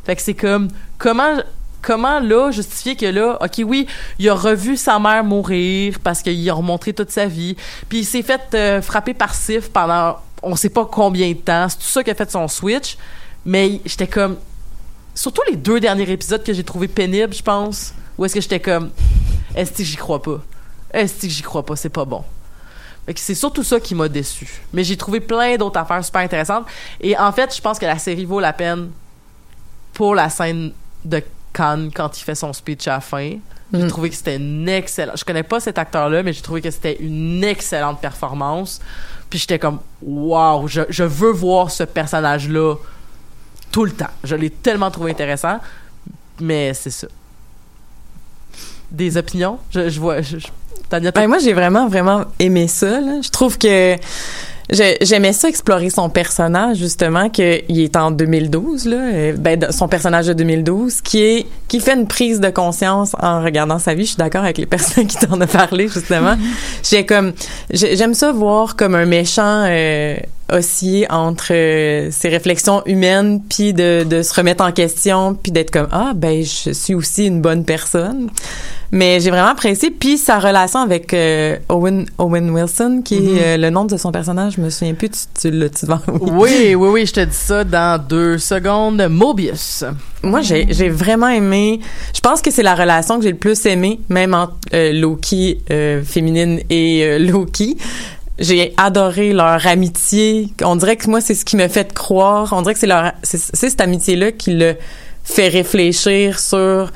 Fait 0.05 0.15
que 0.15 0.21
c'est 0.23 0.33
comme 0.33 0.69
comment 0.97 1.35
comment 1.81 2.19
là 2.19 2.51
justifier 2.51 2.95
que 2.95 3.05
là, 3.05 3.37
ok 3.41 3.61
oui, 3.65 3.87
il 4.17 4.29
a 4.29 4.35
revu 4.35 4.77
sa 4.77 4.99
mère 4.99 5.23
mourir 5.23 5.99
parce 6.03 6.21
qu'il 6.21 6.49
a 6.49 6.53
remontré 6.53 6.93
toute 6.93 7.11
sa 7.11 7.25
vie, 7.25 7.55
puis 7.87 7.99
il 7.99 8.05
s'est 8.05 8.21
fait 8.21 8.41
euh, 8.53 8.81
frapper 8.81 9.13
par 9.13 9.33
Sif 9.33 9.69
pendant 9.69 10.17
on 10.41 10.55
sait 10.55 10.69
pas 10.69 10.85
combien 10.85 11.29
de 11.29 11.37
temps, 11.37 11.67
c'est 11.69 11.77
tout 11.77 11.83
ça 11.83 12.03
qui 12.03 12.11
a 12.11 12.15
fait 12.15 12.29
son 12.31 12.47
switch, 12.47 12.97
mais 13.45 13.81
j'étais 13.85 14.07
comme 14.07 14.37
surtout 15.13 15.41
les 15.49 15.57
deux 15.57 15.79
derniers 15.79 16.09
épisodes 16.09 16.43
que 16.43 16.53
j'ai 16.53 16.63
trouvé 16.63 16.87
pénibles, 16.87 17.33
je 17.33 17.43
pense, 17.43 17.93
où 18.17 18.25
est-ce 18.25 18.35
que 18.35 18.41
j'étais 18.41 18.59
comme 18.59 18.91
est-ce 19.55 19.71
que 19.71 19.83
j'y 19.83 19.97
crois 19.97 20.21
pas, 20.21 20.39
est-ce 20.93 21.21
que 21.21 21.27
j'y 21.27 21.41
crois 21.41 21.65
pas, 21.65 21.75
c'est 21.75 21.89
pas 21.89 22.05
bon. 22.05 22.23
C'est 23.15 23.35
surtout 23.35 23.63
ça 23.63 23.79
qui 23.79 23.95
m'a 23.95 24.07
déçu. 24.07 24.61
Mais 24.71 24.83
j'ai 24.83 24.95
trouvé 24.95 25.19
plein 25.19 25.55
d'autres 25.57 25.79
affaires 25.79 26.03
super 26.05 26.21
intéressantes. 26.21 26.67
Et 27.01 27.17
en 27.17 27.31
fait, 27.31 27.55
je 27.55 27.59
pense 27.59 27.79
que 27.79 27.85
la 27.85 27.97
série 27.97 28.25
vaut 28.25 28.39
la 28.39 28.53
peine 28.53 28.91
pour 29.93 30.13
la 30.13 30.29
scène 30.29 30.73
de 31.03 31.23
Khan 31.53 31.89
quand 31.93 32.17
il 32.19 32.23
fait 32.23 32.35
son 32.35 32.53
speech 32.53 32.87
à 32.87 32.93
la 32.93 32.99
fin. 33.01 33.31
J'ai 33.71 33.83
Mm. 33.83 33.87
trouvé 33.87 34.09
que 34.09 34.15
c'était 34.15 34.37
une 34.37 34.67
excellente. 34.67 35.17
Je 35.19 35.23
connais 35.23 35.43
pas 35.43 35.59
cet 35.59 35.77
acteur-là, 35.77 36.23
mais 36.23 36.33
j'ai 36.33 36.41
trouvé 36.41 36.59
que 36.61 36.71
c'était 36.71 36.97
une 36.99 37.43
excellente 37.43 38.01
performance. 38.01 38.79
Puis 39.29 39.37
j'étais 39.37 39.59
comme, 39.59 39.79
waouh, 40.01 40.67
je, 40.67 40.81
je 40.89 41.03
veux 41.03 41.31
voir 41.31 41.69
ce 41.69 41.83
personnage-là 41.83 42.75
tout 43.71 43.85
le 43.85 43.91
temps. 43.91 44.09
Je 44.23 44.35
l'ai 44.35 44.49
tellement 44.49 44.89
trouvé 44.89 45.11
intéressant. 45.11 45.59
Mais 46.41 46.73
c'est 46.73 46.89
ça. 46.89 47.07
Des 48.91 49.17
opinions? 49.17 49.59
Je, 49.69 49.89
je 49.89 49.99
vois. 49.99 50.21
Je, 50.21 50.37
Ben, 50.89 51.27
moi, 51.27 51.37
j'ai 51.37 51.53
vraiment, 51.53 51.87
vraiment 51.87 52.25
aimé 52.39 52.67
ça. 52.67 52.99
là. 52.99 53.21
Je 53.21 53.29
trouve 53.29 53.59
que 53.59 53.95
j'aimais 54.71 55.33
ça 55.33 55.49
explorer 55.49 55.89
son 55.89 56.09
personnage, 56.09 56.77
justement, 56.77 57.29
qu'il 57.29 57.63
est 57.79 57.95
en 57.95 58.11
2012, 58.11 58.85
là, 58.85 58.97
euh, 58.97 59.33
ben, 59.37 59.71
son 59.71 59.87
personnage 59.87 60.27
de 60.27 60.33
2012, 60.33 61.01
qui 61.01 61.21
est 61.23 61.45
qui 61.67 61.79
fait 61.79 61.93
une 61.95 62.07
prise 62.07 62.39
de 62.39 62.49
conscience 62.49 63.15
en 63.19 63.41
regardant 63.43 63.79
sa 63.79 63.93
vie. 63.93 64.03
Je 64.03 64.09
suis 64.09 64.17
d'accord 64.17 64.43
avec 64.43 64.57
les 64.57 64.65
personnes 64.65 65.07
qui 65.07 65.17
t'en 65.17 65.41
ont 65.41 65.47
parlé, 65.47 65.87
justement. 65.87 66.35
j'ai 66.83 67.05
comme 67.05 67.33
j'ai- 67.71 67.95
j'aime 67.95 68.13
ça 68.13 68.31
voir 68.31 68.75
comme 68.75 68.95
un 68.95 69.05
méchant 69.05 69.65
euh, 69.67 70.15
osciller 70.51 71.09
entre 71.11 71.51
euh, 71.51 72.09
ses 72.11 72.29
réflexions 72.29 72.81
humaines, 72.85 73.41
puis 73.49 73.73
de, 73.73 74.03
de 74.03 74.21
se 74.21 74.33
remettre 74.33 74.63
en 74.63 74.71
question, 74.71 75.35
puis 75.35 75.51
d'être 75.51 75.71
comme 75.71 75.87
ah 75.91 76.13
ben 76.15 76.43
je 76.43 76.71
suis 76.71 76.93
aussi 76.93 77.25
une 77.25 77.41
bonne 77.41 77.65
personne. 77.65 78.29
Mais 78.91 79.19
j'ai 79.19 79.29
vraiment 79.29 79.49
apprécié. 79.49 79.91
Puis 79.91 80.17
sa 80.17 80.39
relation 80.39 80.79
avec 80.79 81.13
euh, 81.13 81.57
Owen, 81.69 82.07
Owen 82.17 82.49
Wilson, 82.49 83.01
qui 83.05 83.15
est 83.15 83.43
euh, 83.43 83.57
le 83.57 83.69
nom 83.69 83.85
de 83.85 83.95
son 83.97 84.11
personnage, 84.11 84.53
je 84.53 84.61
me 84.61 84.69
souviens 84.69 84.95
plus, 84.95 85.09
tu, 85.09 85.17
tu 85.41 85.51
l'as-tu 85.51 85.85
devant 85.85 86.01
Oui, 86.19 86.73
oui, 86.75 86.89
oui, 86.89 87.05
je 87.05 87.13
te 87.13 87.19
dis 87.19 87.35
ça 87.35 87.63
dans 87.63 88.03
deux 88.03 88.39
secondes. 88.39 89.07
Mobius. 89.09 89.83
Moi, 90.23 90.41
j'ai 90.41 90.67
j'ai 90.69 90.89
vraiment 90.89 91.29
aimé. 91.29 91.79
Je 92.15 92.19
pense 92.19 92.41
que 92.41 92.51
c'est 92.51 92.63
la 92.63 92.75
relation 92.75 93.17
que 93.17 93.23
j'ai 93.23 93.31
le 93.31 93.37
plus 93.37 93.63
aimée, 93.65 93.99
même 94.09 94.33
entre 94.33 94.55
euh, 94.73 94.91
Loki 94.91 95.59
féminine 96.03 96.61
et 96.69 97.19
Loki. 97.19 97.77
J'ai 98.39 98.73
adoré 98.77 99.33
leur 99.33 99.65
amitié. 99.67 100.49
On 100.63 100.75
dirait 100.75 100.95
que 100.97 101.09
moi, 101.09 101.19
c'est 101.21 101.35
ce 101.35 101.43
qui 101.45 101.57
me 101.57 101.67
fait 101.67 101.93
croire. 101.93 102.53
On 102.53 102.61
dirait 102.61 102.73
que 102.73 102.79
c'est 102.79 102.87
leur, 102.87 103.11
c'est 103.23 103.37
cette 103.37 103.81
amitié-là 103.81 104.31
qui 104.31 104.53
le 104.53 104.75
fait 105.23 105.49
réfléchir 105.49 106.39
sur 106.39 106.91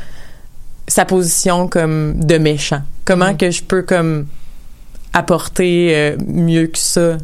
sa 0.87 1.05
position 1.05 1.67
comme 1.67 2.15
de 2.19 2.37
méchant. 2.37 2.81
Comment 3.05 3.33
Mm. 3.33 3.37
que 3.37 3.51
je 3.51 3.61
peux 3.63 3.81
comme 3.83 4.25
apporter 5.13 5.95
euh, 5.95 6.17
mieux 6.27 6.67
que 6.67 6.77
ça? 6.77 7.17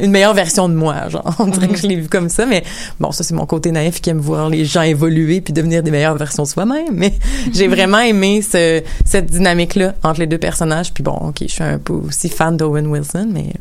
Une 0.00 0.10
meilleure 0.10 0.34
version 0.34 0.68
de 0.68 0.74
moi 0.74 1.08
genre. 1.08 1.34
On 1.38 1.46
dirait 1.46 1.68
que 1.68 1.76
je 1.76 1.86
l'ai 1.86 1.96
vu 1.96 2.08
comme 2.08 2.28
ça 2.28 2.46
mais 2.46 2.64
bon 2.98 3.12
ça 3.12 3.24
c'est 3.24 3.34
mon 3.34 3.46
côté 3.46 3.70
naïf 3.72 4.00
qui 4.00 4.10
aime 4.10 4.18
voir 4.18 4.48
les 4.48 4.64
gens 4.64 4.82
évoluer 4.82 5.40
puis 5.40 5.52
devenir 5.52 5.82
des 5.82 5.90
meilleures 5.90 6.16
versions 6.16 6.42
de 6.42 6.48
soi-même 6.48 6.92
mais 6.92 7.14
j'ai 7.52 7.68
vraiment 7.68 8.00
aimé 8.00 8.42
ce, 8.42 8.82
cette 9.04 9.26
dynamique 9.26 9.74
là 9.74 9.94
entre 10.02 10.20
les 10.20 10.26
deux 10.26 10.38
personnages 10.38 10.92
puis 10.92 11.02
bon 11.02 11.16
ok 11.28 11.38
je 11.42 11.46
suis 11.46 11.62
un 11.62 11.78
peu 11.78 11.94
aussi 11.94 12.28
fan 12.28 12.56
d'Owen 12.56 12.86
Wilson 12.86 13.28
mais 13.32 13.52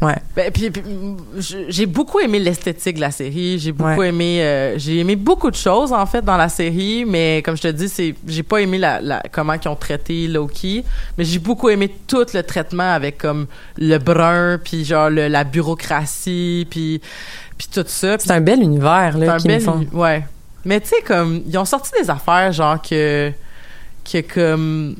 ouais 0.00 0.16
Ben, 0.36 0.52
puis, 0.52 0.70
puis, 0.70 0.82
mm, 0.82 1.16
j'ai 1.68 1.86
beaucoup 1.86 2.20
aimé 2.20 2.38
l'esthétique 2.38 2.96
de 2.96 3.00
la 3.00 3.10
série. 3.10 3.58
J'ai 3.58 3.72
beaucoup 3.72 3.98
Ouais. 4.00 4.08
aimé, 4.10 4.42
euh, 4.42 4.78
j'ai 4.78 4.98
aimé 4.98 5.16
beaucoup 5.16 5.50
de 5.50 5.56
choses 5.56 5.92
en 5.92 6.06
fait 6.06 6.22
dans 6.24 6.36
la 6.36 6.48
série, 6.48 7.04
mais 7.04 7.42
comme 7.44 7.56
je 7.56 7.62
te 7.62 7.68
dis, 7.68 7.88
c'est, 7.88 8.14
j'ai 8.26 8.42
pas 8.44 8.58
aimé 8.60 8.78
la, 8.78 9.00
la 9.00 9.22
comment 9.32 9.54
ils 9.54 9.68
ont 9.68 9.74
traité 9.76 10.28
Loki, 10.28 10.84
mais 11.16 11.24
j'ai 11.24 11.38
beaucoup 11.40 11.68
aimé 11.68 11.92
tout 12.06 12.24
le 12.32 12.42
traitement 12.42 12.92
avec 12.92 13.18
comme 13.18 13.46
le 13.76 13.98
brun, 13.98 14.58
puis 14.62 14.84
genre 14.84 15.10
le- 15.10 15.28
la 15.28 15.42
bureaucratie, 15.44 16.66
puis 16.70 17.00
puis 17.56 17.66
tout 17.74 17.84
ça. 17.88 18.16
c'est 18.20 18.30
un 18.30 18.40
bel 18.40 18.60
univers 18.60 19.18
là 19.18 19.38
C'est 19.40 19.46
un 19.46 19.52
bel 19.52 19.60
font 19.60 19.84
ouais. 19.92 20.24
Mais 20.64 20.80
tu 20.80 20.88
sais 20.90 21.02
comme 21.04 21.42
ils 21.46 21.58
ont 21.58 21.64
sorti 21.64 21.90
des 22.00 22.08
affaires 22.08 22.52
genre 22.52 22.80
que 22.80 23.32
que 24.10 24.20
comme 24.20 24.94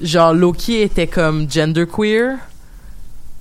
genre 0.00 0.32
Loki 0.32 0.80
était 0.82 1.06
comme 1.08 1.50
genderqueer 1.50 2.36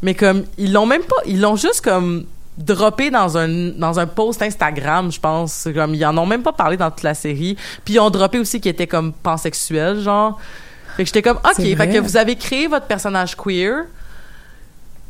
mais 0.01 0.15
comme 0.15 0.43
ils 0.57 0.73
l'ont 0.73 0.85
même 0.85 1.03
pas 1.03 1.21
ils 1.25 1.39
l'ont 1.39 1.55
juste 1.55 1.81
comme 1.81 2.25
droppé 2.57 3.09
dans 3.09 3.37
un 3.37 3.47
dans 3.47 3.99
un 3.99 4.07
post 4.07 4.41
Instagram 4.41 5.11
je 5.11 5.19
pense. 5.19 5.67
Comme 5.73 5.95
ils 5.95 6.05
en 6.05 6.17
ont 6.17 6.25
même 6.25 6.43
pas 6.43 6.53
parlé 6.53 6.77
dans 6.77 6.89
toute 6.89 7.03
la 7.03 7.13
série. 7.13 7.55
Puis 7.85 7.95
ils 7.95 7.99
ont 7.99 8.09
droppé 8.09 8.39
aussi 8.39 8.59
qu'il 8.59 8.71
était 8.71 8.87
comme 8.87 9.13
pansexuel 9.13 9.99
genre. 9.99 10.39
Fait 10.97 11.03
que 11.03 11.07
j'étais 11.07 11.21
comme 11.21 11.37
ok 11.37 11.55
fait 11.55 11.89
que 11.89 11.99
vous 11.99 12.17
avez 12.17 12.35
créé 12.35 12.67
votre 12.67 12.85
personnage 12.85 13.35
queer 13.35 13.85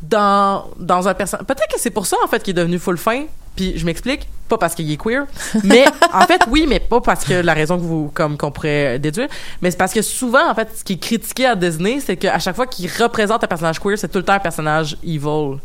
dans 0.02 0.66
dans 0.78 1.08
un 1.08 1.14
personnage 1.14 1.46
peut-être 1.46 1.72
que 1.72 1.80
c'est 1.80 1.90
pour 1.90 2.06
ça 2.06 2.16
en 2.24 2.28
fait 2.28 2.42
qu'il 2.42 2.52
est 2.52 2.60
devenu 2.60 2.78
full 2.78 2.98
fin 2.98 3.24
puis 3.54 3.78
je 3.78 3.84
m'explique 3.86 4.28
pas 4.48 4.58
parce 4.58 4.74
qu'il 4.74 4.90
est 4.90 4.96
queer 4.96 5.26
mais 5.62 5.84
en 6.12 6.22
fait 6.22 6.42
oui 6.50 6.66
mais 6.68 6.80
pas 6.80 7.00
parce 7.00 7.24
que 7.24 7.34
la 7.34 7.54
raison 7.54 7.76
que 7.78 7.82
vous 7.82 8.10
comme 8.12 8.36
qu'on 8.36 8.50
pourrait 8.50 8.98
déduire 8.98 9.28
mais 9.60 9.70
c'est 9.70 9.76
parce 9.76 9.92
que 9.92 10.02
souvent 10.02 10.50
en 10.50 10.54
fait 10.54 10.68
ce 10.76 10.84
qui 10.84 10.94
est 10.94 10.98
critiqué 10.98 11.46
à 11.46 11.54
Disney 11.54 12.00
c'est 12.04 12.16
qu'à 12.16 12.38
chaque 12.38 12.56
fois 12.56 12.66
qu'il 12.66 12.90
représente 12.90 13.44
un 13.44 13.46
personnage 13.46 13.78
queer 13.78 13.96
c'est 13.96 14.08
tout 14.08 14.18
le 14.18 14.24
temps 14.24 14.34
un 14.34 14.40
personnage 14.40 14.96
evil. 15.04 15.58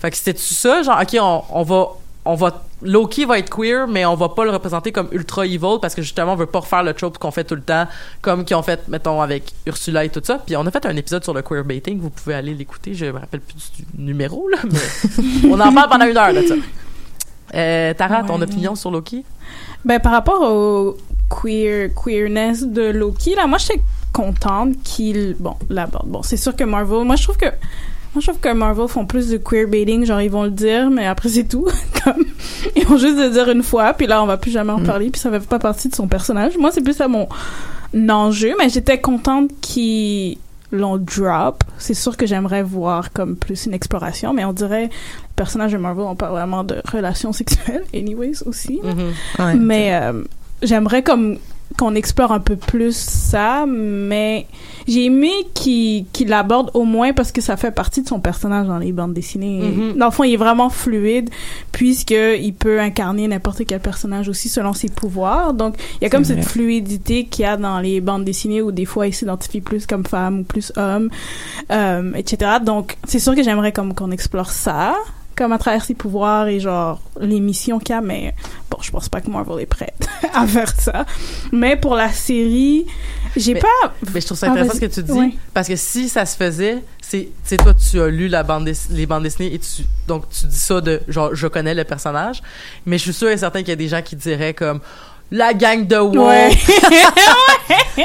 Fait 0.00 0.10
que 0.10 0.16
c'est 0.16 0.38
ça 0.38 0.82
genre 0.82 1.00
ok 1.02 1.18
on, 1.20 1.42
on 1.50 1.62
va 1.62 1.88
on 2.24 2.34
va 2.34 2.62
Loki 2.82 3.24
va 3.24 3.38
être 3.38 3.50
queer 3.50 3.86
mais 3.88 4.04
on 4.06 4.14
va 4.14 4.28
pas 4.28 4.44
le 4.44 4.50
représenter 4.50 4.92
comme 4.92 5.08
ultra 5.12 5.46
evil 5.46 5.78
parce 5.80 5.94
que 5.94 6.02
justement 6.02 6.32
on 6.32 6.36
veut 6.36 6.46
pas 6.46 6.60
refaire 6.60 6.82
le 6.82 6.94
trope 6.94 7.18
qu'on 7.18 7.30
fait 7.30 7.44
tout 7.44 7.54
le 7.54 7.62
temps 7.62 7.86
comme 8.22 8.44
qu'ils 8.44 8.56
ont 8.56 8.62
fait 8.62 8.86
mettons 8.88 9.20
avec 9.20 9.52
Ursula 9.66 10.04
et 10.04 10.08
tout 10.08 10.22
ça. 10.22 10.38
Puis 10.44 10.56
on 10.56 10.66
a 10.66 10.70
fait 10.70 10.86
un 10.86 10.96
épisode 10.96 11.24
sur 11.24 11.34
le 11.34 11.42
queer 11.42 11.64
baiting 11.64 12.00
vous 12.00 12.10
pouvez 12.10 12.34
aller 12.34 12.54
l'écouter 12.54 12.94
je 12.94 13.06
me 13.06 13.18
rappelle 13.18 13.40
plus 13.40 13.72
du 13.76 14.02
numéro 14.02 14.48
là 14.48 14.58
mais 14.64 15.48
on 15.50 15.58
en 15.60 15.72
parle 15.72 15.88
pendant 15.88 16.06
une 16.06 16.16
heure 16.16 16.34
de 16.34 16.42
ça. 16.42 16.54
Euh, 17.54 17.94
Tara 17.94 18.24
ton 18.24 18.40
opinion 18.42 18.74
sur 18.74 18.90
Loki 18.90 19.24
Ben, 19.84 19.98
par 20.00 20.12
rapport 20.12 20.42
au 20.42 20.96
queer, 21.28 21.90
queerness 21.94 22.66
de 22.66 22.90
Loki, 22.90 23.34
là, 23.34 23.46
moi, 23.46 23.58
j'étais 23.58 23.80
contente 24.12 24.82
qu'il, 24.82 25.36
bon, 25.38 25.54
l'aborde. 25.68 26.08
Bon, 26.08 26.22
c'est 26.22 26.36
sûr 26.36 26.54
que 26.54 26.64
Marvel, 26.64 27.04
moi, 27.04 27.16
je 27.16 27.22
trouve 27.22 27.36
que, 27.36 27.46
moi, 28.14 28.20
je 28.20 28.26
trouve 28.26 28.40
que 28.40 28.52
Marvel 28.52 28.88
font 28.88 29.06
plus 29.06 29.28
de 29.28 29.36
queerbaiting, 29.36 30.04
genre, 30.04 30.20
ils 30.20 30.30
vont 30.30 30.44
le 30.44 30.50
dire, 30.50 30.90
mais 30.90 31.06
après, 31.06 31.28
c'est 31.28 31.44
tout. 31.44 31.68
Comme, 32.04 32.24
ils 32.74 32.86
vont 32.86 32.96
juste 32.96 33.18
le 33.18 33.30
dire 33.30 33.48
une 33.50 33.62
fois, 33.62 33.92
puis 33.92 34.06
là, 34.06 34.22
on 34.22 34.26
va 34.26 34.36
plus 34.36 34.50
jamais 34.50 34.72
en 34.72 34.82
parler, 34.82 35.10
puis 35.10 35.20
ça 35.20 35.30
fait 35.30 35.46
pas 35.46 35.58
partie 35.58 35.88
de 35.88 35.94
son 35.94 36.08
personnage. 36.08 36.56
Moi, 36.56 36.70
c'est 36.72 36.82
plus 36.82 37.00
à 37.00 37.08
mon 37.08 37.28
enjeu, 38.08 38.54
mais 38.58 38.68
j'étais 38.68 39.00
contente 39.00 39.50
qu'ils 39.60 40.38
l'ont 40.72 40.98
drop. 40.98 41.64
C'est 41.78 41.94
sûr 41.94 42.16
que 42.16 42.26
j'aimerais 42.26 42.62
voir 42.62 43.12
comme 43.12 43.36
plus 43.36 43.66
une 43.66 43.74
exploration, 43.74 44.32
mais 44.32 44.44
on 44.44 44.52
dirait 44.52 44.84
les 44.86 44.90
personnages 45.36 45.72
de 45.72 45.78
Marvel 45.78 46.04
ont 46.04 46.16
pas 46.16 46.30
vraiment 46.30 46.64
de 46.64 46.82
relations 46.90 47.32
sexuelles, 47.32 47.84
anyways, 47.94 48.42
aussi. 48.46 48.80
Mhm. 48.82 49.12
Ouais. 49.38 49.54
Mais 49.54 49.94
euh, 49.94 50.24
j'aimerais 50.62 51.02
comme 51.02 51.38
qu'on 51.78 51.94
explore 51.94 52.32
un 52.32 52.40
peu 52.40 52.56
plus 52.56 52.96
ça, 52.96 53.64
mais 53.66 54.46
j'ai 54.88 55.04
aimé 55.04 55.30
qu'il 55.54 56.06
qu'il 56.12 56.28
l'aborde 56.28 56.70
au 56.74 56.84
moins 56.84 57.12
parce 57.12 57.30
que 57.30 57.40
ça 57.40 57.56
fait 57.56 57.70
partie 57.70 58.02
de 58.02 58.08
son 58.08 58.20
personnage 58.20 58.66
dans 58.66 58.78
les 58.78 58.92
bandes 58.92 59.14
dessinées. 59.14 59.60
Mhm. 59.60 59.96
Dans 59.96 60.06
le 60.06 60.10
fond, 60.10 60.24
il 60.24 60.34
est 60.34 60.38
vraiment 60.38 60.70
fluide 60.70 61.30
puisque 61.72 62.10
il 62.10 62.52
peut 62.52 62.80
incarner 62.80 63.28
n'importe 63.28 63.64
quel 63.66 63.80
personnage 63.80 64.28
aussi 64.28 64.48
selon 64.48 64.72
ses 64.72 64.88
pouvoirs. 64.88 65.54
Donc, 65.54 65.76
il 66.00 66.04
y 66.04 66.06
a 66.06 66.10
comme 66.10 66.24
cette 66.24 66.44
fluidité 66.44 67.26
qu'il 67.26 67.44
y 67.44 67.46
a 67.46 67.56
dans 67.56 67.78
les 67.78 68.00
bandes 68.00 68.24
dessinées 68.24 68.60
où 68.60 68.72
des 68.72 68.84
fois 68.84 69.06
il 69.06 69.14
s'identifie 69.14 69.60
plus 69.60 69.86
comme 69.86 70.04
femme 70.04 70.40
ou 70.40 70.42
plus 70.42 70.72
homme, 70.76 71.10
euh, 71.70 72.12
etc. 72.14 72.52
Donc, 72.64 72.96
c'est 73.06 73.20
sûr 73.20 73.34
que 73.36 73.42
j'aimerais 73.42 73.72
comme 73.72 73.94
qu'on 73.94 74.10
explore 74.10 74.50
ça 74.50 74.94
comme 75.38 75.52
à 75.52 75.58
travers 75.58 75.84
ses 75.84 75.94
pouvoirs 75.94 76.48
et 76.48 76.58
genre 76.58 77.00
les 77.20 77.38
missions 77.38 77.78
qu'il 77.78 77.94
y 77.94 77.98
a, 77.98 78.00
mais 78.00 78.34
bon, 78.68 78.78
je 78.82 78.90
pense 78.90 79.08
pas 79.08 79.20
que 79.20 79.30
Marvel 79.30 79.60
est 79.62 79.66
prête 79.66 80.08
à 80.34 80.44
faire 80.48 80.72
ça. 80.78 81.06
Mais 81.52 81.76
pour 81.76 81.94
la 81.94 82.10
série, 82.12 82.86
j'ai 83.36 83.54
pas. 83.54 83.68
Mais 84.12 84.20
je 84.20 84.26
trouve 84.26 84.36
ça 84.36 84.48
Ah, 84.48 84.50
intéressant 84.50 84.74
ce 84.74 84.80
que 84.80 84.86
tu 84.86 85.02
dis 85.04 85.38
parce 85.54 85.68
que 85.68 85.76
si 85.76 86.08
ça 86.08 86.26
se 86.26 86.36
faisait, 86.36 86.82
c'est 87.00 87.26
tu 87.26 87.30
sais 87.44 87.56
toi 87.56 87.72
tu 87.72 88.00
as 88.00 88.08
lu 88.08 88.26
la 88.26 88.42
bande 88.42 88.68
les 88.90 89.06
bandes 89.06 89.22
dessinées 89.22 89.54
et 89.54 89.60
tu 89.60 89.82
donc 90.08 90.24
tu 90.28 90.46
dis 90.46 90.58
ça 90.58 90.80
de 90.80 91.00
genre 91.06 91.32
je 91.34 91.46
connais 91.46 91.74
le 91.74 91.84
personnage, 91.84 92.42
mais 92.84 92.98
je 92.98 93.04
suis 93.04 93.12
sûr 93.14 93.28
et 93.28 93.36
certain 93.36 93.60
qu'il 93.60 93.68
y 93.68 93.72
a 93.72 93.76
des 93.76 93.88
gens 93.88 94.02
qui 94.02 94.16
diraient 94.16 94.54
comme 94.54 94.80
la 95.30 95.54
gang 95.54 95.86
de 95.86 95.96
woke. 95.96 96.16
Ouais. 96.26 98.04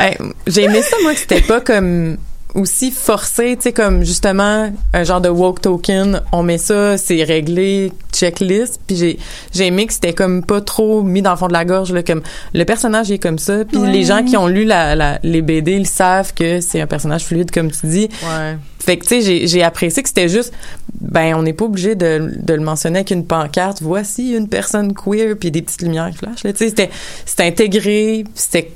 Hey, 0.00 0.18
j'ai 0.46 0.64
aimé 0.64 0.82
ça 0.82 0.96
moi 1.02 1.14
que 1.14 1.20
c'était 1.20 1.40
pas 1.40 1.60
comme 1.60 2.18
aussi 2.54 2.90
forcé 2.90 3.56
tu 3.56 3.62
sais 3.64 3.72
comme 3.72 4.04
justement 4.04 4.72
un 4.92 5.04
genre 5.04 5.20
de 5.20 5.28
woke 5.28 5.60
token 5.60 6.20
on 6.32 6.42
met 6.42 6.58
ça 6.58 6.96
c'est 6.98 7.22
réglé 7.24 7.92
checklist 8.12 8.80
puis 8.86 8.96
j'ai 8.96 9.18
j'ai 9.52 9.66
aimé 9.66 9.86
que 9.86 9.92
c'était 9.92 10.12
comme 10.12 10.44
pas 10.44 10.60
trop 10.60 11.02
mis 11.02 11.20
dans 11.22 11.32
le 11.32 11.36
fond 11.36 11.48
de 11.48 11.52
la 11.52 11.64
gorge 11.64 11.92
là 11.92 12.02
comme 12.02 12.22
le 12.52 12.64
personnage 12.64 13.10
est 13.10 13.18
comme 13.18 13.38
ça 13.38 13.64
puis 13.64 13.76
Ouais. 13.78 13.90
les 13.90 14.04
gens 14.04 14.22
qui 14.24 14.36
ont 14.36 14.46
lu 14.46 14.64
la, 14.64 14.94
la 14.94 15.18
les 15.22 15.42
BD 15.42 15.72
ils 15.72 15.86
savent 15.86 16.32
que 16.32 16.60
c'est 16.60 16.80
un 16.80 16.86
personnage 16.86 17.24
fluide 17.24 17.50
comme 17.50 17.70
tu 17.70 17.86
dis 17.86 18.08
Ouais. 18.22 18.56
Fait 18.84 18.96
que 18.98 19.06
tu 19.06 19.22
sais 19.22 19.46
j'ai 19.46 19.62
apprécié 19.62 20.02
que 20.02 20.08
c'était 20.08 20.28
juste 20.28 20.52
ben 21.00 21.34
on 21.34 21.42
n'est 21.42 21.52
pas 21.52 21.64
obligé 21.64 21.94
de, 21.94 22.32
de 22.40 22.54
le 22.54 22.60
mentionner 22.60 22.98
avec 23.00 23.10
une 23.10 23.24
pancarte. 23.26 23.82
Voici 23.82 24.32
une 24.32 24.48
personne 24.48 24.92
queer 24.94 25.36
puis 25.38 25.50
des 25.50 25.62
petites 25.62 25.82
lumières 25.82 26.10
qui 26.10 26.18
flashent 26.18 26.42
tu 26.42 26.48
sais 26.56 26.68
c'était 26.68 26.90
c'était 27.24 27.44
intégré 27.44 28.24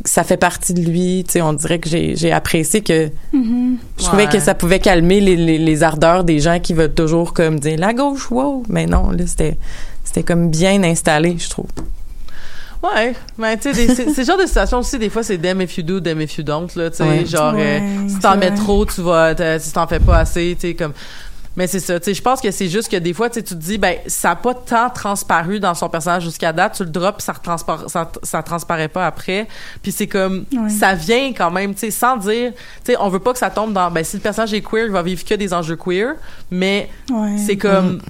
ça 0.05 0.25
fait 0.25 0.37
partie 0.37 0.75
de 0.75 0.81
lui. 0.81 1.25
Tu 1.27 1.33
sais 1.35 1.43
on 1.43 1.53
dirait 1.53 1.79
que 1.79 1.89
j'ai 1.89 2.33
apprécié 2.33 2.83
que 2.83 3.11
je 3.33 4.05
trouvais 4.05 4.25
Ouais. 4.25 4.33
que 4.33 4.41
ça 4.41 4.55
pouvait 4.55 4.79
calmer 4.81 5.21
les, 5.21 5.37
les, 5.37 5.59
les 5.59 5.83
ardeurs 5.83 6.25
des 6.25 6.41
gens 6.41 6.59
qui 6.61 6.73
veulent 6.75 6.95
toujours 6.95 7.33
comme 7.35 7.61
dire 7.61 7.79
la 7.79 7.93
gauche 7.95 8.31
wow. 8.31 8.63
Mais 8.69 8.87
non 8.87 9.11
là 9.11 9.27
c'était 9.27 9.57
c'était 10.05 10.23
comme 10.23 10.51
bien 10.51 10.83
installé 10.83 11.37
je 11.39 11.49
trouve 11.51 11.67
Ouais, 12.83 13.13
mais 13.37 13.57
tu 13.57 13.73
sais, 13.75 13.87
des- 13.87 13.95
c'est 13.95 14.19
le 14.19 14.25
genre 14.25 14.39
de 14.39 14.47
situation 14.47 14.79
aussi, 14.79 14.99
des 14.99 15.11
fois, 15.11 15.23
c'est 15.25 15.37
damn 15.39 15.61
if 15.61 15.77
you 15.79 15.83
do, 15.83 15.99
damn 15.99 16.21
if 16.21 16.39
you 16.39 16.45
don't, 16.45 16.69
là, 16.77 16.91
tu 16.91 16.99
sais, 16.99 17.03
Ouais. 17.05 17.27
genre, 17.27 17.55
euh, 17.57 17.81
si 18.09 18.19
t'en 18.21 18.37
mets 18.37 18.55
trop, 18.55 18.87
tu 18.87 19.01
vas, 19.03 19.35
si 19.59 19.73
t'en 19.73 19.87
fais 19.89 19.99
pas 20.01 20.19
assez, 20.19 20.57
tu 20.61 20.69
sais, 20.69 20.75
comme... 20.75 20.93
Mais 21.57 21.67
c'est 21.67 21.81
ça, 21.81 21.99
tu 21.99 22.05
sais, 22.05 22.15
je 22.15 22.23
pense 22.23 22.41
que 22.41 22.53
c'est 22.53 22.69
juste 22.69 22.89
que 22.89 22.97
des 22.97 23.13
fois, 23.13 23.29
tu 23.29 23.35
sais, 23.35 23.43
tu 23.43 23.55
te 23.57 23.61
dis, 23.61 23.79
ben, 23.79 23.97
ça 24.07 24.31
a 24.31 24.37
pas 24.37 24.55
tant 24.55 24.91
transparu 24.91 25.59
dans 25.59 25.75
son 25.75 25.89
personnage 25.89 26.23
jusqu'à 26.23 26.53
date, 26.53 26.75
tu 26.77 26.85
le 26.85 26.91
drops, 26.91 27.25
ça, 27.25 27.35
ça, 27.89 28.13
ça 28.23 28.43
transparaît 28.45 28.87
pas 28.87 29.07
après, 29.09 29.49
puis 29.83 29.91
c'est 29.91 30.07
comme, 30.07 30.45
Ouais. 30.53 30.69
ça 30.71 30.95
vient 30.95 31.33
quand 31.37 31.51
même, 31.51 31.75
tu 31.75 31.81
sais, 31.81 31.91
sans 31.91 32.17
dire, 32.17 32.53
tu 32.85 32.93
sais, 32.93 32.97
on 33.01 33.09
veut 33.09 33.19
pas 33.19 33.33
que 33.33 33.41
ça 33.41 33.51
tombe 33.51 33.73
dans, 33.73 33.91
ben, 33.91 34.05
si 34.05 34.15
le 34.19 34.23
personnage 34.23 34.55
est 34.55 34.61
queer, 34.63 34.87
il 34.87 34.93
va 34.93 35.03
vivre 35.03 35.25
que 35.25 35.35
des 35.35 35.53
enjeux 35.53 35.75
queer, 35.75 36.15
mais 36.49 36.89
Ouais. 37.11 37.37
c'est 37.45 37.57
comme 37.57 38.01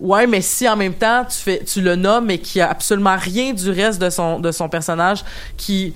ouais 0.00 0.26
mais 0.26 0.40
si 0.40 0.68
en 0.68 0.76
même 0.76 0.94
temps 0.94 1.24
tu 1.24 1.36
fais 1.36 1.62
tu 1.64 1.80
le 1.80 1.96
nommes 1.96 2.26
mais 2.26 2.38
qu'il 2.38 2.60
y 2.60 2.62
a 2.62 2.70
absolument 2.70 3.16
rien 3.18 3.52
du 3.52 3.70
reste 3.70 4.00
de 4.00 4.10
son 4.10 4.38
de 4.38 4.52
son 4.52 4.68
personnage 4.68 5.24
qui 5.56 5.92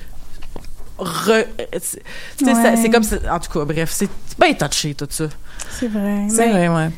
re- 0.99 1.47
c'est 1.81 2.03
Ouais. 2.45 2.91
comme 2.91 3.03
ça- 3.03 3.17
en 3.31 3.39
tout 3.41 3.51
cas 3.59 3.65
bref 3.65 3.91
c'est 3.93 4.09
bien 4.41 4.55
touché 4.55 4.95
tout 4.95 5.07
ça 5.11 5.25
C'est 5.71 5.89
vrai. 5.89 6.27
c'est 6.29 6.49
vrai 6.51 6.69
ouais 6.69 6.91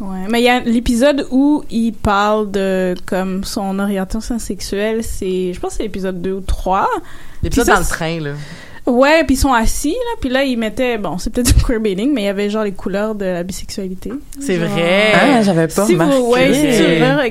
Ouais, 0.00 0.26
mais 0.28 0.40
il 0.40 0.44
y 0.44 0.48
a 0.48 0.58
l'épisode 0.58 1.28
où 1.30 1.62
il 1.70 1.92
parle 1.92 2.50
de 2.50 2.96
comme 3.06 3.44
son 3.44 3.78
orientation 3.78 4.36
sexuelle, 4.40 5.04
c'est 5.04 5.52
je 5.52 5.60
pense 5.60 5.72
que 5.72 5.76
c'est 5.76 5.82
l'épisode 5.84 6.20
2 6.20 6.32
ou 6.32 6.40
3. 6.40 6.88
l'épisode 7.40 7.68
dans 7.68 7.78
le 7.78 7.84
train 7.84 8.18
là 8.18 8.32
Ouais, 8.84 9.22
puis 9.24 9.34
ils 9.36 9.38
sont 9.38 9.52
assis 9.52 9.90
là, 9.92 10.16
puis 10.20 10.28
là 10.28 10.42
ils 10.42 10.58
mettaient 10.58 10.98
bon, 10.98 11.16
c'est 11.18 11.30
peut-être 11.30 11.54
du 11.56 11.62
queerbaiting, 11.62 12.12
mais 12.12 12.22
il 12.22 12.24
y 12.24 12.28
avait 12.28 12.50
genre 12.50 12.64
les 12.64 12.72
couleurs 12.72 13.14
de 13.14 13.24
la 13.24 13.42
bisexualité. 13.44 14.10
c'est 14.40 14.58
Genre- 14.58 14.68
vrai 14.68 15.12
ah 15.14 15.42
j'avais 15.42 15.68
pas 15.68 15.86
si 15.86 15.94
vous, 15.94 16.00
remarqué 16.02 16.22
ouais, 16.26 16.54
si 16.54 16.82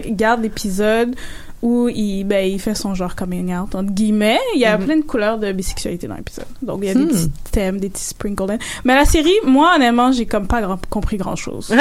tu 0.05 0.11
regardes 0.11 0.41
l'épisode 0.43 1.13
où 1.61 1.89
il, 1.89 2.23
ben, 2.23 2.45
il 2.49 2.59
fait 2.59 2.73
son 2.75 2.95
genre 2.95 3.15
coming 3.15 3.55
out, 3.55 3.75
entre 3.75 3.91
guillemets, 3.91 4.39
il 4.55 4.61
y 4.61 4.65
a 4.65 4.77
Mhm. 4.77 4.85
plein 4.85 4.95
de 4.97 5.03
couleurs 5.03 5.37
de 5.37 5.51
bisexualité 5.51 6.07
dans 6.07 6.15
l'épisode. 6.15 6.45
Donc, 6.61 6.79
il 6.81 6.87
y 6.87 6.91
a 6.91 6.93
des 6.95 7.01
Hmm. 7.01 7.07
petits 7.07 7.31
thèmes, 7.51 7.79
des 7.79 7.89
petits 7.89 8.03
sprinkles. 8.05 8.51
in. 8.51 8.57
Mais 8.83 8.95
la 8.95 9.05
série, 9.05 9.33
moi, 9.45 9.73
honnêtement, 9.75 10.11
j'ai 10.11 10.25
comme 10.25 10.47
pas 10.47 10.61
grand- 10.61 10.79
compris 10.89 11.17
grand 11.17 11.35
chose. 11.35 11.73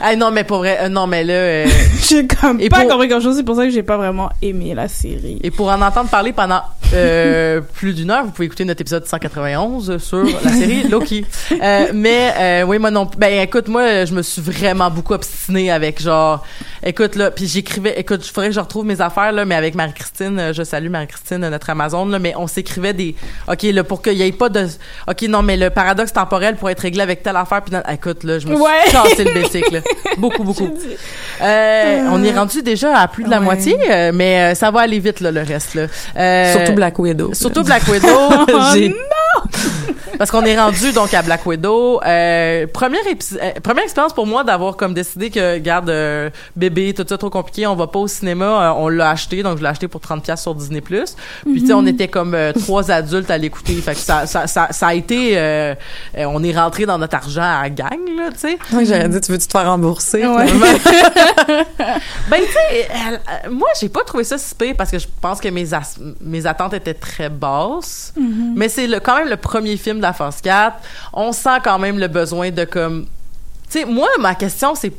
ah 0.00 0.16
non 0.16 0.30
mais 0.30 0.44
pour 0.44 0.58
vrai 0.58 0.78
euh, 0.82 0.88
non 0.88 1.06
mais 1.06 1.22
là 1.24 1.32
euh, 1.34 1.66
j'ai 2.08 2.26
comme 2.26 2.60
Et 2.60 2.68
pas 2.68 2.80
pour- 2.80 2.90
compris 2.90 3.08
grand 3.08 3.20
chose, 3.20 3.36
c'est 3.36 3.42
pour 3.44 3.56
ça 3.56 3.64
que 3.64 3.70
j'ai 3.70 3.82
pas 3.82 3.96
vraiment 3.96 4.28
aimé 4.42 4.74
la 4.74 4.88
série. 4.88 5.38
et 5.42 5.50
pour 5.50 5.68
en 5.68 5.80
entendre 5.80 6.08
parler 6.10 6.32
pendant 6.32 6.62
euh, 6.92 7.60
plus 7.74 7.94
d'une 7.94 8.10
heure 8.10 8.24
vous 8.24 8.30
pouvez 8.32 8.46
écouter 8.46 8.64
notre 8.64 8.80
épisode 8.80 9.06
191 9.06 9.98
sur 9.98 10.24
la 10.24 10.50
série 10.52 10.82
Loki 10.88 11.24
Euh, 11.62 11.86
mais 11.94 12.32
euh, 12.38 12.62
oui 12.66 12.78
moi 12.78 12.90
non 12.90 13.08
ben 13.16 13.40
écoute 13.42 13.68
moi 13.68 14.04
je 14.04 14.14
me 14.14 14.22
suis 14.22 14.42
vraiment 14.42 14.90
beaucoup 14.90 15.14
obstinée 15.14 15.70
avec 15.70 16.02
genre 16.02 16.44
écoute 16.84 17.14
là 17.16 17.30
puis 17.30 17.46
j'écrivais 17.46 17.94
écoute 17.98 18.26
il 18.26 18.30
faudrait 18.30 18.48
que 18.48 18.54
je 18.54 18.60
retrouve 18.60 18.84
mes 18.84 18.93
affaires 19.00 19.32
là 19.32 19.44
mais 19.44 19.54
avec 19.54 19.74
Marie-Christine 19.74 20.38
euh, 20.38 20.52
je 20.52 20.62
salue 20.62 20.88
Marie-Christine 20.88 21.44
euh, 21.44 21.50
notre 21.50 21.70
Amazon 21.70 22.06
là 22.06 22.18
mais 22.18 22.34
on 22.36 22.46
s'écrivait 22.46 22.92
des 22.92 23.14
OK 23.48 23.62
là 23.62 23.84
pour 23.84 24.02
qu'il 24.02 24.14
y 24.14 24.22
ait 24.22 24.32
pas 24.32 24.48
de 24.48 24.66
OK 25.08 25.22
non 25.28 25.42
mais 25.42 25.56
le 25.56 25.70
paradoxe 25.70 26.12
temporel 26.12 26.56
pourrait 26.56 26.72
être 26.72 26.80
réglé 26.80 27.02
avec 27.02 27.22
telle 27.22 27.36
affaire 27.36 27.62
puis 27.62 27.72
dans- 27.72 27.82
écoute 27.92 28.24
là 28.24 28.38
je 28.38 28.46
me 28.48 28.54
suis 28.54 28.62
Ouais. 28.64 28.70
cassé 28.90 29.24
le 29.24 29.72
là. 29.74 29.80
Beaucoup 30.18 30.44
beaucoup. 30.44 30.68
Euh, 31.42 32.00
on 32.10 32.22
est 32.22 32.32
rendu 32.32 32.62
déjà 32.62 32.98
à 32.98 33.08
plus 33.08 33.24
de 33.24 33.30
la 33.30 33.38
Ouais. 33.38 33.44
moitié 33.44 33.76
mais 34.12 34.54
ça 34.54 34.70
va 34.70 34.80
aller 34.80 34.98
vite 34.98 35.20
là 35.20 35.30
le 35.30 35.42
reste 35.42 35.74
là. 35.74 35.86
Euh, 36.16 36.52
surtout 36.52 36.72
Black 36.74 36.98
Widow. 36.98 37.34
surtout 37.34 37.62
Black 37.64 37.82
Widow. 37.88 38.08
J'ai 38.74 38.94
parce 40.18 40.30
qu'on 40.30 40.44
est 40.44 40.58
rendu 40.58 40.92
donc 40.92 41.12
à 41.14 41.22
Black 41.22 41.44
Widow. 41.46 42.00
Euh, 42.04 42.66
première, 42.72 43.00
euh, 43.06 43.50
première 43.62 43.84
expérience 43.84 44.12
pour 44.12 44.26
moi 44.26 44.44
d'avoir 44.44 44.76
comme 44.76 44.94
décidé 44.94 45.30
que, 45.30 45.58
garde 45.58 45.90
euh, 45.90 46.30
bébé, 46.56 46.94
tout 46.94 47.04
ça 47.08 47.18
trop 47.18 47.30
compliqué, 47.30 47.66
on 47.66 47.74
va 47.76 47.86
pas 47.86 47.98
au 47.98 48.08
cinéma. 48.08 48.74
On 48.78 48.88
l'a 48.88 49.10
acheté, 49.10 49.42
donc 49.42 49.58
je 49.58 49.62
l'ai 49.62 49.68
acheté 49.68 49.88
pour 49.88 50.00
30 50.00 50.22
pièces 50.22 50.42
sur 50.42 50.54
Disney+. 50.54 50.80
Puis 50.80 51.04
tu 51.44 51.66
sais, 51.66 51.72
on 51.72 51.86
était 51.86 52.08
comme 52.08 52.36
trois 52.60 52.90
adultes 52.90 53.30
à 53.30 53.38
l'écouter. 53.38 53.74
Fait 53.74 53.94
que 53.94 54.00
ça, 54.00 54.26
ça, 54.26 54.46
ça, 54.46 54.68
ça 54.70 54.86
a 54.88 54.94
été... 54.94 55.36
on 56.16 56.42
est 56.44 56.56
rentré 56.56 56.86
dans 56.86 56.98
notre 56.98 57.16
argent 57.16 57.42
à 57.42 57.68
gang, 57.70 57.98
là, 58.16 58.30
tu 58.32 58.38
sais. 58.40 58.58
oui 58.72 58.86
j'aurais 58.86 59.08
dit 59.08 59.20
tu 59.20 59.32
veux 59.32 59.38
te 59.38 59.50
faire 59.50 59.66
rembourser 59.66 60.26
Ouais. 60.26 60.46
Ben, 62.30 62.40
tu 62.40 62.52
sais, 62.52 62.88
moi, 63.50 63.68
j'ai 63.80 63.88
pas 63.88 64.02
trouvé 64.04 64.24
ça 64.24 64.38
si 64.38 64.54
pire 64.54 64.74
parce 64.76 64.90
que 64.90 64.98
je 64.98 65.06
pense 65.20 65.40
que 65.40 65.48
mes, 65.48 65.74
as- 65.74 65.98
mes 66.20 66.46
attentes 66.46 66.74
étaient 66.74 66.94
très 66.94 67.28
basses. 67.28 68.12
Mais 68.56 68.68
c'est 68.68 68.86
le, 68.86 69.00
quand 69.00 69.16
même 69.18 69.28
le 69.28 69.33
premier 69.36 69.76
film 69.76 69.98
de 69.98 70.02
la 70.02 70.12
phase 70.12 70.40
4. 70.40 70.76
On 71.12 71.32
sent 71.32 71.58
quand 71.62 71.78
même 71.78 71.98
le 71.98 72.08
besoin 72.08 72.50
de 72.50 72.64
comme. 72.64 73.06
Tu 73.70 73.80
sais, 73.80 73.84
moi, 73.84 74.08
ma 74.20 74.34
question, 74.34 74.74
c'est 74.74 74.92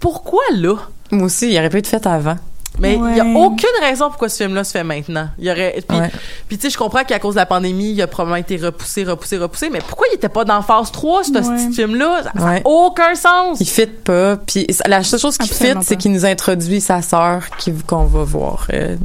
pourquoi 0.00 0.42
là? 0.52 0.74
moi 1.12 1.26
aussi 1.26 1.52
il 1.52 1.58
aurait 1.58 1.70
pu 1.70 1.78
être 1.78 1.86
fait 1.86 2.04
avant 2.06 2.36
Mais 2.78 2.94
il 2.94 3.16
y 3.16 3.20
a 3.20 3.24
Ouais. 3.24 3.34
aucune 3.36 3.68
raison 3.80 4.08
pourquoi 4.10 4.28
ce 4.28 4.42
film-là 4.42 4.62
se 4.64 4.72
fait 4.72 4.84
maintenant. 4.84 5.28
Il 5.38 5.46
y 5.46 5.50
aurait. 5.50 5.82
Puis, 5.88 5.98
Ouais. 5.98 6.10
puis 6.46 6.58
tu 6.58 6.64
sais, 6.64 6.70
je 6.70 6.76
comprends 6.76 7.04
qu'à 7.04 7.18
cause 7.18 7.32
de 7.34 7.40
la 7.40 7.46
pandémie, 7.46 7.92
il 7.92 8.02
a 8.02 8.06
probablement 8.06 8.36
été 8.36 8.58
repoussé, 8.58 9.04
repoussé, 9.04 9.38
repoussé. 9.38 9.70
Mais 9.70 9.78
pourquoi 9.78 10.06
il 10.12 10.16
était 10.16 10.28
pas 10.28 10.44
dans 10.44 10.60
phase 10.60 10.92
3, 10.92 11.24
ce 11.24 11.30
Ouais. 11.32 11.40
petit 11.40 11.72
film-là? 11.74 12.24
Ça 12.24 12.32
n'a 12.34 12.44
Ouais. 12.52 12.62
aucun 12.66 13.14
sens. 13.14 13.58
il 13.60 13.66
fit 13.66 13.86
pas 13.86 14.36
puis 14.36 14.66
la 14.84 15.02
seule 15.04 15.18
chose 15.20 15.38
qui 15.38 15.48
fit 15.48 15.72
c'est 15.80 15.96
qu'il 15.96 16.12
nous 16.12 16.26
introduit 16.26 16.82
sa 16.82 17.00
sœur 17.00 17.44
qu'on 17.86 18.04
va 18.04 18.24
voir 18.24 18.66
euh, 18.74 18.96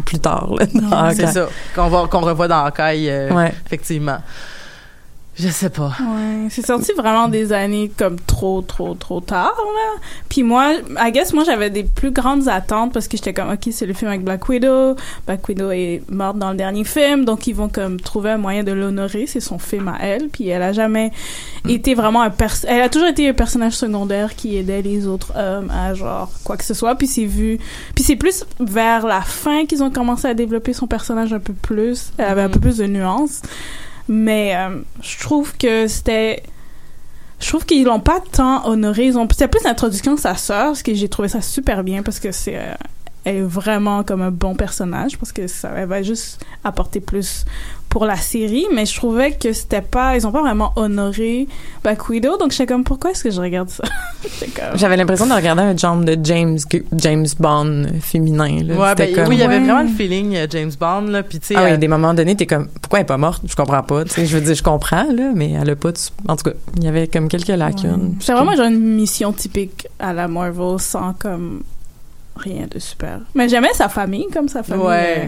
plus 0.00 0.18
tard 0.18 0.48
là, 0.58 0.66
dans 0.72 1.10
C'est 1.14 1.26
ça. 1.28 1.46
Qu'on 1.74 1.88
va, 1.88 2.06
qu'on 2.08 2.20
revoit 2.20 2.48
dans 2.48 2.64
Hawkeye, 2.64 3.08
euh, 3.10 3.30
Ouais. 3.32 3.52
effectivement. 3.66 4.18
Je 5.42 5.48
sais 5.48 5.70
pas. 5.70 5.92
Ouais, 6.00 6.48
c'est 6.50 6.66
sorti 6.66 6.92
vraiment 6.92 7.26
des 7.28 7.54
années 7.54 7.90
comme 7.96 8.16
trop, 8.20 8.60
trop, 8.60 8.92
trop 8.94 9.20
tard, 9.20 9.56
là. 9.56 10.00
Puis 10.28 10.42
moi, 10.42 10.74
I 10.98 11.12
guess, 11.12 11.32
moi, 11.32 11.44
j'avais 11.44 11.70
des 11.70 11.84
plus 11.84 12.10
grandes 12.10 12.46
attentes 12.48 12.92
parce 12.92 13.08
que 13.08 13.16
j'étais 13.16 13.32
comme, 13.32 13.50
OK, 13.50 13.68
c'est 13.72 13.86
le 13.86 13.94
film 13.94 14.10
avec 14.10 14.22
Black 14.22 14.46
Widow. 14.48 14.96
Black 15.26 15.48
Widow 15.48 15.70
est 15.70 16.02
morte 16.10 16.36
dans 16.36 16.50
le 16.50 16.56
dernier 16.56 16.84
film, 16.84 17.24
donc 17.24 17.46
ils 17.46 17.54
vont 17.54 17.70
comme 17.70 17.98
trouver 17.98 18.32
un 18.32 18.36
moyen 18.36 18.64
de 18.64 18.72
l'honorer. 18.72 19.26
C'est 19.26 19.40
son 19.40 19.58
film 19.58 19.88
à 19.88 19.96
elle. 20.02 20.28
Puis 20.28 20.48
elle 20.48 20.62
a 20.62 20.72
jamais 20.72 21.10
été 21.66 21.94
vraiment 21.94 22.20
un 22.20 22.30
perso... 22.30 22.66
Elle 22.68 22.82
a 22.82 22.90
toujours 22.90 23.08
été 23.08 23.26
un 23.28 23.32
personnage 23.32 23.74
secondaire 23.74 24.34
qui 24.36 24.58
aidait 24.58 24.82
les 24.82 25.06
autres 25.06 25.32
hommes 25.38 25.70
à 25.70 25.94
genre 25.94 26.30
quoi 26.44 26.58
que 26.58 26.64
ce 26.64 26.74
soit. 26.74 26.96
Puis 26.96 27.06
c'est 27.06 27.24
vu... 27.24 27.58
Puis 27.94 28.04
c'est 28.04 28.16
plus 28.16 28.44
vers 28.58 29.06
la 29.06 29.22
fin 29.22 29.64
qu'ils 29.64 29.82
ont 29.82 29.90
commencé 29.90 30.28
à 30.28 30.34
développer 30.34 30.74
son 30.74 30.86
personnage 30.86 31.32
un 31.32 31.40
peu 31.40 31.54
plus. 31.54 32.12
Elle 32.18 32.26
avait 32.26 32.42
un 32.42 32.50
peu 32.50 32.60
plus 32.60 32.76
de 32.76 32.86
nuances. 32.86 33.40
Mais 34.08 34.54
euh, 34.56 34.80
je 35.02 35.18
trouve 35.20 35.56
que 35.56 35.86
c'était 35.86 36.42
je 37.40 37.48
trouve 37.48 37.64
qu'ils 37.64 37.84
l'ont 37.84 38.00
pas 38.00 38.20
tant 38.20 38.66
honoré. 38.66 39.06
Ils 39.06 39.18
ont 39.18 39.26
c'était 39.30 39.48
plus 39.48 39.64
l'introduction 39.64 40.14
de 40.14 40.20
sa 40.20 40.34
sœur 40.34 40.76
ce 40.76 40.84
que 40.84 40.94
j'ai 40.94 41.08
trouvé 41.08 41.28
ça 41.28 41.40
super 41.40 41.82
bien 41.82 42.02
parce 42.02 42.20
que 42.20 42.32
c'est 42.32 42.56
euh, 42.56 42.74
est 43.24 43.40
vraiment 43.40 44.02
comme 44.02 44.22
un 44.22 44.30
bon 44.30 44.54
personnage 44.54 45.18
parce 45.18 45.32
que 45.32 45.46
ça 45.46 45.70
elle 45.76 45.88
va 45.88 46.02
juste 46.02 46.44
apporter 46.64 47.00
plus 47.00 47.44
pour 47.90 48.04
la 48.06 48.16
série 48.16 48.66
mais 48.74 48.86
je 48.86 48.94
trouvais 48.96 49.32
que 49.32 49.52
c'était 49.52 49.80
pas 49.82 50.16
ils 50.16 50.26
ont 50.26 50.30
pas 50.32 50.40
vraiment 50.42 50.72
honoré 50.76 51.48
Black 51.82 52.08
Widow 52.08 52.38
donc 52.38 52.52
j'étais 52.52 52.66
comme 52.66 52.84
pourquoi 52.84 53.10
est-ce 53.10 53.24
que 53.24 53.30
je 53.30 53.40
regarde 53.40 53.68
ça? 53.68 53.84
Comme 54.54 54.76
J'avais 54.78 54.96
l'impression 54.96 55.26
de 55.26 55.32
regarder 55.32 55.62
un 55.62 55.76
genre 55.76 55.96
de 55.96 56.16
James 56.22 56.58
James 56.92 57.26
Bond 57.38 57.86
féminin. 58.00 58.62
Là. 58.64 58.74
Ouais, 58.74 58.94
ben, 58.94 59.14
comme- 59.14 59.28
oui, 59.28 59.36
il 59.36 59.40
y 59.40 59.42
avait 59.42 59.54
Ouais. 59.56 59.64
vraiment 59.64 59.82
le 59.82 59.88
feeling 59.88 60.36
euh, 60.36 60.46
James 60.50 60.70
Bond, 60.78 61.02
là. 61.10 61.22
Puis, 61.22 61.40
tu 61.40 61.46
sais, 61.48 61.54
Ah 61.56 61.64
oui, 61.64 61.70
euh, 61.72 61.76
des 61.78 61.88
moments 61.88 62.12
donnés, 62.12 62.36
t'es 62.36 62.44
comme, 62.46 62.68
pourquoi 62.82 62.98
elle 62.98 63.04
est 63.04 63.06
pas 63.06 63.16
morte? 63.16 63.42
Je 63.46 63.54
comprends 63.56 63.82
pas. 63.82 64.04
Tu 64.04 64.10
sais, 64.10 64.26
je 64.26 64.36
veux 64.36 64.44
dire, 64.44 64.54
je 64.54 64.62
comprends, 64.62 65.04
là, 65.10 65.30
mais 65.34 65.52
elle 65.52 65.70
a 65.70 65.76
pas 65.76 65.92
de... 65.92 65.98
En 66.28 66.36
tout 66.36 66.50
cas, 66.50 66.56
il 66.76 66.84
y 66.84 66.88
avait 66.88 67.08
comme 67.08 67.28
quelques 67.28 67.48
lacunes. 67.48 68.16
c'est 68.20 68.32
vraiment 68.32 68.54
genre 68.54 68.66
une 68.66 68.78
mission 68.94 69.32
typique 69.32 69.86
à 69.98 70.12
la 70.12 70.28
Marvel 70.28 70.78
sans 70.78 71.14
comme 71.14 71.62
rien 72.36 72.66
de 72.70 72.78
super 72.78 73.20
mais 73.34 73.48
j'aimais 73.48 73.72
sa 73.74 73.88
famille 73.88 74.26
comme 74.32 74.48
sa 74.48 74.62
famille 74.62 74.84
Ouais. 74.86 75.14
euh, 75.24 75.26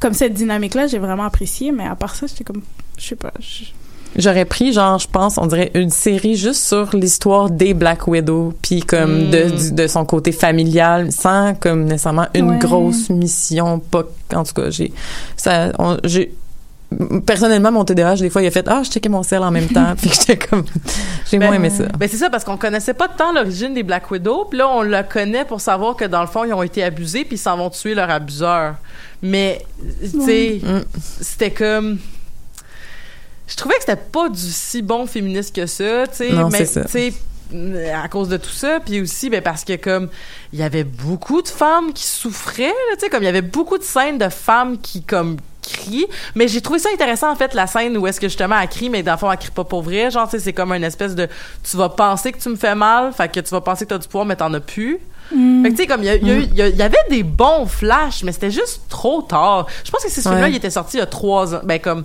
comme 0.00 0.14
cette 0.14 0.34
dynamique 0.34 0.74
là 0.74 0.86
j'ai 0.86 0.98
vraiment 0.98 1.24
apprécié 1.24 1.72
mais 1.72 1.86
à 1.86 1.94
part 1.94 2.14
ça 2.14 2.26
j'étais 2.26 2.44
comme 2.44 2.62
je 2.98 3.06
sais 3.06 3.16
pas 3.16 3.32
J'aurais 4.16 4.44
pris, 4.44 4.72
genre, 4.72 4.98
je 4.98 5.06
pense, 5.06 5.38
on 5.38 5.46
dirait 5.46 5.70
une 5.74 5.90
série 5.90 6.34
juste 6.34 6.64
sur 6.64 6.96
l'histoire 6.96 7.48
des 7.48 7.74
Black 7.74 8.08
Widow, 8.08 8.52
puis 8.60 8.80
comme 8.80 9.28
Mm. 9.28 9.30
de, 9.30 9.50
du- 9.56 9.72
de 9.72 9.86
son 9.86 10.04
côté 10.04 10.32
familial, 10.32 11.12
sans 11.12 11.54
comme 11.54 11.84
nécessairement 11.84 12.26
une 12.34 12.50
Ouais. 12.50 12.58
grosse 12.58 13.08
mission, 13.08 13.78
pas... 13.78 14.02
En 14.34 14.42
tout 14.42 14.52
cas, 14.54 14.68
j'ai... 14.70 14.92
Ça, 15.36 15.70
j'ai... 16.02 16.34
personnellement, 17.24 17.70
mon 17.72 17.84
TDAH, 17.84 18.16
des 18.16 18.30
fois, 18.30 18.42
il 18.42 18.46
a 18.46 18.50
fait 18.50 18.66
Ah, 18.68 18.82
je 18.84 18.90
checkais 18.90 19.08
mon 19.08 19.22
sel 19.22 19.42
en 19.42 19.50
même 19.50 19.68
temps. 19.72 19.94
puis 19.96 20.10
j'étais 20.10 20.36
comme. 20.36 20.64
J'ai 21.30 21.38
moins 21.38 21.52
aimé 21.54 21.70
ça. 21.70 21.84
Ben 21.98 22.08
c'est 22.10 22.16
ça 22.16 22.30
parce 22.30 22.44
qu'on 22.44 22.56
connaissait 22.56 22.94
pas 22.94 23.08
tant 23.08 23.32
l'origine 23.32 23.74
des 23.74 23.82
Black 23.82 24.10
Widow, 24.10 24.46
puis 24.46 24.58
là 24.58 24.68
on 24.68 24.82
le 24.82 25.02
connaît 25.02 25.44
pour 25.44 25.60
savoir 25.60 25.94
que 25.96 26.04
dans 26.04 26.20
le 26.20 26.26
fond 26.26 26.44
ils 26.44 26.52
ont 26.52 26.62
été 26.62 26.82
abusés 26.82 27.24
puis 27.24 27.36
ils 27.36 27.38
s'en 27.38 27.56
vont 27.56 27.70
tuer 27.70 27.94
leur 27.94 28.10
abuseur. 28.10 28.74
Mais 29.22 29.64
tu 30.02 30.20
sais, 30.24 30.60
Mm. 30.62 30.80
c'était 31.20 31.50
comme 31.52 31.98
je 33.46 33.56
trouvais 33.56 33.74
que 33.76 33.80
c'était 33.80 33.96
pas 33.96 34.28
du 34.28 34.38
si 34.40 34.80
bon 34.82 35.06
féministe 35.06 35.54
que 35.54 35.66
ça, 35.66 36.06
tu 36.06 36.16
sais, 36.16 36.30
mais 36.50 36.66
tu 36.66 36.88
sais 36.88 37.12
à 37.92 38.06
cause 38.06 38.28
de 38.28 38.36
tout 38.36 38.50
ça 38.50 38.78
puis 38.84 39.00
aussi 39.00 39.28
ben 39.28 39.42
parce 39.42 39.64
que 39.64 39.74
comme 39.74 40.08
il 40.52 40.60
y 40.60 40.62
avait 40.62 40.84
beaucoup 40.84 41.42
de 41.42 41.48
femmes 41.48 41.92
qui 41.92 42.06
souffraient 42.06 42.72
tu 42.94 43.00
sais 43.00 43.08
comme 43.10 43.24
il 43.24 43.26
y 43.26 43.28
avait 43.28 43.42
beaucoup 43.42 43.76
de 43.76 43.82
scènes 43.82 44.18
de 44.18 44.28
femmes 44.28 44.78
qui 44.78 45.02
comme 45.02 45.36
mais 46.34 46.48
j'ai 46.48 46.60
trouvé 46.60 46.78
ça 46.78 46.88
intéressant 46.92 47.30
en 47.30 47.36
fait 47.36 47.54
la 47.54 47.66
scène 47.66 47.96
où 47.96 48.06
est-ce 48.06 48.20
que 48.20 48.28
justement 48.28 48.58
elle 48.60 48.68
crie 48.68 48.90
mais 48.90 49.02
dans 49.02 49.12
le 49.12 49.18
fond 49.18 49.30
elle 49.30 49.38
crie 49.38 49.50
pas 49.50 49.64
pour 49.64 49.82
vrai. 49.82 50.10
Genre 50.10 50.28
c'est 50.30 50.52
comme 50.52 50.72
une 50.72 50.84
espèce 50.84 51.14
de 51.14 51.28
tu 51.62 51.76
vas 51.76 51.88
penser 51.88 52.32
que 52.32 52.38
tu 52.38 52.48
me 52.48 52.56
fais 52.56 52.74
mal 52.74 53.12
fait 53.12 53.30
que 53.30 53.40
tu 53.40 53.50
vas 53.50 53.60
penser 53.60 53.84
que 53.84 53.90
t'as 53.90 53.98
du 53.98 54.06
pouvoir 54.08 54.26
mais 54.26 54.36
t'en 54.36 54.52
as 54.54 54.60
plus 54.60 54.98
Mm. 55.34 55.62
fait 55.62 55.70
que 55.70 55.76
tu 55.76 55.82
sais 55.82 55.86
comme 55.86 56.02
il 56.02 56.06
y, 56.06 56.10
a- 56.10 56.16
y 56.16 56.30
a 56.30 56.34
il 56.38 56.54
y 56.54 56.62
a- 56.62 56.68
y 56.68 56.82
avait 56.82 56.96
des 57.08 57.22
bons 57.22 57.66
flashs 57.66 58.22
mais 58.24 58.32
c'était 58.32 58.50
juste 58.50 58.82
trop 58.88 59.22
tard 59.22 59.66
je 59.84 59.90
pense 59.90 60.02
que 60.02 60.10
ce 60.10 60.20
film-là 60.20 60.42
Ouais. 60.42 60.50
il 60.50 60.56
était 60.56 60.70
sorti 60.70 60.96
il 60.96 61.00
y 61.00 61.02
a 61.02 61.06
trois 61.06 61.54
ans 61.54 61.60
ben 61.64 61.78
comme 61.78 62.04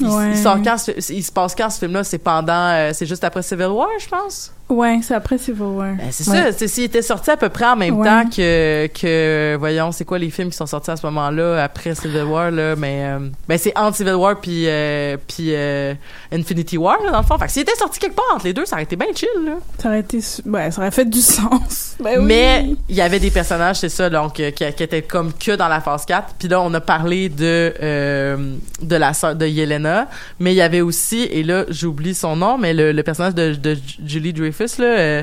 il, 0.00 0.06
Ouais. 0.06 0.30
il 0.30 0.38
sort 0.38 0.56
quand 0.64 0.76
il 1.10 1.22
se 1.22 1.30
passe 1.30 1.54
quand 1.54 1.68
ce 1.70 1.78
film-là? 1.80 2.02
C'est 2.02 2.18
pendant 2.18 2.52
euh, 2.70 2.90
c'est 2.94 3.06
juste 3.06 3.22
après 3.24 3.42
Civil 3.42 3.66
War 3.66 3.88
je 4.02 4.08
pense? 4.08 4.52
Ouais, 4.68 5.00
c'est 5.02 5.14
après 5.14 5.36
Civil 5.36 5.62
War. 5.64 5.92
ben, 5.96 6.08
c'est 6.10 6.26
Ouais. 6.30 6.44
ça, 6.50 6.52
c'est 6.56 6.66
s'il 6.66 6.84
était 6.84 7.02
sorti 7.02 7.30
à 7.30 7.36
peu 7.36 7.50
près 7.50 7.66
en 7.66 7.76
même 7.76 7.98
Ouais. 7.98 8.08
temps 8.08 8.24
que 8.28 8.86
que 8.88 9.54
voyons, 9.58 9.92
c'est 9.92 10.06
quoi 10.06 10.18
les 10.18 10.30
films 10.30 10.48
qui 10.50 10.56
sont 10.56 10.66
sortis 10.66 10.90
à 10.90 10.96
ce 10.96 11.04
moment-là 11.06 11.62
après 11.62 11.94
Civil 11.94 12.22
War 12.22 12.50
là, 12.50 12.74
mais 12.74 13.04
euh, 13.04 13.18
ben 13.46 13.58
c'est 13.58 13.76
entre 13.78 13.98
Civil 13.98 14.14
War 14.14 14.40
puis 14.40 14.64
euh, 14.66 15.18
puis 15.28 15.48
euh, 15.54 15.92
Infinity 16.32 16.78
War 16.78 16.96
là, 17.04 17.10
dans 17.12 17.18
le 17.20 17.24
fond. 17.26 17.36
Fait 17.38 17.46
que 17.46 17.52
s'il 17.52 17.62
était 17.62 17.76
sorti 17.76 17.98
quelque 18.00 18.16
part 18.16 18.24
entre 18.34 18.46
les 18.46 18.54
deux, 18.54 18.64
ça 18.64 18.76
aurait 18.76 18.84
été 18.84 18.96
bien 18.96 19.08
chill 19.14 19.28
là. 19.44 19.52
Ça 19.78 19.88
aurait 19.88 20.00
été, 20.00 20.18
ouais, 20.46 20.70
ça 20.70 20.80
aurait 20.80 20.90
fait 20.90 21.04
du 21.04 21.20
sens. 21.20 21.96
Ben 22.02 22.18
oui. 22.18 22.24
Mais 22.24 22.61
il 22.88 22.94
y 22.96 23.00
avait 23.00 23.20
des 23.20 23.30
personnages, 23.30 23.76
c'est 23.76 23.88
ça, 23.88 24.08
donc 24.10 24.38
euh, 24.40 24.50
qui, 24.50 24.64
qui 24.72 24.82
étaient 24.82 25.02
comme 25.02 25.32
que 25.32 25.52
dans 25.56 25.68
la 25.68 25.80
phase 25.80 26.04
4. 26.06 26.34
Puis 26.38 26.48
là, 26.48 26.60
on 26.60 26.72
a 26.74 26.80
parlé 26.80 27.28
de 27.28 27.74
euh, 27.82 28.54
de 28.80 28.96
la 28.96 29.12
sœur 29.14 29.34
de 29.34 29.46
Yelena, 29.46 30.08
mais 30.40 30.52
il 30.52 30.56
y 30.56 30.60
avait 30.62 30.80
aussi 30.80 31.22
et 31.30 31.42
là, 31.42 31.64
j'oublie 31.68 32.14
son 32.14 32.36
nom, 32.36 32.58
mais 32.58 32.74
le, 32.74 32.92
le 32.92 33.02
personnage 33.02 33.34
de, 33.34 33.54
de 33.54 33.76
Julie 34.06 34.32
Dreyfus 34.32 34.78
là, 34.78 34.84
euh, 34.84 35.22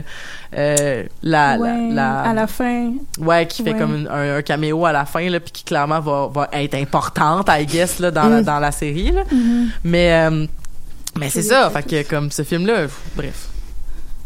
euh, 0.58 1.04
la, 1.24 1.58
la- 1.58 1.60
Ouais, 1.62 1.90
la 1.94 2.20
à 2.22 2.34
la 2.34 2.48
fin. 2.48 2.94
Ouais, 3.20 3.46
qui 3.48 3.64
fait 3.64 3.74
Ouais. 3.74 3.80
comme 3.80 3.96
une- 3.96 4.08
un, 4.08 4.38
un 4.38 4.42
caméo 4.42 4.86
à 4.86 4.92
la 4.92 5.06
fin, 5.06 5.30
là, 5.30 5.40
puis 5.40 5.52
qui 5.52 5.64
clairement 5.64 6.00
va, 6.00 6.30
va 6.34 6.50
être 6.54 6.76
importante, 6.76 7.48
I 7.50 7.66
guess, 7.66 8.00
là, 8.00 8.12
dans, 8.12 8.28
la, 8.30 8.42
Mm. 8.42 8.46
dans 8.46 8.60
la 8.60 8.72
série. 8.72 9.12
Là. 9.12 9.22
Mhm. 9.32 9.70
Mais, 9.84 10.30
mais 11.18 11.30
c'est 11.30 11.42
ça, 11.42 11.70
fait 11.70 11.84
que 11.84 12.10
comme 12.10 12.32
ce 12.32 12.44
film-là, 12.44 12.88
bref. 13.16 13.48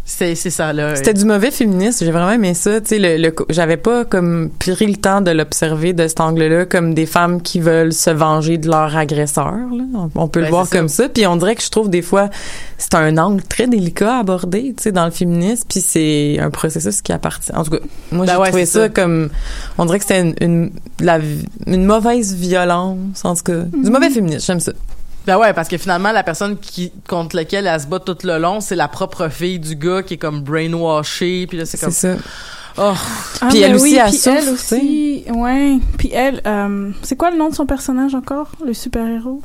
C'est 0.05 0.35
c'est 0.35 0.49
ça, 0.49 0.73
là. 0.73 0.97
C'était 0.97 1.13
du 1.13 1.23
mauvais 1.23 1.49
féministe. 1.49 2.03
J'ai 2.03 2.11
vraiment 2.11 2.31
aimé 2.31 2.53
ça. 2.53 2.81
Tu 2.81 2.87
sais, 2.89 2.99
le, 2.99 3.15
le 3.15 3.33
j'avais 3.49 3.77
pas 3.77 4.03
comme 4.03 4.49
pris 4.59 4.85
le 4.85 4.97
temps 4.97 5.21
de 5.21 5.31
l'observer 5.31 5.93
de 5.93 6.07
cet 6.09 6.19
angle-là 6.19 6.65
comme 6.65 6.93
des 6.93 7.05
femmes 7.05 7.41
qui 7.41 7.61
veulent 7.61 7.93
se 7.93 8.09
venger 8.09 8.57
de 8.57 8.67
leur 8.69 8.97
agresseur. 8.97 9.53
là. 9.53 9.83
On, 9.95 10.09
on 10.13 10.27
peut 10.27 10.41
Ben, 10.41 10.47
le 10.47 10.51
voir 10.51 10.65
c'est 10.65 10.71
ça. 10.73 10.77
comme 10.77 10.89
ça. 10.89 11.07
Puis 11.07 11.25
on 11.25 11.37
dirait 11.37 11.55
que 11.55 11.63
je 11.63 11.69
trouve 11.69 11.89
des 11.89 12.01
fois 12.01 12.29
c'est 12.77 12.95
un 12.95 13.17
angle 13.17 13.41
très 13.43 13.65
délicat 13.67 14.17
à 14.17 14.19
aborder, 14.19 14.73
tu 14.75 14.83
sais, 14.83 14.91
dans 14.91 15.05
le 15.05 15.11
féminisme. 15.11 15.63
Puis 15.69 15.79
c'est 15.79 16.37
un 16.37 16.49
processus 16.49 17.01
qui 17.01 17.13
appartient. 17.13 17.53
En 17.55 17.63
tout 17.63 17.71
cas, 17.71 17.79
moi 18.11 18.25
Ben 18.25 18.33
j'ai 18.33 18.39
ouais, 18.39 18.47
trouvé 18.49 18.65
ça, 18.65 18.81
ça. 18.81 18.89
comme 18.89 19.29
on 19.77 19.85
dirait 19.85 19.99
que 19.99 20.05
c'était 20.05 20.19
une, 20.21 20.35
une, 20.41 20.71
la, 20.99 21.19
une 21.65 21.85
mauvaise 21.85 22.35
violence. 22.35 23.23
En 23.23 23.35
tout 23.35 23.43
cas, 23.43 23.61
du 23.81 23.89
mauvais 23.89 24.09
féminisme. 24.09 24.45
J'aime 24.45 24.59
ça. 24.59 24.73
Ben 25.25 25.37
ouais, 25.37 25.53
parce 25.53 25.67
que 25.69 25.77
finalement, 25.77 26.11
la 26.11 26.23
personne 26.23 26.57
qui 26.57 26.91
contre 27.07 27.35
laquelle 27.35 27.65
elle 27.67 27.79
se 27.79 27.87
bat 27.87 27.99
tout 27.99 28.17
le 28.23 28.37
long, 28.39 28.59
c'est 28.59 28.75
la 28.75 28.87
propre 28.89 29.29
fille 29.29 29.59
du 29.59 29.75
gars 29.75 30.03
qui 30.03 30.15
est 30.15 30.17
comme 30.17 30.41
brainwashée, 30.41 31.47
puis 31.47 31.57
là, 31.57 31.65
c'est 31.65 31.77
C'est 31.77 31.85
comme... 31.85 31.93
ça. 31.93 32.15
Oh, 32.77 32.93
Ah, 33.41 33.47
Puis 33.49 33.61
elle 33.61 33.75
aussi, 33.75 33.83
oui, 33.83 33.95
elle 34.03 34.09
puis 34.09 34.17
souffre, 34.17 34.35
elle 34.37 34.57
tu 34.57 34.57
sais. 34.57 34.75
aussi, 34.75 35.23
ouais. 35.31 35.77
Puis 35.97 36.09
elle, 36.11 36.41
euh, 36.47 36.89
c'est 37.03 37.15
quoi 37.15 37.29
le 37.31 37.37
nom 37.37 37.49
de 37.49 37.55
son 37.55 37.65
personnage 37.67 38.15
encore, 38.15 38.51
le 38.65 38.73
super-héros? 38.73 39.41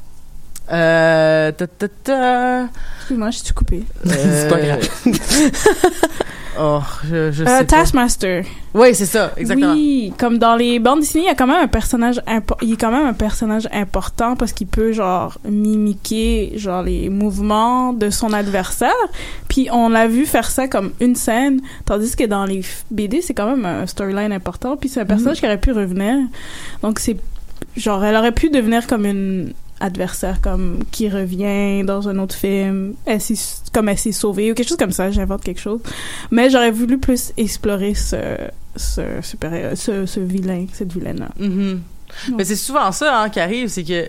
Euh... 0.71 1.53
ta, 1.53 1.67
ta, 1.67 1.89
ta, 1.89 2.69
Excuse-moi, 2.99 3.31
je 3.31 3.39
suis 3.39 3.55
coupée. 3.55 3.85
C'est 4.05 4.49
pas 4.51 4.61
grave. 4.61 4.89
oh, 6.61 6.81
je, 7.05 7.33
je 7.33 7.43
Euh, 7.43 7.47
sais 7.47 7.65
pas. 7.65 7.65
Taskmaster. 7.65 8.45
Oui, 8.75 8.95
c'est 8.95 9.07
ça, 9.07 9.33
exactement. 9.37 9.73
Oui, 9.73 10.13
comme 10.19 10.39
dans 10.39 10.55
les 10.57 10.79
bandes 10.79 11.01
dessinées, 11.01 11.25
il 11.25 11.27
y 11.27 11.31
a 11.31 11.35
quand 11.35 11.47
même 11.47 11.63
un 11.63 11.69
personnage 11.69 12.21
il 12.63 12.73
est 12.75 12.77
quand 12.77 12.91
même 12.91 13.07
un 13.07 13.15
personnage 13.15 13.67
important 13.73 14.37
parce 14.37 14.53
qu'il 14.53 14.67
peut 14.67 14.93
genre 14.93 15.39
mimiquer 15.49 16.53
genre 16.57 16.83
les 16.83 17.09
mouvements 17.09 17.93
de 17.95 18.11
son 18.11 18.33
adversaire. 18.35 18.93
Puis 19.49 19.69
on 19.73 19.89
l'a 19.89 20.07
vu 20.07 20.27
faire 20.27 20.51
ça 20.51 20.69
comme 20.69 20.93
une 21.01 21.17
scène, 21.17 21.61
tandis 21.87 22.15
que 22.15 22.25
dans 22.25 22.45
les 22.45 22.61
BD, 22.91 23.23
c'est 23.23 23.35
quand 23.35 23.49
même 23.51 23.65
un 23.65 23.87
storyline 23.87 24.33
important. 24.33 24.77
Puis 24.77 24.91
c'est 24.91 25.01
un 25.01 25.07
personnage 25.07 25.39
qui 25.41 25.47
aurait 25.47 25.59
pu 25.61 25.73
revenir. 25.73 26.15
Donc 26.83 26.99
c'est 26.99 27.17
genre 27.77 28.05
elle 28.05 28.17
aurait 28.17 28.33
pu 28.33 28.51
devenir 28.51 28.87
comme 28.87 29.07
une 29.07 29.53
adversaire 29.81 30.41
comme 30.41 30.81
qui 30.91 31.09
revient 31.09 31.85
dans 31.85 32.09
un 32.09 32.19
autre 32.19 32.35
film 32.35 32.95
elle 33.07 33.21
s'est- 33.21 33.63
comme 33.73 33.89
elle 33.89 33.99
s'est 33.99 34.13
sauvée 34.13 34.51
ou 34.51 34.55
quelque 34.55 34.69
chose 34.69 34.77
comme 34.79 34.93
ça 34.93 35.11
j'invente 35.11 35.43
quelque 35.45 35.61
chose 35.61 35.81
mais 36.31 36.51
j'aurais 36.51 36.71
voulu 36.73 36.99
plus 36.99 37.33
explorer 37.37 37.95
ce 37.95 38.37
ce 38.77 39.03
super 39.23 39.77
ce, 39.77 40.07
ce 40.07 40.21
vilain 40.21 40.67
cette 40.73 40.93
vilaine 40.93 41.21
là 41.21 41.29
Mhm. 41.39 41.81
Mais 42.37 42.45
c'est 42.45 42.57
souvent 42.57 42.91
ça 42.91 43.21
hein, 43.21 43.29
qui 43.29 43.39
arrive, 43.39 43.69
c'est 43.69 43.85
que 43.85 44.09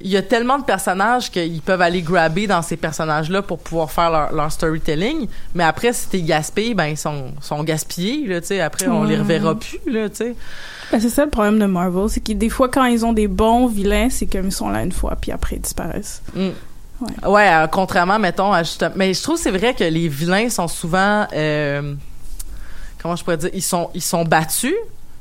il 0.00 0.10
y 0.10 0.16
a 0.16 0.22
tellement 0.22 0.58
de 0.58 0.64
personnages 0.64 1.30
qu'ils 1.30 1.60
peuvent 1.60 1.80
aller 1.82 2.02
grabber 2.02 2.46
dans 2.46 2.62
ces 2.62 2.76
personnages-là 2.76 3.42
pour 3.42 3.58
pouvoir 3.58 3.92
faire 3.92 4.10
leur, 4.10 4.32
leur 4.32 4.50
storytelling. 4.50 5.28
Mais 5.54 5.62
après, 5.62 5.92
si 5.92 6.08
t'es 6.08 6.20
gaspillé, 6.22 6.74
ben 6.74 6.86
ils 6.86 6.96
sont, 6.96 7.26
sont 7.40 7.62
gaspillés. 7.62 8.26
Là, 8.26 8.40
tu 8.40 8.48
sais. 8.48 8.60
après, 8.60 8.88
on 8.88 9.04
les 9.04 9.16
reverra 9.16 9.54
plus. 9.54 9.78
Là, 9.86 10.08
tu 10.08 10.16
sais. 10.16 10.34
Ben, 10.92 11.00
c'est 11.00 11.08
ça 11.08 11.24
le 11.24 11.30
problème 11.30 11.58
de 11.58 11.66
Marvel 11.66 12.08
c'est 12.08 12.20
que 12.20 12.32
des 12.32 12.48
fois 12.48 12.68
quand 12.68 12.84
ils 12.84 13.04
ont 13.04 13.12
des 13.12 13.28
bons 13.28 13.66
vilains 13.66 14.10
c'est 14.10 14.26
comme 14.26 14.46
ils 14.46 14.52
sont 14.52 14.68
là 14.68 14.82
une 14.82 14.92
fois 14.92 15.16
puis 15.20 15.32
après 15.32 15.56
ils 15.56 15.62
disparaissent 15.62 16.22
Mm. 16.34 16.48
Ouais. 17.00 17.28
Ouais, 17.28 17.48
euh, 17.52 17.66
contrairement, 17.66 18.20
mettons, 18.20 18.52
à 18.52 18.62
juste... 18.62 18.84
Mais 18.94 19.12
je 19.12 19.20
trouve 19.22 19.34
que 19.34 19.42
c'est 19.42 19.50
vrai 19.50 19.74
que 19.74 19.82
les 19.82 20.06
vilains 20.08 20.48
sont 20.48 20.68
souvent... 20.68 21.26
euh, 21.32 21.92
comment 23.02 23.16
je 23.16 23.24
pourrais 23.24 23.36
dire? 23.36 23.50
Ils 23.52 23.62
sont, 23.62 23.90
ils 23.94 24.00
sont 24.02 24.24
battus. 24.24 24.76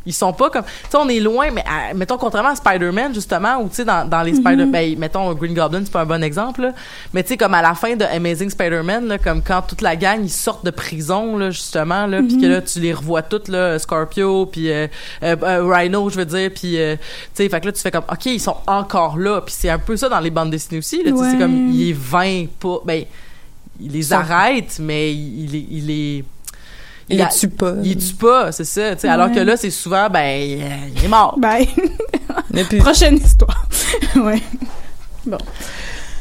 Ils 0.05 0.13
sont 0.13 0.33
pas 0.33 0.49
comme... 0.49 0.63
Tu 0.65 0.89
sais, 0.91 0.97
on 0.97 1.07
est 1.07 1.19
loin, 1.21 1.49
mais 1.51 1.63
à- 1.65 1.93
mettons, 1.93 2.17
contrairement 2.17 2.49
à 2.49 2.55
Spider-Man, 2.55 3.13
justement, 3.13 3.57
ou 3.61 3.69
tu 3.69 3.75
sais, 3.75 3.85
dans, 3.85 4.07
dans 4.07 4.21
les 4.21 4.33
Spider... 4.35 4.65
Ben, 4.65 4.97
mettons, 4.99 5.33
Green 5.33 5.53
Goblin, 5.53 5.81
c'est 5.85 5.91
pas 5.93 6.01
un 6.01 6.05
bon 6.05 6.21
exemple, 6.23 6.61
là. 6.63 6.73
Mais 7.13 7.23
tu 7.23 7.29
sais, 7.29 7.37
comme 7.37 7.53
à 7.53 7.61
la 7.61 7.73
fin 7.73 7.95
de 7.95 8.03
Amazing 8.03 8.49
Spider-Man, 8.49 9.07
là, 9.07 9.17
comme 9.17 9.41
quand 9.41 9.61
toute 9.61 9.81
la 9.81 9.95
gang, 9.95 10.19
ils 10.21 10.29
sortent 10.29 10.65
de 10.65 10.71
prison, 10.71 11.37
là, 11.37 11.51
justement, 11.51 12.05
là, 12.05 12.21
puis 12.21 12.37
que 12.39 12.45
là, 12.45 12.61
tu 12.61 12.79
les 12.81 12.91
revois 12.93 13.21
toutes, 13.21 13.47
là, 13.47 13.79
Scorpio, 13.79 14.45
puis 14.47 14.69
euh, 14.69 14.87
euh, 15.23 15.35
euh, 15.41 15.65
Rhino, 15.73 16.09
je 16.09 16.17
veux 16.17 16.25
dire, 16.25 16.51
puis... 16.53 16.77
euh, 16.77 16.95
tu 16.97 17.43
sais, 17.43 17.49
fait 17.49 17.61
que 17.61 17.67
là, 17.67 17.71
tu 17.71 17.79
fais 17.81 17.91
comme, 17.91 18.03
OK, 18.11 18.25
ils 18.25 18.39
sont 18.41 18.57
encore 18.67 19.17
là. 19.17 19.41
Puis 19.41 19.55
c'est 19.57 19.69
un 19.69 19.79
peu 19.79 19.95
ça 19.95 20.09
dans 20.09 20.19
les 20.19 20.29
bandes 20.31 20.49
dessinées 20.51 20.79
aussi, 20.79 20.97
là. 21.03 21.11
tu 21.11 21.17
sais, 21.17 21.23
C'est 21.23 21.31
Ouais. 21.33 21.39
comme, 21.39 21.69
il 21.71 21.89
est 21.89 21.93
20 21.97 22.45
pas... 22.59 22.79
Ben, 22.85 23.05
il 23.81 23.91
les 23.91 24.13
arrête, 24.13 24.77
mais 24.79 25.13
il, 25.13 25.45
il, 25.45 25.55
est- 25.55 25.67
il 25.71 25.91
est... 25.91 26.23
Il 27.13 27.21
a- 27.21 27.29
les 27.29 27.35
tue 27.39 27.49
pas? 27.49 27.73
il 27.83 27.97
tue 27.97 28.13
pas, 28.15 28.51
c'est 28.51 28.63
ça. 28.65 28.93
Alors 29.11 29.31
que 29.31 29.39
là, 29.39 29.55
c'est 29.57 29.69
souvent, 29.69 30.09
ben, 30.09 30.27
il 30.95 31.03
est 31.05 31.07
mort. 31.07 31.37
bye 31.39 31.67
prochaine 32.79 33.17
histoire 33.17 33.67
ouais 34.15 34.41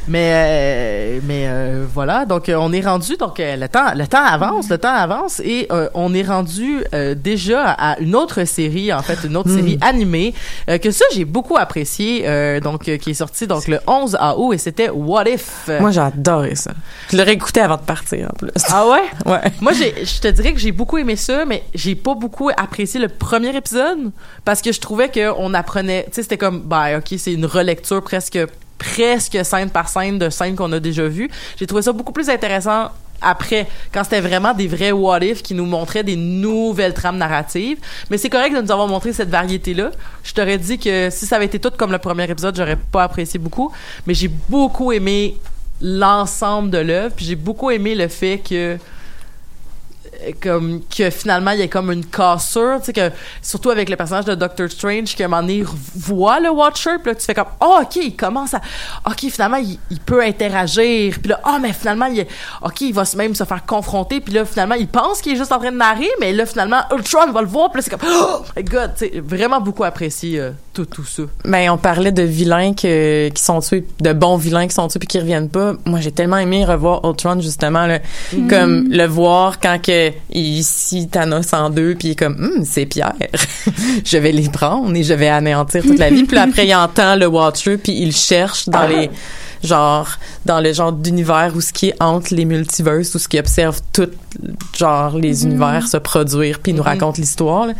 Mais, 0.07 0.31
euh, 0.33 1.19
mais 1.23 1.45
euh, 1.47 1.85
voilà, 1.93 2.25
donc 2.25 2.49
euh, 2.49 2.55
on 2.59 2.73
est 2.73 2.81
rendu, 2.81 3.15
donc 3.17 3.39
euh, 3.39 3.55
le 3.55 3.69
temps, 3.69 3.93
le 3.95 4.05
temps 4.05 4.23
avance, 4.23 4.69
le 4.69 4.77
temps 4.77 4.93
avance, 4.93 5.39
et 5.39 5.67
euh, 5.71 5.87
on 5.93 6.13
est 6.13 6.23
rendu 6.23 6.83
euh, 6.93 7.15
déjà 7.15 7.71
à 7.71 7.97
une 7.99 8.15
autre 8.15 8.43
série, 8.45 8.91
en 8.91 9.01
fait, 9.01 9.19
une 9.23 9.37
autre 9.37 9.49
Hmm. 9.49 9.57
série 9.57 9.77
animée 9.81 10.33
euh, 10.69 10.77
que 10.77 10.91
ça 10.91 11.05
j'ai 11.13 11.25
beaucoup 11.25 11.57
apprécié, 11.57 12.23
euh, 12.27 12.59
donc 12.59 12.87
euh, 12.89 12.97
qui 12.97 13.11
est 13.11 13.13
sortie 13.13 13.47
donc 13.47 13.67
le 13.67 13.79
11 13.87 14.17
août 14.37 14.53
et 14.53 14.57
c'était 14.57 14.89
What 14.89 15.29
If? 15.29 15.69
moi, 15.79 15.91
j'ai 15.91 15.99
adoré 16.01 16.55
ça. 16.55 16.71
Je 17.11 17.17
l'aurais 17.17 17.33
écouté 17.33 17.61
avant 17.61 17.77
de 17.77 17.81
partir, 17.81 18.29
en 18.31 18.35
plus. 18.37 18.49
ah 18.69 18.87
ouais? 18.87 19.03
Ouais. 19.31 19.51
Moi, 19.61 19.71
j'ai, 19.73 19.93
je 20.05 20.19
te 20.19 20.27
dirais 20.27 20.53
que 20.53 20.59
j'ai 20.59 20.71
beaucoup 20.73 20.97
aimé 20.97 21.15
ça, 21.15 21.45
mais 21.45 21.63
j'ai 21.73 21.95
pas 21.95 22.13
beaucoup 22.15 22.49
apprécié 22.55 22.99
le 22.99 23.07
premier 23.07 23.55
épisode 23.55 24.11
parce 24.43 24.61
que 24.61 24.71
je 24.73 24.79
trouvais 24.81 25.09
qu'on 25.09 25.53
apprenait, 25.53 26.03
tu 26.07 26.13
sais, 26.15 26.23
c'était 26.23 26.37
comme, 26.37 26.61
bah, 26.61 26.97
ok, 26.97 27.13
c'est 27.17 27.33
une 27.33 27.45
relecture 27.45 28.01
presque, 28.03 28.37
presque 28.77 29.43
scène 29.43 29.69
par 29.69 29.87
scène 29.87 30.19
de 30.19 30.29
scènes 30.29 30.55
qu'on 30.55 30.71
a 30.71 30.79
déjà 30.79 31.07
vues. 31.07 31.29
J'ai 31.57 31.67
trouvé 31.67 31.81
ça 31.81 31.91
beaucoup 31.91 32.11
plus 32.11 32.29
intéressant 32.29 32.89
après, 33.23 33.67
quand 33.93 34.03
c'était 34.03 34.21
vraiment 34.21 34.53
des 34.53 34.67
vrais 34.67 34.91
what 34.91 35.19
if 35.21 35.41
qui 35.41 35.53
nous 35.53 35.65
montraient 35.65 36.03
des 36.03 36.17
nouvelles 36.17 36.93
trames 36.93 37.17
narratives. 37.17 37.77
Mais 38.09 38.17
c'est 38.17 38.29
correct 38.29 38.53
de 38.53 38.61
nous 38.61 38.71
avoir 38.71 38.87
montré 38.87 39.13
cette 39.13 39.29
variété-là. 39.29 39.91
Je 40.23 40.33
t'aurais 40.33 40.57
dit 40.57 40.77
que 40.77 41.09
si 41.09 41.25
ça 41.25 41.37
avait 41.37 41.45
été 41.45 41.59
tout 41.59 41.71
comme 41.77 41.91
le 41.91 41.99
premier 41.99 42.29
épisode, 42.29 42.55
j'aurais 42.55 42.75
pas 42.75 43.03
apprécié 43.03 43.39
beaucoup. 43.39 43.71
Mais 44.05 44.13
j'ai 44.13 44.27
beaucoup 44.27 44.91
aimé 44.91 45.37
l'ensemble 45.81 46.69
de 46.69 46.77
l'œuvre, 46.77 47.13
puis 47.15 47.25
j'ai 47.25 47.35
beaucoup 47.35 47.71
aimé 47.71 47.95
le 47.95 48.07
fait 48.07 48.39
que 48.39 48.77
que 50.39 51.09
finalement 51.09 51.51
il 51.51 51.59
y 51.59 51.63
a 51.63 51.67
comme 51.67 51.91
une 51.91 52.05
cassure, 52.05 52.79
tu 52.79 52.85
sais 52.85 52.93
que 52.93 53.11
surtout 53.41 53.69
avec 53.69 53.89
le 53.89 53.95
personnage 53.95 54.25
de 54.25 54.35
Doctor 54.35 54.69
Strange 54.69 55.15
qui 55.15 55.23
à 55.23 55.25
un 55.25 55.29
moment 55.29 55.41
donné 55.41 55.63
voit 55.95 56.39
le 56.39 56.49
Watcher, 56.49 56.97
puis 57.01 57.11
là 57.11 57.15
tu 57.15 57.25
fais 57.25 57.33
comme 57.33 57.47
oh 57.61 57.79
ok 57.81 57.95
il 57.97 58.15
commence 58.15 58.53
à 58.53 58.61
ok 59.05 59.19
finalement 59.29 59.57
il, 59.57 59.99
peut 59.99 60.21
interagir, 60.21 61.17
puis 61.19 61.29
là 61.29 61.39
ah 61.43 61.57
mais 61.61 61.73
finalement 61.73 62.05
il 62.05 62.25
ok 62.61 62.81
il 62.81 62.93
va 62.93 63.03
même 63.17 63.35
se 63.35 63.43
faire 63.43 63.65
confronter, 63.65 64.21
puis 64.21 64.33
là 64.33 64.45
finalement 64.45 64.75
il 64.75 64.87
pense 64.87 65.21
qu'il 65.21 65.33
est 65.33 65.37
juste 65.37 65.51
en 65.51 65.59
train 65.59 65.71
de 65.71 65.77
narrer, 65.77 66.09
mais 66.19 66.33
là 66.33 66.45
finalement 66.45 66.81
Ultron 66.91 67.31
va 67.31 67.41
le 67.41 67.47
voir, 67.47 67.71
puis 67.71 67.81
là 67.81 67.83
c'est 67.83 67.97
comme 67.97 68.09
oh 68.09 68.43
my 68.55 68.63
god, 68.63 68.93
tu 68.97 69.19
vraiment 69.19 69.61
beaucoup 69.61 69.83
apprécié 69.83 70.39
euh, 70.39 70.51
tout 70.73 70.85
tout 70.85 71.05
ça. 71.05 71.23
Ben, 71.45 71.69
on 71.69 71.77
parlait 71.77 72.11
de 72.11 72.23
vilains 72.23 72.73
que- 72.73 73.29
qui 73.29 73.43
sont 73.43 73.59
tués, 73.59 73.85
de 74.01 74.11
bons 74.13 74.37
vilains 74.37 74.67
qui 74.67 74.73
sont 74.73 74.87
tués 74.87 74.99
puis 74.99 75.07
qui 75.07 75.19
reviennent 75.19 75.49
pas. 75.49 75.73
Moi, 75.85 75.99
j'ai 76.01 76.11
tellement 76.11 76.37
aimé 76.37 76.65
revoir 76.65 77.01
Ultron, 77.07 77.39
justement, 77.41 77.85
là, 77.85 77.99
comme 78.49 78.87
le 78.89 79.05
voir 79.05 79.59
quand 79.59 79.79
que 79.81 80.11
il 80.31 80.63
scie 80.63 81.07
Thanos 81.07 81.53
en 81.53 81.69
deux 81.69 81.95
puis 81.95 82.09
il 82.09 82.11
est 82.11 82.15
comme, 82.15 82.33
Hum, 82.35 82.65
c'est 82.65 82.85
Pierre. 82.87 83.13
je 84.05 84.17
vais 84.17 84.31
les 84.31 84.49
prendre 84.49 84.95
et 84.95 85.03
je 85.03 85.13
vais 85.13 85.29
anéantir 85.29 85.83
toute 85.83 85.99
la 85.99 86.09
vie. 86.09 86.23
Puis 86.23 86.35
là, 86.35 86.43
après, 86.43 86.65
il 86.67 86.75
entend 86.75 87.15
le 87.15 87.27
Watcher 87.27 87.77
puis 87.77 87.93
il 88.01 88.11
cherche 88.15 88.67
dans 88.67 88.87
les, 88.87 89.09
genre, 89.63 90.07
dans 90.45 90.59
le 90.59 90.73
genre 90.73 90.91
d'univers 90.91 91.53
où 91.55 91.61
ce 91.61 91.71
qui 91.73 91.89
est 91.89 91.95
entre 92.03 92.33
les 92.33 92.45
multiverses, 92.45 93.15
où 93.15 93.19
ce 93.19 93.27
qui 93.27 93.39
observe 93.39 93.79
tout, 93.93 94.09
genre, 94.77 95.17
les 95.17 95.43
univers 95.45 95.87
se 95.87 95.97
produire 95.97 96.59
puis 96.59 96.73
nous 96.73 96.81
Mhm. 96.83 96.87
raconte 96.89 97.17
l'histoire, 97.17 97.67
là. 97.67 97.73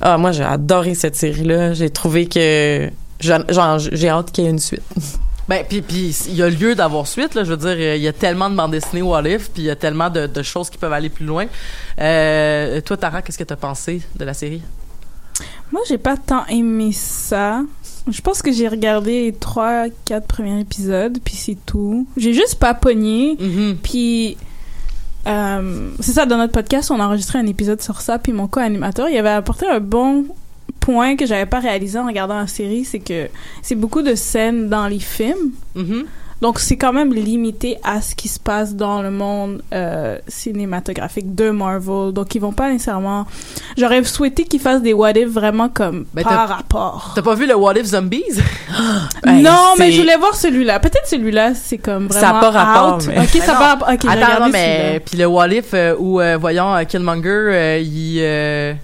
Ah, 0.00 0.18
moi, 0.18 0.32
j'ai 0.32 0.44
adoré 0.44 0.94
cette 0.94 1.16
série-là. 1.16 1.72
J'ai 1.74 1.90
trouvé 1.90 2.26
que 2.26 2.90
genre, 3.20 3.78
j'ai 3.78 4.08
hâte 4.08 4.30
qu'il 4.32 4.44
y 4.44 4.46
ait 4.46 4.50
une 4.50 4.58
suite. 4.58 4.82
Ben, 5.48 5.64
puis 5.68 5.82
puis 5.82 6.16
il 6.28 6.36
y 6.36 6.44
a 6.44 6.48
lieu 6.48 6.76
d'avoir 6.76 7.08
suite, 7.08 7.34
là. 7.34 7.42
Je 7.42 7.50
veux 7.50 7.56
dire, 7.56 7.96
il 7.96 8.00
y 8.00 8.06
a 8.06 8.12
tellement 8.12 8.48
de 8.48 8.54
bandes 8.54 8.70
dessinées 8.70 9.02
What 9.02 9.22
If, 9.28 9.50
puis 9.50 9.62
il 9.62 9.64
y 9.64 9.70
a 9.70 9.74
tellement 9.74 10.08
de, 10.08 10.28
de 10.28 10.42
choses 10.44 10.70
qui 10.70 10.78
peuvent 10.78 10.92
aller 10.92 11.08
plus 11.08 11.26
loin. 11.26 11.46
Euh, 12.00 12.80
toi, 12.82 12.96
Tara, 12.96 13.20
qu'est-ce 13.20 13.36
que 13.38 13.42
t'as 13.42 13.56
pensé 13.56 14.00
de 14.14 14.24
la 14.24 14.32
série? 14.32 14.62
Moi, 15.72 15.82
j'ai 15.88 15.98
pas 15.98 16.16
tant 16.16 16.46
aimé 16.46 16.92
ça. 16.92 17.62
Je 18.08 18.20
pense 18.20 18.42
que 18.42 18.52
j'ai 18.52 18.68
regardé 18.68 19.24
les 19.24 19.32
trois, 19.32 19.86
quatre 20.04 20.26
premiers 20.26 20.60
épisodes, 20.60 21.18
puis 21.24 21.34
c'est 21.34 21.58
tout. 21.66 22.06
J'ai 22.16 22.32
juste 22.32 22.56
pas 22.56 22.74
pogné. 22.74 23.36
Mhm. 23.38 23.76
Puis, 23.82 24.36
euh, 25.26 25.90
c'est 26.00 26.12
ça, 26.12 26.26
dans 26.26 26.38
notre 26.38 26.52
podcast, 26.52 26.90
on 26.90 27.00
a 27.00 27.06
enregistré 27.06 27.38
un 27.38 27.46
épisode 27.46 27.80
sur 27.82 28.00
ça, 28.00 28.18
puis 28.18 28.32
mon 28.32 28.46
co-animateur, 28.46 29.08
il 29.08 29.18
avait 29.18 29.28
apporté 29.30 29.66
un 29.66 29.80
bon 29.80 30.26
point 30.80 31.16
que 31.16 31.26
j'avais 31.26 31.46
pas 31.46 31.60
réalisé 31.60 31.98
en 31.98 32.06
regardant 32.06 32.38
la 32.38 32.46
série, 32.46 32.84
c'est 32.84 33.00
que 33.00 33.28
c'est 33.62 33.74
beaucoup 33.74 34.02
de 34.02 34.14
scènes 34.14 34.68
dans 34.68 34.86
les 34.86 34.98
films. 34.98 35.52
Mhm. 35.74 36.04
Donc, 36.40 36.58
c'est 36.58 36.76
quand 36.78 36.92
même 36.94 37.12
limité 37.12 37.76
à 37.84 38.00
ce 38.00 38.14
qui 38.14 38.28
se 38.28 38.40
passe 38.40 38.74
dans 38.74 39.02
le 39.02 39.10
monde 39.10 39.62
euh, 39.74 40.18
cinématographique 40.26 41.34
de 41.34 41.50
Marvel. 41.50 42.12
Donc, 42.12 42.34
ils 42.34 42.40
vont 42.40 42.52
pas 42.52 42.70
nécessairement... 42.70 43.26
J'aurais 43.76 44.02
souhaité 44.04 44.44
qu'ils 44.44 44.60
fassent 44.60 44.80
des 44.80 44.94
what 44.94 45.12
if 45.12 45.28
vraiment 45.28 45.68
comme 45.68 46.06
Ben, 46.14 46.22
par 46.22 46.48
rapport. 46.48 47.12
T'as 47.14 47.20
pas 47.22 47.34
vu 47.34 47.46
le 47.46 47.54
What 47.54 47.74
If 47.74 47.86
Zombies? 47.86 48.22
Non, 49.26 49.74
mais 49.78 49.92
je 49.92 50.00
voulais 50.00 50.16
voir 50.16 50.34
celui-là. 50.34 50.80
Peut-être 50.80 51.06
celui-là, 51.06 51.54
c'est 51.54 51.78
comme 51.78 52.10
Ça 52.10 52.30
a 52.30 52.32
vraiment 52.32 52.40
pas 52.40 52.50
rapport, 52.50 52.96
out. 52.96 53.06
mais- 53.08 53.18
Ok, 53.20 53.28
Mais 53.34 53.40
ça 53.40 53.52
non. 53.52 53.58
va. 53.58 53.92
Ok, 53.92 54.00
j'ai 54.02 54.08
Attends, 54.08 54.40
non, 54.46 54.48
mais 54.50 55.02
puis 55.04 55.18
le 55.18 55.26
What 55.26 55.48
If 55.48 55.74
euh, 55.74 55.94
où 55.98 56.20
euh, 56.20 56.36
voyons 56.38 56.74
euh, 56.74 56.84
Killmonger, 56.84 57.80
il 57.82 58.76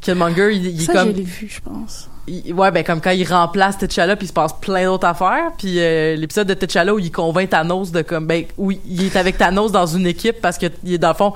Killmonger, 0.00 0.54
il, 0.56 0.66
il 0.66 0.80
est 0.82 0.84
Ça, 0.86 0.92
comme 0.92 1.10
je 1.12 1.16
l'ai 1.16 1.22
vu, 1.22 1.48
je 1.48 1.60
pense. 1.60 2.08
Il- 2.26 2.52
ouais 2.54 2.70
ben 2.70 2.82
comme 2.84 3.00
quand 3.00 3.10
il 3.10 3.26
remplace 3.26 3.78
T'Challa 3.78 4.16
puis 4.16 4.24
il 4.26 4.28
se 4.28 4.32
passe 4.32 4.52
plein 4.60 4.84
d'autres 4.84 5.06
affaires 5.06 5.50
puis 5.58 5.76
euh, 5.78 6.16
l'épisode 6.16 6.46
de 6.46 6.54
T'Challa 6.54 6.94
où 6.94 6.98
il 6.98 7.10
convainc 7.12 7.50
Thanos 7.50 7.90
de 7.92 8.02
comme 8.02 8.26
ben 8.26 8.44
où 8.56 8.70
il 8.72 9.04
est 9.06 9.16
avec 9.16 9.36
Thanos 9.38 9.72
dans 9.72 9.86
une 9.86 10.06
équipe 10.06 10.40
parce 10.40 10.56
que 10.58 10.66
il 10.84 10.94
est 10.94 10.98
dans 10.98 11.08
le 11.08 11.14
fond 11.14 11.32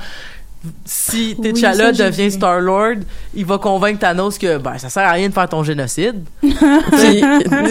si 0.84 1.36
T'Challa 1.40 1.92
devient. 1.92 2.32
Star 2.32 2.58
Lord, 2.60 2.96
il 3.32 3.46
va 3.46 3.58
convaincre 3.58 4.00
Thanos 4.00 4.38
que 4.38 4.58
ben 4.58 4.76
ça 4.76 4.88
sert 4.90 5.04
à 5.06 5.12
rien 5.12 5.28
de 5.28 5.32
faire 5.32 5.48
ton 5.48 5.62
génocide. 5.62 6.24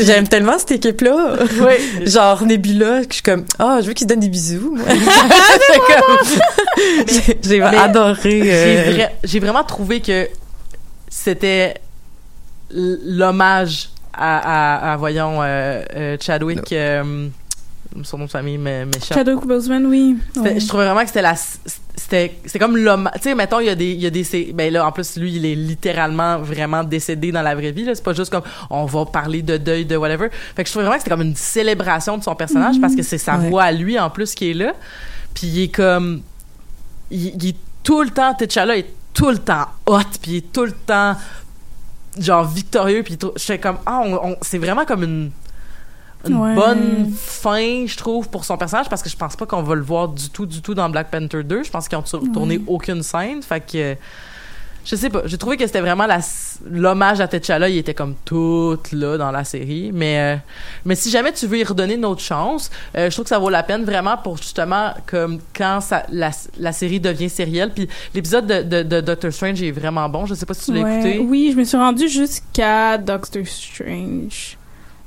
J'aime 0.06 0.26
tellement 0.30 0.58
cette 0.58 0.72
équipe-là. 0.72 1.34
Oui. 1.60 2.08
Genre 2.10 2.46
Nebula, 2.46 3.02
que 3.02 3.08
je 3.10 3.14
suis 3.16 3.24
comme, 3.24 3.44
ah, 3.60 3.80
je 3.82 3.88
veux 3.88 3.94
qu'ils 3.94 4.06
se 4.06 4.10
donnent 4.14 4.22
des 4.22 4.30
bisous. 4.30 4.78
J'ai- 7.44 7.62
adoré. 7.62 8.16
J'ai 8.24 8.52
euh, 8.54 8.92
vra- 8.98 9.10
j'ai 9.24 9.40
vraiment 9.40 9.64
trouvé 9.64 10.00
que 10.00 10.28
c'était 11.10 11.76
l'hommage 12.72 13.90
à, 14.14 14.90
à, 14.90 14.94
à, 14.94 14.98
voyons 14.98 15.42
euh, 15.42 15.84
euh, 15.96 16.18
Chadwick 16.20 16.72
euh, 16.74 17.28
son 18.04 18.18
nom 18.18 18.26
de 18.26 18.30
famille 18.30 18.58
mais 18.58 18.86
m'échappe. 18.86 19.14
Chadwick 19.18 19.46
Boseman, 19.46 19.86
oui. 19.86 20.18
Je 20.36 20.68
trouvais 20.68 20.86
vraiment 20.86 21.02
que 21.02 21.08
c'était 21.08 21.22
la 21.22 21.36
c'était 21.96 22.38
c'est 22.46 22.60
comme 22.60 22.78
l'homme 22.78 23.10
tu 23.16 23.22
sais 23.22 23.36
mettons 23.36 23.60
il 23.60 23.66
y 23.66 23.70
a 23.70 23.76
des 23.76 23.92
il 23.92 24.00
y 24.02 24.06
a 24.06 24.10
des 24.12 24.24
c'est- 24.24 24.52
ben 24.54 24.72
là 24.72 24.86
en 24.86 24.92
plus 24.92 25.18
lui 25.18 25.36
il 25.36 25.46
est 25.46 25.56
littéralement 25.56 26.38
vraiment 26.40 26.84
décédé 26.84 27.32
dans 27.32 27.42
la 27.42 27.56
vraie 27.56 27.72
vie 27.72 27.86
là 27.86 27.96
c'est 27.96 28.04
pas 28.04 28.14
juste 28.14 28.32
comme 28.32 28.44
on 28.70 28.86
va 28.86 29.06
parler 29.06 29.42
de 29.42 29.58
deuil 29.58 29.86
de 29.86 29.96
whatever 29.98 30.30
fait 30.56 30.64
que 30.64 30.68
je 30.68 30.74
trouvais 30.74 30.86
vraiment 30.86 30.98
que 30.98 31.04
c'était 31.04 31.16
comme 31.16 31.26
une 31.28 31.36
célébration 31.36 32.18
de 32.18 32.24
son 32.24 32.36
personnage 32.36 32.80
parce 32.80 32.96
que 32.96 33.02
c'est 33.02 33.18
sa 33.18 33.38
Ouais. 33.38 33.50
voix 33.50 33.64
à 33.64 33.72
lui 33.72 33.98
en 34.00 34.10
plus 34.12 34.36
qui 34.36 34.52
est 34.52 34.54
là 34.54 34.74
puis 35.34 35.48
il 35.48 35.64
est 35.64 35.68
comme 35.76 36.22
il, 37.10 37.34
il 37.44 37.50
est 37.50 37.56
tout 37.84 38.04
le 38.04 38.10
temps 38.12 38.34
T'Challa 38.36 38.78
est 38.78 38.86
tout 39.14 39.30
le 39.32 39.40
temps 39.40 39.66
hot 39.88 39.98
puis 40.22 40.32
il 40.32 40.38
est 40.38 40.52
tout 40.54 40.66
le 40.66 40.74
temps 40.74 41.16
genre 42.20 42.46
victorieux 42.46 43.04
puis 43.04 43.18
tout- 43.18 43.32
j'étais 43.36 43.60
comme 43.60 43.78
ah 43.86 44.02
on, 44.06 44.14
on- 44.32 44.38
c'est 44.42 44.58
vraiment 44.58 44.86
comme 44.86 45.04
une 45.04 45.32
une 46.28 46.36
Ouais. 46.36 46.56
bonne 46.56 47.14
fin, 47.16 47.86
je 47.86 47.96
trouve, 47.96 48.28
pour 48.30 48.44
son 48.44 48.58
personnage, 48.58 48.90
parce 48.90 49.04
que 49.04 49.08
je 49.10 49.16
pense 49.16 49.36
pas 49.36 49.46
qu'on 49.46 49.62
va 49.62 49.76
le 49.76 49.82
voir 49.84 50.10
du 50.10 50.30
tout, 50.30 50.46
du 50.48 50.62
tout 50.62 50.74
dans 50.74 50.90
Black 50.90 51.10
Panther 51.12 51.44
2. 51.44 51.64
Je 51.64 51.70
pense 51.70 51.88
qu'ils 51.88 51.98
ont 51.98 52.02
tour- 52.02 52.24
tourné 52.34 52.60
aucune 52.68 53.04
scène. 53.04 53.42
Fait 53.44 53.62
que, 53.62 53.96
je 54.90 54.96
sais 54.96 55.10
pas, 55.10 55.24
j'ai 55.26 55.38
trouvé 55.38 55.58
que 55.58 55.66
c'était 55.68 55.82
vraiment 55.82 56.08
l'hommage 56.72 57.20
à 57.20 57.28
T'Challa, 57.28 57.68
il 57.68 57.78
était 57.78 57.94
comme 57.94 58.16
tout 58.24 58.78
là 58.94 59.18
dans 59.18 59.32
la 59.32 59.44
série. 59.44 59.92
Mais, 59.94 60.18
euh, 60.20 60.38
mais 60.86 60.96
si 60.96 61.10
jamais 61.12 61.34
tu 61.34 61.46
veux 61.46 61.58
y 61.60 61.64
redonner 61.66 61.96
une 61.96 62.06
autre 62.06 62.22
chance, 62.22 62.72
euh, 62.96 63.10
je 63.10 63.14
trouve 63.14 63.26
que 63.26 63.30
ça 63.30 63.38
vaut 63.38 63.50
la 63.50 63.64
peine 63.64 63.84
vraiment 63.84 64.16
pour 64.16 64.38
justement, 64.38 64.94
comme 65.06 65.40
quand 65.54 65.82
ça, 65.82 66.06
la, 66.10 66.32
la 66.58 66.72
série 66.72 67.02
devient 67.02 67.30
sérielle. 67.30 67.72
Puis 67.74 67.90
l'épisode 68.16 68.48
de, 68.48 68.62
de, 68.64 68.84
de 68.84 69.02
Doctor 69.02 69.34
Strange 69.34 69.62
est 69.62 69.72
vraiment 69.72 70.08
bon. 70.08 70.26
Je 70.26 70.34
sais 70.36 70.46
pas 70.46 70.54
si 70.54 70.72
tu 70.72 70.74
l'as 70.74 70.84
Ouais. 70.84 71.00
écouté. 71.00 71.20
Oui, 71.20 71.50
je 71.54 71.58
me 71.60 71.66
suis 71.66 71.78
rendue 71.78 72.08
jusqu'à 72.08 72.98
Doctor 72.98 73.46
Strange. 73.46 74.58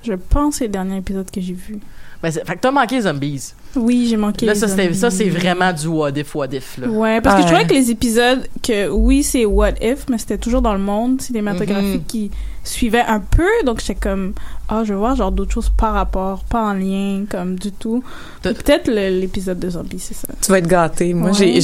Je 0.03 0.13
pense 0.13 0.55
que 0.55 0.59
c'est 0.59 0.65
le 0.67 0.73
dernier 0.73 0.99
épisode 0.99 1.31
que 1.31 1.41
j'ai 1.41 1.55
vu. 1.55 1.79
Ben, 2.23 2.31
c'est- 2.31 2.45
fait 2.47 2.55
que 2.57 2.61
t'as 2.61 2.71
manqué 2.71 3.01
Zombies. 3.01 3.55
Oui, 3.77 4.07
j'ai 4.11 4.17
manqué. 4.17 4.45
Là, 4.47 4.53
les 4.55 4.95
ça, 4.95 5.11
c'est 5.11 5.29
vraiment 5.31 5.73
du 5.73 5.87
what 5.87 6.11
if, 6.17 6.35
what 6.35 6.49
if, 6.53 6.77
là. 6.79 6.89
Ouais, 6.89 7.21
parce 7.21 7.37
que 7.37 7.43
je 7.43 7.47
trouvais 7.47 7.67
que 7.67 7.73
les 7.73 7.91
épisodes 7.91 8.47
que 8.63 8.89
oui, 8.89 9.23
c'est 9.23 9.45
what 9.47 9.73
if, 9.81 10.07
mais 10.11 10.19
c'était 10.19 10.39
toujours 10.39 10.61
dans 10.61 10.73
le 10.75 10.81
monde 10.81 11.23
cinématographique 11.23 12.01
Mhm. 12.03 12.05
qui 12.07 12.31
suivait 12.65 13.05
un 13.07 13.21
peu, 13.21 13.47
donc 13.65 13.81
j'étais 13.81 13.95
comme 13.95 14.35
ah, 14.69 14.83
je 14.85 14.93
veux 14.93 14.99
voir 14.99 15.17
genre 15.17 15.33
d'autres 15.33 15.53
choses 15.53 15.71
par 15.77 15.95
rapport, 15.95 16.45
pas 16.45 16.63
en 16.63 16.75
lien 16.75 17.25
comme 17.29 17.57
du 17.59 17.73
tout. 17.73 18.05
Peut-être 18.43 18.89
l'épisode 18.91 19.59
de 19.59 19.71
zombies, 19.71 19.99
c'est 19.99 20.15
ça. 20.15 20.29
Tu 20.43 20.51
vas 20.51 20.59
être 20.59 20.69
gâté. 20.69 21.13
Moi, 21.15 21.31
Ouais. 21.31 21.61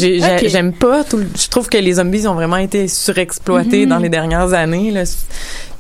j'aime 0.49 0.73
pas 0.73 1.05
tout. 1.05 1.19
le- 1.19 1.27
Je 1.39 1.49
trouve 1.49 1.69
que 1.69 1.77
les 1.79 1.93
zombies 1.95 2.27
ont 2.27 2.35
vraiment 2.35 2.57
été 2.57 2.89
surexploités 2.89 3.85
Mhm. 3.85 3.91
dans 3.91 3.99
les 3.99 4.09
dernières 4.09 4.53
années. 4.55 4.91
Là. 4.91 5.05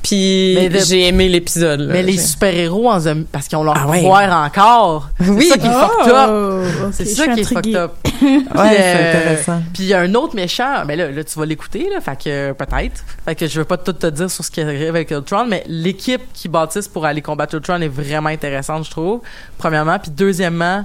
Puis 0.07 0.71
j'ai 0.87 1.09
aimé 1.09 1.29
l'épisode. 1.29 1.89
Mais 1.91 2.03
les 2.03 2.17
super-héros 2.17 2.91
parce 3.33 3.49
qu'ils 3.49 3.59
ont 3.59 3.65
leur 3.65 3.77
Ah 3.77 3.89
ouais. 3.89 3.99
pouvoir 4.01 4.45
encore. 4.45 5.11
Oui. 5.21 5.51
C'est 5.51 5.59
ça 5.59 5.59
qui 5.59 5.67
est 5.67 5.73
fucked 5.73 6.13
up. 6.13 6.31
Oh, 6.31 6.89
C'est 6.93 7.05
ça 7.07 7.29
qui 7.29 7.41
est 7.41 7.45
fucked 7.45 7.77
up. 7.77 7.93
Ouais, 8.23 8.77
c'est 8.77 8.97
euh, 8.97 9.11
intéressant. 9.11 9.63
Puis 9.75 9.83
il 9.83 9.89
y 9.89 9.95
a 9.95 10.01
un 10.01 10.15
autre 10.15 10.35
méchant, 10.35 10.85
mais 10.87 10.97
là, 10.97 11.11
là 11.11 11.23
tu 11.23 11.39
vas 11.39 11.45
l'écouter, 11.45 11.89
là, 11.93 12.01
fait 12.01 12.17
que 12.17 12.53
peut-être. 12.53 13.05
Fait 13.25 13.35
que 13.35 13.47
je 13.47 13.59
veux 13.59 13.65
pas 13.65 13.77
tout 13.77 13.93
te 13.93 14.07
dire 14.07 14.31
sur 14.31 14.43
ce 14.45 14.51
qui 14.51 14.63
arrive 14.63 14.89
avec 14.89 15.11
Ultron, 15.11 15.45
mais 15.47 15.65
l'équipe 15.69 16.23
qui 16.33 16.49
bâtissent 16.49 16.89
pour 16.89 17.05
aller 17.05 17.21
combattre 17.21 17.55
Ultron 17.55 17.81
est 17.83 17.89
vraiment 17.89 18.31
intéressante, 18.31 18.87
je 18.87 18.91
trouve. 18.91 19.21
Premièrement, 19.59 19.99
puis 19.99 20.11
deuxièmement, 20.11 20.85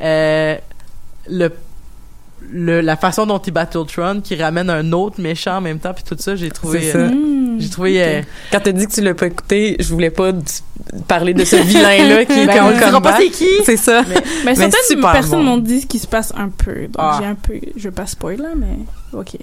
euh, 0.00 0.56
le 1.28 1.52
le, 2.50 2.80
la 2.80 2.96
façon 2.96 3.26
dont 3.26 3.38
ils 3.38 3.52
battent 3.52 3.74
Ultron, 3.74 4.20
qui 4.22 4.34
ramène 4.36 4.70
un 4.70 4.92
autre 4.92 5.20
méchant 5.20 5.58
en 5.58 5.60
même 5.60 5.78
temps, 5.78 5.92
puis 5.94 6.04
tout 6.04 6.16
ça, 6.18 6.34
j'ai 6.36 6.50
trouvé, 6.50 6.80
C'est 6.80 6.92
ça. 6.92 6.98
euh, 6.98 7.56
j'ai 7.58 7.68
trouvé. 7.68 8.02
euh, 8.02 8.22
Quand 8.50 8.60
t'as 8.60 8.72
dit 8.72 8.86
que 8.86 8.92
tu 8.92 9.00
l'as 9.02 9.14
pas 9.14 9.26
écouté, 9.26 9.76
je 9.78 9.88
voulais 9.88 10.10
pas 10.10 10.32
parler 11.08 11.32
de 11.34 11.44
ce 11.44 11.56
vilain-là 11.56 12.24
qui 12.24 12.32
est 12.40 12.46
ben, 12.46 12.66
le 12.68 12.72
le 12.72 12.78
dira 12.78 13.00
pas 13.00 13.16
c'est 13.18 13.28
qui. 13.30 13.46
C'est 13.64 13.76
ça. 13.76 14.02
Mais 14.44 14.54
certaines 14.54 14.72
super 14.88 15.12
personnes 15.12 15.38
bon. 15.40 15.44
m'ont 15.44 15.58
dit 15.58 15.82
ce 15.82 15.86
qui 15.86 15.98
se 15.98 16.06
passe 16.06 16.32
un 16.36 16.48
peu, 16.48 16.82
donc 16.82 16.96
Ah. 16.98 17.18
j'ai 17.20 17.26
un 17.26 17.34
peu, 17.34 17.54
je 17.76 17.84
veux 17.84 17.94
pas 17.94 18.06
spoiler 18.06 18.42
là, 18.42 18.48
mais 18.56 18.78
ok. 19.12 19.36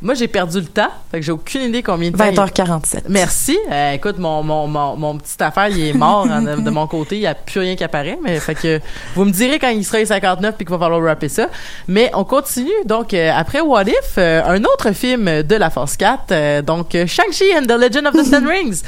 Moi, 0.00 0.14
j'ai 0.14 0.28
perdu 0.28 0.60
le 0.60 0.66
temps. 0.66 0.90
Fait 1.10 1.18
que 1.20 1.26
j'ai 1.26 1.32
aucune 1.32 1.62
idée 1.62 1.82
combien 1.82 2.10
de 2.10 2.16
temps. 2.16 2.24
il- 2.24 2.34
20h47. 2.36 3.02
Merci. 3.08 3.58
Euh, 3.70 3.92
écoute, 3.92 4.18
mon, 4.18 4.42
mon, 4.42 4.66
mon, 4.66 4.96
mon 4.96 5.16
petit 5.18 5.42
affaire, 5.42 5.68
il 5.68 5.80
est 5.88 5.92
mort 5.92 6.26
hein, 6.30 6.42
de, 6.42 6.60
de 6.60 6.70
mon 6.70 6.86
côté. 6.86 7.16
Il 7.16 7.20
n'y 7.20 7.26
a 7.26 7.34
plus 7.34 7.60
rien 7.60 7.74
qui 7.76 7.82
apparaît. 7.84 8.18
Mais 8.22 8.38
fait 8.40 8.54
que 8.54 8.80
vous 9.14 9.24
me 9.24 9.30
direz 9.30 9.58
quand 9.58 9.68
il 9.70 9.84
sera 9.84 9.98
les 9.98 10.06
59 10.06 10.54
puis 10.56 10.64
qu'il 10.64 10.72
va 10.74 10.78
falloir 10.78 11.02
rapper 11.02 11.28
ça. 11.28 11.48
Mais 11.88 12.10
on 12.14 12.24
continue. 12.24 12.70
Donc, 12.84 13.12
euh, 13.14 13.30
après 13.34 13.60
What 13.60 13.84
If, 13.84 14.14
euh, 14.18 14.42
un 14.44 14.62
autre 14.64 14.92
film 14.92 15.42
de 15.42 15.54
la 15.56 15.70
Force 15.70 15.96
4. 15.96 16.24
euh, 16.30 16.62
donc, 16.62 16.92
Shang-Chi 16.92 17.44
and 17.56 17.62
the 17.66 17.78
Legend 17.78 18.06
of 18.06 18.14
the 18.14 18.30
Ten 18.30 18.46
Rings. 18.48 18.82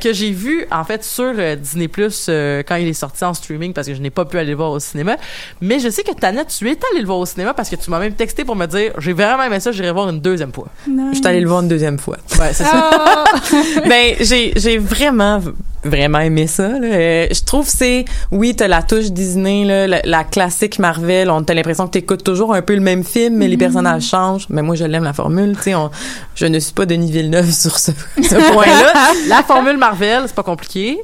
que 0.00 0.12
j'ai 0.12 0.30
vu, 0.32 0.66
en 0.70 0.84
fait, 0.84 1.04
sur 1.04 1.32
Disney 1.56 1.88
Plus 1.88 2.26
quand 2.66 2.76
il 2.76 2.88
est 2.88 2.92
sorti 2.92 3.24
en 3.24 3.34
streaming 3.34 3.72
parce 3.72 3.86
que 3.86 3.94
je 3.94 4.00
n'ai 4.00 4.10
pas 4.10 4.24
pu 4.24 4.38
aller 4.38 4.50
le 4.50 4.56
voir 4.56 4.70
au 4.72 4.80
cinéma. 4.80 5.16
Mais 5.60 5.78
je 5.78 5.88
sais 5.88 6.02
que 6.02 6.12
Tana, 6.12 6.44
tu 6.44 6.68
es 6.68 6.78
allé 6.92 7.00
le 7.00 7.06
voir 7.06 7.18
au 7.18 7.26
cinéma 7.26 7.54
parce 7.54 7.68
que 7.70 7.76
tu 7.76 7.90
m'as 7.90 7.98
même 7.98 8.14
texté 8.14 8.44
pour 8.44 8.56
me 8.56 8.66
dire 8.66 8.92
j'ai 8.98 9.12
vraiment 9.12 9.44
aimé 9.44 9.60
ça, 9.60 9.70
j'irai 9.72 9.92
voir 9.92 10.08
une 10.08 10.20
deuxième 10.20 10.47
fois. 10.52 10.68
Je 10.86 11.16
suis 11.16 11.26
allée 11.26 11.40
le 11.40 11.48
voir 11.48 11.60
une 11.62 11.68
deuxième 11.68 11.98
fois. 11.98 12.16
Ouais, 12.38 12.52
c'est 12.52 12.64
ça. 12.64 12.90
Ben 13.88 14.14
j'ai 14.20 14.52
j'ai 14.56 14.78
vraiment 14.78 15.40
vraiment 15.84 16.18
aimé 16.20 16.46
ça 16.46 16.68
là. 16.68 16.86
Euh, 16.86 17.26
je 17.30 17.42
trouve 17.44 17.64
que 17.66 17.70
c'est 17.72 18.04
oui 18.32 18.54
t'as 18.56 18.66
la 18.68 18.82
touche 18.82 19.06
Disney 19.12 19.64
là, 19.64 19.86
la, 19.86 20.00
la 20.04 20.24
classique 20.24 20.78
Marvel 20.80 21.30
on 21.30 21.42
t'a 21.44 21.54
l'impression 21.54 21.86
que 21.86 21.92
t'écoutes 21.92 22.24
toujours 22.24 22.52
un 22.52 22.62
peu 22.62 22.74
le 22.74 22.80
même 22.80 23.04
film 23.04 23.36
mais 23.36 23.46
les 23.48 23.56
personnages 23.56 24.02
changent 24.02 24.46
mais 24.50 24.62
moi 24.62 24.74
je 24.74 24.84
l'aime 24.84 25.04
la 25.04 25.12
formule 25.12 25.56
tu 25.56 25.62
sais 25.64 25.74
on- 25.76 25.90
je 26.34 26.46
ne 26.46 26.58
suis 26.58 26.72
pas 26.72 26.84
Denis 26.84 27.12
Villeneuve 27.12 27.50
sur 27.52 27.78
ce, 27.78 27.92
ce 28.16 28.52
point 28.52 28.66
là 28.66 28.92
La 29.28 29.42
formule 29.44 29.76
Marvel, 29.76 30.24
c'est 30.26 30.34
pas 30.34 30.42
compliqué. 30.42 30.98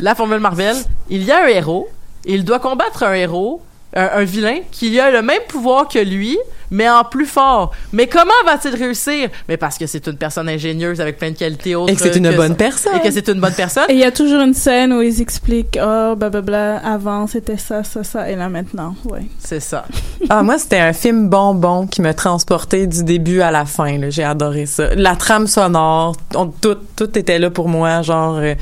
La 0.00 0.14
formule 0.14 0.38
Marvel, 0.40 0.76
il 1.08 1.24
y 1.24 1.32
a 1.32 1.44
un 1.44 1.48
héros, 1.48 1.88
il 2.24 2.44
doit 2.44 2.60
combattre 2.60 3.02
un 3.02 3.14
héros, 3.14 3.60
un, 3.94 4.08
un 4.20 4.24
vilain, 4.24 4.58
qui 4.70 4.98
a 5.00 5.10
le 5.10 5.22
même 5.22 5.42
pouvoir 5.48 5.88
que 5.88 5.98
lui, 5.98 6.38
mais 6.72 6.88
en 6.88 7.02
plus 7.02 7.26
fort. 7.26 7.72
Mais 7.92 8.06
comment 8.06 8.30
va-t-il 8.46 8.76
réussir? 8.76 9.28
Mais 9.48 9.56
parce 9.56 9.76
que 9.76 9.86
c'est 9.86 10.06
une 10.06 10.16
personne 10.16 10.48
ingénieuse 10.48 11.00
avec 11.00 11.18
plein 11.18 11.32
de 11.32 11.36
qualités 11.36 11.74
autres. 11.74 11.92
et 11.92 11.96
que 11.96 12.02
c'est 12.02 12.14
une 12.16 12.30
que 12.30 12.36
bonne 12.36 12.50
ça. 12.52 12.54
personne 12.54 12.94
Et 12.96 13.00
que 13.00 13.10
c'est 13.10 13.28
une 13.28 13.40
bonne 13.40 13.52
personne. 13.54 13.84
Et 13.88 13.94
il 13.94 13.98
y 13.98 14.04
a 14.04 14.12
toujours 14.12 14.40
une 14.42 14.54
scène 14.54 14.92
où 14.92 15.02
ils 15.02 15.20
expliquent, 15.20 15.76
oh, 15.82 16.14
blablabla, 16.16 16.76
avant 16.78 17.26
c'était 17.26 17.56
ça, 17.56 17.82
ça, 17.82 18.04
ça, 18.04 18.30
et 18.30 18.36
là 18.36 18.48
maintenant, 18.48 18.94
ouais. 19.06 19.22
C'est 19.40 19.58
ça. 19.58 19.84
ah 20.28 20.42
moi 20.44 20.58
c'était 20.58 20.78
un 20.78 20.92
film 20.92 21.28
bonbon 21.28 21.88
qui 21.88 22.00
me 22.02 22.14
transportait 22.14 22.86
du 22.86 23.02
début 23.02 23.40
à 23.40 23.50
la 23.50 23.64
fin 23.64 23.98
là 23.98 24.10
j'ai 24.10 24.22
adoré 24.22 24.66
ça 24.66 24.94
la 24.94 25.16
trame 25.16 25.46
sonore 25.46 26.14
on- 26.34 26.46
tout 26.48 26.76
tout 26.94 27.18
était 27.18 27.38
là 27.38 27.50
pour 27.50 27.68
moi 27.68 28.02
genre 28.02 28.36
euh, 28.36 28.54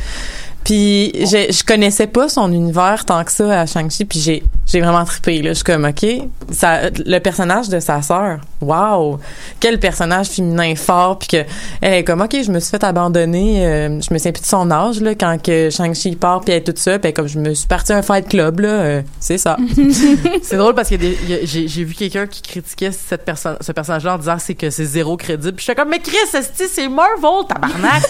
puis 0.69 1.13
je, 1.15 1.51
je 1.51 1.65
connaissais 1.65 2.07
pas 2.07 2.29
son 2.29 2.53
univers 2.53 3.07
tant 3.07 3.25
que 3.25 3.33
ça 3.33 3.63
à 3.63 3.65
Shang-Chi 3.65 4.05
puis 4.05 4.21
j'ai 4.21 4.43
j'ai 4.67 4.83
vraiment 4.83 5.07
trippé 5.07 5.41
là 5.41 5.51
je 5.51 5.55
suis 5.55 5.65
comme 5.65 5.87
OK 5.87 6.07
ça 6.51 6.91
le 6.91 7.19
personnage 7.21 7.71
de 7.71 7.81
sa 7.81 8.03
sœur 8.03 8.41
wow 8.61 9.19
quel 9.61 9.81
personnage 9.81 10.27
féminin 10.29 10.75
fort 10.77 11.19
puis 11.19 11.29
que 11.29 11.37
elle 11.81 11.95
est 11.95 12.05
comme 12.05 12.21
OK 12.21 12.37
je 12.45 12.53
me 12.53 12.61
suis 12.61 12.71
fait 12.71 12.85
abandonner 12.85 13.67
euh, 13.67 13.89
je 14.03 14.13
me 14.13 14.19
souviens 14.19 14.33
plus 14.33 14.43
de 14.43 14.47
son 14.47 14.71
âge 14.71 15.01
là 15.01 15.15
quand 15.15 15.43
que 15.43 15.71
Shang-Chi 15.71 16.17
part 16.17 16.43
puis 16.43 16.53
elle 16.53 16.59
est 16.59 16.65
toute 16.65 16.79
seule 16.79 17.01
puis 17.01 17.15
comme 17.15 17.29
je 17.29 17.39
me 17.39 17.55
suis 17.55 17.67
partie 17.67 17.93
à 17.93 17.97
un 17.97 18.03
fight 18.03 18.29
club 18.29 18.61
là 18.61 18.69
euh, 18.69 19.03
c'est 19.21 19.39
ça 19.39 19.57
C'est 20.43 20.57
drôle 20.57 20.75
parce 20.75 20.91
que 20.91 20.97
j'ai 20.99 21.69
j'ai 21.69 21.85
vu 21.85 21.95
quelqu'un 21.95 22.27
qui 22.27 22.43
critiquait 22.43 22.93
cette 22.93 23.25
personne, 23.25 23.57
ce 23.61 23.73
personnage-là 23.73 24.15
en 24.15 24.19
disant 24.19 24.37
que 24.37 24.43
c'est 24.43 24.55
que 24.55 24.71
c'est 24.71 24.85
zéro 24.85 25.17
crédible. 25.17 25.55
Puis 25.55 25.67
j'étais 25.67 25.81
comme, 25.81 25.91
mais 25.91 26.01
Chris, 26.01 26.17
c'est 26.33 26.89
Marvel, 26.89 27.47
tabarnak? 27.49 28.03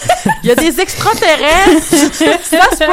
Il 0.43 0.49
y 0.49 0.51
a 0.51 0.55
des 0.55 0.79
extraterrestres. 0.79 2.39
ça 2.57 2.69
se 2.71 2.77
peut. 2.85 2.91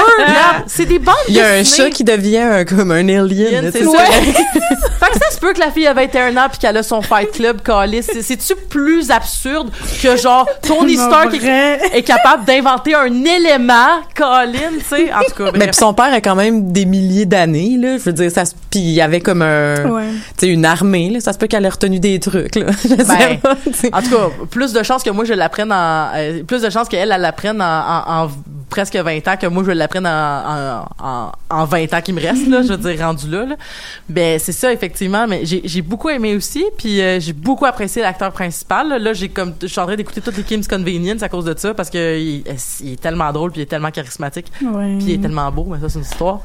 C'est 0.66 0.86
des 0.86 0.98
bandes 0.98 1.14
Il 1.28 1.34
y 1.34 1.40
a 1.40 1.48
un 1.48 1.64
chat 1.64 1.90
qui 1.90 2.04
devient 2.04 2.38
un, 2.38 2.64
comme 2.64 2.90
un 2.90 3.08
alien. 3.08 3.70
c'est 3.72 3.80
tu 3.80 3.84
sais. 3.86 3.96
ça. 3.96 4.04
fait 5.06 5.12
que 5.12 5.18
ça 5.24 5.30
se 5.30 5.38
peut 5.38 5.52
que 5.52 5.60
la 5.60 5.70
fille 5.70 5.86
a 5.86 5.94
21 5.94 6.36
ans 6.36 6.46
puis 6.50 6.58
qu'elle 6.58 6.76
a 6.76 6.82
son 6.82 7.02
fight 7.02 7.30
club 7.32 7.62
calice. 7.62 8.06
C'est- 8.12 8.22
C'est-tu 8.22 8.54
plus 8.68 9.10
absurde 9.10 9.70
que 10.02 10.16
genre 10.16 10.48
Tony 10.62 10.96
Stark 10.96 11.32
est, 11.34 11.80
est 11.96 12.02
capable 12.02 12.44
d'inventer 12.44 12.94
un 12.94 13.06
élément, 13.24 14.00
Colin, 14.14 14.70
tu 14.78 14.84
sais? 14.84 15.12
En 15.12 15.20
tout 15.22 15.44
cas, 15.44 15.50
Mais 15.54 15.66
puis 15.66 15.74
son 15.76 15.94
père 15.94 16.12
a 16.12 16.20
quand 16.20 16.34
même 16.34 16.72
des 16.72 16.84
milliers 16.86 17.26
d'années 17.26 17.76
là, 17.78 17.96
je 17.98 18.02
veux 18.04 18.12
dire 18.12 18.30
ça 18.30 18.44
se- 18.44 18.54
puis 18.70 18.80
il 18.80 18.90
y 18.92 19.00
avait 19.00 19.20
comme 19.20 19.42
un 19.42 19.84
Ouais. 19.86 20.04
tu 20.38 20.46
sais 20.46 20.48
une 20.48 20.64
armée 20.64 21.10
là, 21.10 21.20
ça 21.20 21.32
se 21.32 21.38
peut 21.38 21.46
qu'elle 21.46 21.64
ait 21.64 21.68
retenu 21.68 22.00
des 22.00 22.18
trucs 22.20 22.56
là. 22.56 22.66
Je 22.82 22.88
sais 22.88 22.96
Ben, 23.04 23.38
pas, 23.40 23.56
sais. 23.72 23.90
En 23.92 24.02
tout 24.02 24.10
cas, 24.10 24.28
plus 24.50 24.72
de 24.72 24.82
chances 24.82 25.02
que 25.02 25.10
moi 25.10 25.24
je 25.24 25.32
l'apprenne 25.32 25.72
en 25.72 26.08
euh, 26.14 26.42
plus 26.42 26.62
de 26.62 26.70
chances 26.70 26.88
qu'elle 26.88 27.10
elle 27.12 27.20
l'apprenne 27.20 27.60
en, 27.62 27.64
en, 27.64 28.24
en 28.24 28.30
presque 28.70 28.96
20 28.96 29.28
ans 29.28 29.36
que 29.40 29.45
moi 29.50 29.62
je 29.64 29.70
l'apprenne 29.72 30.06
en, 30.06 30.10
en, 30.10 30.84
en, 31.06 31.32
en 31.50 31.64
20 31.64 31.94
ans 31.94 32.00
qui 32.00 32.12
me 32.12 32.20
reste 32.20 32.46
là, 32.48 32.62
je 32.62 32.68
veux 32.68 32.76
dire 32.76 32.98
rendu 33.04 33.28
là. 33.30 33.44
là. 33.44 33.56
Ben 34.08 34.38
c'est 34.38 34.52
ça 34.52 34.72
effectivement, 34.72 35.26
mais 35.26 35.44
j'ai 35.44 35.60
j'ai 35.64 35.82
beaucoup 35.82 36.08
aimé 36.08 36.34
aussi 36.34 36.64
puis 36.78 37.00
euh, 37.00 37.20
j'ai 37.20 37.32
beaucoup 37.32 37.66
apprécié 37.66 38.02
l'acteur 38.02 38.32
principal. 38.32 38.88
Là, 38.88 38.98
Là, 38.98 39.12
j'ai 39.12 39.28
comme 39.28 39.54
je 39.60 39.66
suis 39.66 39.80
en 39.80 39.86
train 39.86 39.96
d'écouter 39.96 40.20
toutes 40.20 40.36
les 40.36 40.42
Kim's 40.42 40.66
Convenience 40.68 41.22
à 41.22 41.28
cause 41.28 41.44
de 41.44 41.54
ça 41.58 41.74
parce 41.74 41.90
que 41.90 42.18
il, 42.18 42.44
il 42.80 42.92
est 42.92 43.00
tellement 43.00 43.32
drôle 43.32 43.50
puis 43.52 43.60
il 43.60 43.62
est 43.64 43.66
tellement 43.66 43.90
charismatique 43.90 44.46
Ouais. 44.62 44.96
puis 44.98 45.06
il 45.08 45.14
est 45.14 45.18
tellement 45.22 45.50
beau, 45.52 45.66
mais 45.70 45.78
ça 45.80 45.88
c'est 45.88 45.98
une 45.98 46.04
histoire. 46.04 46.40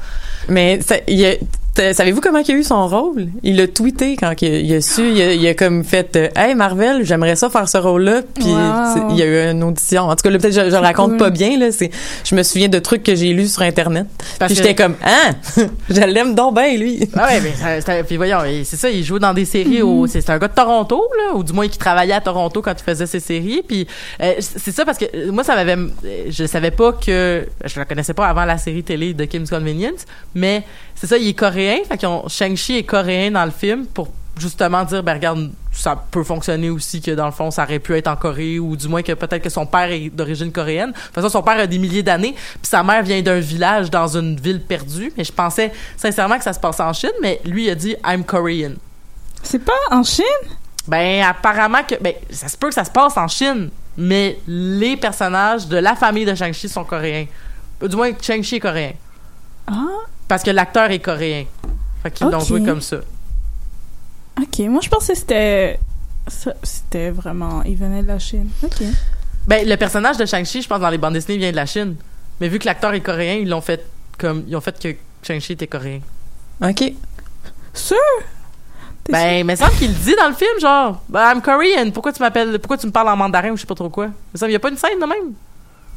Mais 0.48 0.80
ça- 0.82 0.96
il 1.08 1.24
a- 1.24 1.36
t'as- 1.71 1.71
savez-vous 1.74 2.20
comment 2.20 2.38
il 2.40 2.50
a 2.52 2.54
eu 2.58 2.62
son 2.62 2.86
rôle? 2.86 3.28
Il 3.42 3.60
a 3.60 3.66
tweeté 3.66 4.16
quand 4.16 4.32
il 4.42 4.52
a, 4.52 4.58
il 4.58 4.74
a 4.74 4.80
su, 4.80 5.02
il 5.10 5.22
a, 5.22 5.32
il 5.32 5.46
a 5.46 5.54
comme 5.54 5.84
fait 5.84 6.16
euh, 6.16 6.28
"Hey 6.36 6.54
Marvel, 6.54 7.04
j'aimerais 7.04 7.34
ça 7.36 7.48
faire 7.48 7.68
ce 7.68 7.78
rôle-là." 7.78 8.20
Puis 8.34 8.44
Wow. 8.44 9.10
il 9.10 9.16
y 9.16 9.22
a 9.22 9.26
eu 9.26 9.50
une 9.52 9.62
audition. 9.62 10.02
En 10.02 10.14
tout 10.16 10.22
cas, 10.22 10.30
là, 10.30 10.38
peut-être 10.38 10.54
je, 10.54 10.70
je 10.70 10.76
raconte 10.76 11.10
cool. 11.10 11.18
pas 11.18 11.30
bien 11.30 11.58
là, 11.58 11.72
c'est 11.72 11.90
je 12.24 12.34
me 12.34 12.42
souviens 12.42 12.68
de 12.68 12.78
trucs 12.78 13.02
que 13.02 13.14
j'ai 13.14 13.32
lus 13.32 13.52
sur 13.52 13.62
internet. 13.62 14.06
Parce 14.38 14.52
puis 14.52 14.60
que- 14.60 14.68
j'étais 14.68 14.82
comme 14.82 14.94
"Hein, 15.04 15.34
je 15.88 16.00
l'aime 16.02 16.34
donc 16.34 16.54
bien 16.56 16.76
lui." 16.76 17.08
Ah 17.16 17.26
ouais, 17.28 17.40
mais 17.40 17.52
ça- 17.54 17.80
c'était- 17.80 18.04
puis 18.04 18.16
voyons, 18.18 18.38
c'est 18.64 18.76
ça, 18.76 18.90
il 18.90 19.02
jouait 19.02 19.20
dans 19.20 19.32
des 19.34 19.44
séries 19.46 19.78
Mm-hmm. 19.80 19.82
au, 19.82 20.06
c'est 20.06 20.20
c'est 20.20 20.30
un 20.32 20.38
gars 20.38 20.48
de 20.48 20.54
Toronto 20.54 21.02
là, 21.16 21.34
ou 21.36 21.42
du 21.44 21.52
moins 21.52 21.68
qui 21.68 21.78
travaillait 21.78 22.12
à 22.14 22.20
Toronto 22.20 22.60
quand 22.62 22.74
il 22.78 22.82
faisait 22.84 23.06
ses 23.06 23.20
séries, 23.20 23.62
puis 23.66 23.86
euh, 24.22 24.34
c'est 24.40 24.72
ça 24.72 24.84
parce 24.84 24.98
que 24.98 25.06
euh, 25.14 25.32
moi 25.32 25.42
ça 25.44 25.54
m'avait, 25.54 25.76
euh, 25.76 26.24
je 26.28 26.44
savais 26.44 26.70
pas 26.70 26.92
que, 26.92 27.46
je 27.64 27.78
la 27.78 27.84
connaissais 27.86 28.12
pas 28.14 28.26
avant 28.26 28.44
la 28.44 28.58
série 28.58 28.82
télé 28.82 29.14
de 29.14 29.24
Kim's 29.24 29.48
Convenience, 29.50 30.04
mais 30.34 30.62
c'est 30.94 31.06
ça, 31.06 31.16
il 31.18 31.28
est 31.28 31.34
coréen, 31.34 31.78
fait 31.88 31.98
qu'ils 31.98 32.08
ont 32.08 32.28
Shang-Chi 32.28 32.78
est 32.78 32.84
coréen 32.84 33.30
dans 33.32 33.44
le 33.44 33.50
film 33.50 33.86
pour 33.86 34.08
justement 34.38 34.82
dire 34.84 35.02
ben 35.02 35.12
regarde 35.12 35.50
ça 35.72 35.94
peut 36.10 36.24
fonctionner 36.24 36.70
aussi 36.70 37.02
que 37.02 37.10
dans 37.10 37.26
le 37.26 37.32
fond 37.32 37.50
ça 37.50 37.64
aurait 37.64 37.78
pu 37.78 37.94
être 37.96 38.08
en 38.08 38.16
Corée 38.16 38.58
ou 38.58 38.76
du 38.76 38.88
moins 38.88 39.02
que 39.02 39.12
peut-être 39.12 39.42
que 39.42 39.50
son 39.50 39.66
père 39.66 39.90
est 39.90 40.08
d'origine 40.08 40.50
coréenne. 40.50 40.90
De 40.92 40.96
toute 40.96 41.14
façon 41.14 41.28
son 41.28 41.42
père 41.42 41.58
a 41.58 41.66
des 41.66 41.78
milliers 41.78 42.02
d'années 42.02 42.32
puis 42.34 42.58
sa 42.62 42.82
mère 42.82 43.02
vient 43.02 43.20
d'un 43.20 43.40
village 43.40 43.90
dans 43.90 44.16
une 44.16 44.40
ville 44.40 44.60
perdue 44.62 45.12
mais 45.18 45.24
je 45.24 45.32
pensais 45.32 45.70
sincèrement 45.98 46.38
que 46.38 46.44
ça 46.44 46.54
se 46.54 46.60
passait 46.60 46.82
en 46.82 46.94
Chine 46.94 47.10
mais 47.20 47.40
lui 47.44 47.64
il 47.66 47.70
a 47.70 47.74
dit 47.74 47.94
I'm 48.06 48.24
Korean. 48.24 48.72
C'est 49.42 49.62
pas 49.64 49.72
en 49.90 50.02
Chine? 50.02 50.24
Ben 50.88 51.22
apparemment 51.24 51.82
que 51.86 51.96
ben 52.00 52.14
ça 52.30 52.48
se 52.48 52.56
peut 52.56 52.68
que 52.68 52.74
ça 52.74 52.84
se 52.84 52.90
passe 52.90 53.16
en 53.18 53.28
Chine 53.28 53.68
mais 53.98 54.38
les 54.46 54.96
personnages 54.96 55.66
de 55.68 55.76
la 55.76 55.94
famille 55.94 56.24
de 56.24 56.34
Shang-Chi 56.34 56.70
sont 56.70 56.84
coréens. 56.84 57.26
Euh, 57.82 57.88
Du 57.88 57.96
moins 57.96 58.10
Shang-Chi 58.18 58.56
est 58.56 58.60
coréen 58.60 58.92
Ah, 59.66 59.74
parce 60.32 60.42
que 60.44 60.50
l'acteur 60.50 60.90
est 60.90 60.98
coréen. 60.98 61.44
Fait 62.02 62.10
qu'ils 62.10 62.26
l'ont 62.26 62.38
Ok. 62.40 62.46
joué 62.46 62.64
comme 62.64 62.80
ça. 62.80 62.96
ok. 64.40 64.58
Moi, 64.60 64.80
je 64.82 64.88
pensais 64.88 65.12
que 65.12 65.18
c'était. 65.18 65.78
C'était 66.62 67.10
vraiment. 67.10 67.62
Il 67.64 67.76
venait 67.76 68.00
de 68.02 68.08
la 68.08 68.18
Chine. 68.18 68.48
Ok. 68.62 68.82
Ben, 69.46 69.68
le 69.68 69.76
personnage 69.76 70.16
de 70.16 70.24
Shang-Chi, 70.24 70.62
je 70.62 70.68
pense, 70.68 70.80
dans 70.80 70.88
les 70.88 70.96
bandes 70.96 71.12
dessinées, 71.12 71.36
vient 71.36 71.50
de 71.50 71.56
la 71.56 71.66
Chine. 71.66 71.96
Mais 72.40 72.48
vu 72.48 72.58
que 72.58 72.64
l'acteur 72.64 72.94
est 72.94 73.02
coréen, 73.02 73.34
ils 73.42 73.48
l'ont 73.50 73.60
fait 73.60 73.84
comme. 74.16 74.44
Ils 74.48 74.56
ont 74.56 74.62
fait 74.62 74.78
que 74.82 74.96
Shang-Chi 75.22 75.52
était 75.52 75.66
coréen. 75.66 76.00
OK. 76.64 76.94
Sûr? 77.74 77.96
Ben, 79.10 79.40
il 79.40 79.44
me 79.44 79.54
semble 79.54 79.72
qu'il 79.72 79.88
le 79.88 79.94
dit 79.98 80.14
dans 80.16 80.28
le 80.28 80.34
film, 80.34 80.58
genre, 80.62 81.02
ben, 81.10 81.30
I'm 81.34 81.42
Korean, 81.42 81.90
pourquoi 81.90 82.14
tu 82.14 82.22
m'appelles, 82.22 82.58
pourquoi 82.58 82.78
tu 82.78 82.86
me 82.86 82.92
parles 82.92 83.08
en 83.10 83.16
mandarin 83.16 83.50
ou 83.50 83.56
je 83.56 83.60
sais 83.62 83.66
pas 83.66 83.74
trop 83.74 83.90
quoi. 83.90 84.06
Il 84.06 84.10
me 84.34 84.38
semble, 84.38 84.50
il 84.50 84.54
y 84.54 84.56
a 84.56 84.60
pas 84.60 84.70
une 84.70 84.78
scène 84.78 84.98
de 84.98 85.04
même? 85.04 85.34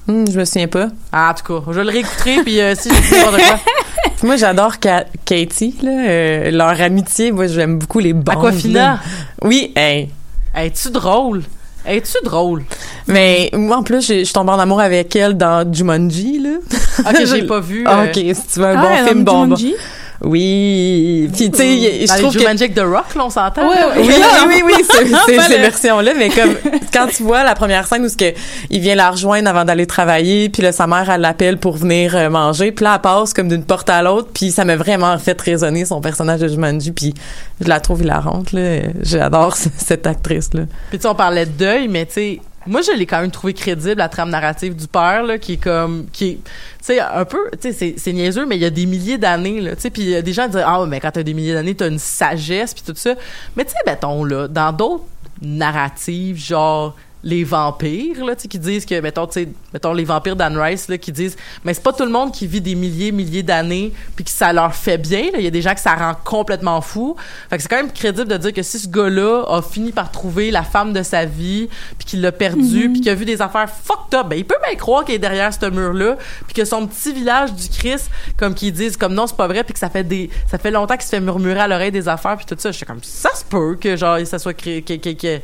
Hmm, 0.08 0.26
je 0.32 0.38
me 0.40 0.46
souviens 0.46 0.68
pas. 0.68 0.88
Ah, 1.12 1.32
en 1.32 1.34
tout 1.34 1.62
cas, 1.62 1.72
je 1.74 1.80
le 1.82 1.90
réécouterai, 1.90 2.44
puis 2.44 2.60
euh, 2.62 2.76
si 2.76 2.90
je 2.90 3.16
n'importe 3.16 3.42
quoi. 3.42 3.60
Moi, 4.24 4.36
j'adore 4.38 4.80
Ka- 4.80 5.06
Katie, 5.26 5.76
là, 5.82 5.92
euh, 5.92 6.52
leur 6.52 6.80
amitié. 6.82 7.32
Moi, 7.32 7.48
j'aime 7.48 7.80
beaucoup 7.80 8.00
les 8.00 8.14
bandes. 8.14 8.38
Aquafina, 8.38 8.80
là. 8.80 9.00
Oui, 9.42 9.72
hey. 9.76 10.10
es-tu 10.56 10.90
drôle? 10.92 11.44
Es-tu 11.88 12.18
drôle? 12.24 12.64
Mais 13.08 13.50
moi, 13.54 13.78
en 13.78 13.84
plus, 13.84 14.08
je 14.08 14.24
suis 14.24 14.34
tombée 14.34 14.52
en 14.52 14.60
amour 14.60 14.80
avec 14.80 15.16
elle 15.16 15.36
dans 15.38 15.72
Jumanji, 15.72 16.40
là. 16.40 16.58
Ok, 17.00 17.26
j'ai 17.26 17.44
pas 17.48 17.60
vu. 17.60 17.84
Ah, 17.88 18.02
euh, 18.02 18.06
OK, 18.08 18.14
si 18.14 18.48
tu 18.54 18.60
veux 18.60 18.66
un 18.66 18.78
Ah, 18.78 18.82
bon 19.02 19.08
film 19.08 19.24
bonbon. 19.24 19.56
Jumanji? 19.56 19.76
Oui. 20.22 21.30
Puis, 21.36 21.52
tu 21.52 21.58
sais, 21.58 22.06
je 22.08 22.22
trouve 22.22 22.36
que... 22.36 22.46
Avec 22.46 22.74
The 22.74 22.80
Rock, 22.80 23.16
là, 23.16 23.26
on 23.26 23.30
s'entend? 23.30 23.68
Ouais. 23.70 23.76
Oui, 23.98 24.08
oui, 24.08 24.46
oui, 24.48 24.62
oui, 24.66 24.86
c'est- 24.90 25.42
ces 25.48 25.58
versions-là, 25.58 26.12
mais 26.18 26.30
comme 26.30 26.56
quand 26.94 27.08
tu 27.08 27.24
vois 27.24 27.44
la 27.44 27.56
première 27.56 27.88
scène 27.88 28.06
où 28.06 28.10
ce 28.10 28.16
que 28.18 28.34
il 28.70 28.80
vient 28.80 28.96
la 28.96 29.12
rejoindre 29.12 29.50
avant 29.50 29.66
d'aller 29.66 29.86
travailler, 29.86 30.50
puis 30.50 30.62
là 30.62 30.72
sa 30.72 30.88
mère 30.88 31.10
elle 31.10 31.22
l'appelle 31.22 31.58
pour 31.58 31.76
venir 31.78 32.16
euh, 32.16 32.30
manger, 32.30 32.72
puis 32.72 32.84
là 32.86 32.94
elle 32.96 33.02
passe 33.02 33.34
comme 33.34 33.50
d'une 33.50 33.64
porte 33.66 33.90
à 33.90 34.02
l'autre, 34.02 34.30
puis 34.34 34.52
ça 34.52 34.64
m'a 34.66 34.76
vraiment 34.76 35.18
fait 35.18 35.40
résonner 35.42 35.86
son 35.86 36.02
personnage 36.02 36.40
de 36.40 36.48
Jumanji, 36.48 36.92
puis 36.92 37.14
je 37.62 37.68
la 37.68 37.80
trouve 37.80 38.02
hilarante 38.02 38.52
là, 38.54 38.80
j'adore 39.02 39.56
cette 39.56 40.08
actrice 40.08 40.50
là. 40.54 40.62
Puis 40.90 41.00
tu 41.00 41.08
on 41.08 41.16
parlait 41.16 41.46
de 41.46 41.52
deuil, 41.52 41.88
mais 41.88 42.06
tu 42.06 42.14
sais, 42.14 42.40
moi 42.68 42.82
je 42.82 42.92
l'ai 42.92 43.06
quand 43.06 43.22
même 43.22 43.32
trouvé 43.32 43.54
crédible 43.54 43.96
la 43.98 44.10
trame 44.10 44.30
narrative 44.30 44.76
du 44.76 44.88
père 44.88 45.24
là, 45.24 45.38
qui 45.38 45.54
est 45.54 45.58
comme, 45.58 46.06
qui 46.12 46.38
tu 46.44 46.52
sais, 46.82 47.00
un 47.00 47.26
peu, 47.26 47.40
tu 47.62 47.74
sais, 47.74 47.96
c'est- 47.98 48.14
niaiseux, 48.14 48.46
mais 48.46 48.56
il 48.58 48.62
y 48.62 48.66
a 48.66 48.70
des 48.70 48.86
milliers 48.86 49.18
d'années 49.18 49.62
là, 49.62 49.76
tu 49.76 49.82
sais, 49.84 49.90
puis 49.90 50.02
il 50.04 50.10
y 50.10 50.16
a 50.16 50.22
des 50.22 50.34
gens 50.34 50.48
disent 50.48 50.64
ah 50.66 50.86
mais 50.88 51.00
quand 51.00 51.12
t'as 51.12 51.24
des 51.24 51.34
milliers 51.34 51.54
d'années 51.54 51.76
t'as 51.76 51.88
une 51.90 52.00
sagesse 52.00 52.74
puis 52.74 52.84
tout 52.86 52.94
ça, 52.96 53.16
mais 53.56 53.66
tu 53.66 53.72
sais, 53.72 53.78
mettons 53.86 54.24
là, 54.24 54.48
dans 54.48 54.72
d'autres 54.72 55.04
narrative, 55.42 56.38
genre 56.38 56.96
les 57.26 57.44
vampires 57.44 58.24
là, 58.24 58.36
tu 58.36 58.44
sais, 58.44 58.48
qui 58.48 58.60
disent 58.60 58.86
que 58.86 59.02
mettons, 59.02 59.26
tu 59.26 59.34
sais, 59.42 59.50
mettons 59.74 59.94
les 59.94 60.06
vampires 60.06 60.36
d'Anne 60.36 60.58
Rice 60.60 60.88
là, 60.88 60.98
qui 61.00 61.12
disent, 61.12 61.36
mais 61.64 61.74
c'est 61.74 61.82
pas 61.82 61.92
tout 61.92 62.06
le 62.06 62.12
monde 62.12 62.32
qui 62.32 62.46
vit 62.46 62.62
des 62.62 62.76
milliers, 62.76 63.12
milliers 63.12 63.42
d'années 63.42 63.92
puis 64.16 64.24
que 64.24 64.30
ça 64.30 64.54
leur 64.54 64.76
fait 64.76 65.00
bien. 65.00 65.24
Il 65.36 65.42
y 65.44 65.48
a 65.48 65.50
des 65.50 65.62
gens 65.64 65.74
que 65.74 65.80
ça 65.80 65.96
rend 65.96 66.14
complètement 66.24 66.80
fou. 66.82 67.16
Fait 67.50 67.58
que 67.58 67.64
c'est 67.64 67.68
quand 67.68 67.78
même 67.78 67.92
crédible 67.92 68.28
de 68.28 68.38
dire 68.38 68.54
que 68.54 68.62
si 68.62 68.78
ce 68.78 68.88
gars-là 68.88 69.44
a 69.50 69.62
fini 69.64 69.92
par 69.92 70.12
trouver 70.12 70.52
la 70.52 70.62
femme 70.62 70.94
de 70.94 71.02
sa 71.02 71.26
vie 71.26 71.68
puis 71.98 72.06
qu'il 72.06 72.22
l'a 72.22 72.32
perdu 72.32 72.90
puis 72.92 73.02
qu'il 73.02 73.10
a 73.10 73.16
vu 73.16 73.26
des 73.26 73.42
affaires 73.42 73.70
fucked 73.70 74.14
up, 74.20 74.28
ben 74.30 74.38
il 74.38 74.46
peut 74.46 74.56
bien 74.64 74.76
croire 74.78 75.04
qu'il 75.04 75.16
est 75.16 75.20
derrière 75.20 75.52
ce 75.52 75.66
mur-là 75.68 76.18
puis 76.46 76.54
que 76.54 76.64
son 76.64 76.86
petit 76.86 77.12
village 77.12 77.54
du 77.54 77.68
Christ, 77.70 78.12
comme 78.38 78.54
qu'ils 78.54 78.72
disent, 78.72 78.98
comme 78.98 79.16
non 79.16 79.26
c'est 79.26 79.36
pas 79.36 79.48
vrai 79.48 79.64
puis 79.64 79.74
que 79.74 79.80
ça 79.80 79.90
fait 79.90 80.04
des, 80.04 80.30
ça 80.46 80.60
fait 80.60 80.70
longtemps 80.70 80.94
qu'il 80.96 81.06
se 81.06 81.10
fait 81.10 81.20
murmurer 81.20 81.62
à 81.62 81.68
l'oreille 81.68 81.92
des 81.92 82.08
affaires 82.08 82.38
puis 82.38 82.46
tout 82.46 82.56
ça. 82.60 82.72
J'étais 82.72 82.86
comme 82.86 83.02
ça 83.02 83.34
se 83.34 83.44
peut 83.44 83.76
que 83.82 83.96
genre 83.98 84.20
ça 84.26 84.38
soit 84.38 84.54
créé, 84.54 84.84
que, 84.84 84.94
que, 84.94 85.10
que- 85.10 85.42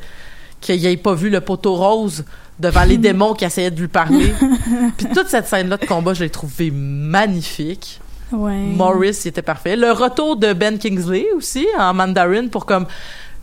qu'il 0.62 0.86
ait 0.86 0.98
pas 0.98 1.14
vu 1.14 1.30
le 1.30 1.42
poteau 1.42 1.76
rose 1.76 2.24
devant 2.60 2.84
les 2.84 2.98
démons 2.98 3.34
qui 3.34 3.44
essayaient 3.44 3.72
de 3.72 3.82
lui 3.82 3.88
parler. 3.88 4.34
Puis 4.98 5.08
toute 5.14 5.28
cette 5.28 5.48
scène-là 5.48 5.78
de 5.78 5.86
combat, 5.86 6.14
je 6.14 6.24
l'ai 6.24 6.30
trouvée 6.30 6.72
magnifique. 6.72 8.00
Ouais. 8.32 8.54
Morris, 8.54 9.18
il 9.26 9.30
était 9.30 9.42
parfait. 9.42 9.76
Le 9.76 9.92
retour 9.92 10.38
de 10.38 10.54
Ben 10.54 10.78
Kingsley 10.78 11.26
aussi 11.36 11.68
en 11.78 11.94
Mandarin 11.94 12.48
pour 12.48 12.66
comme 12.66 12.86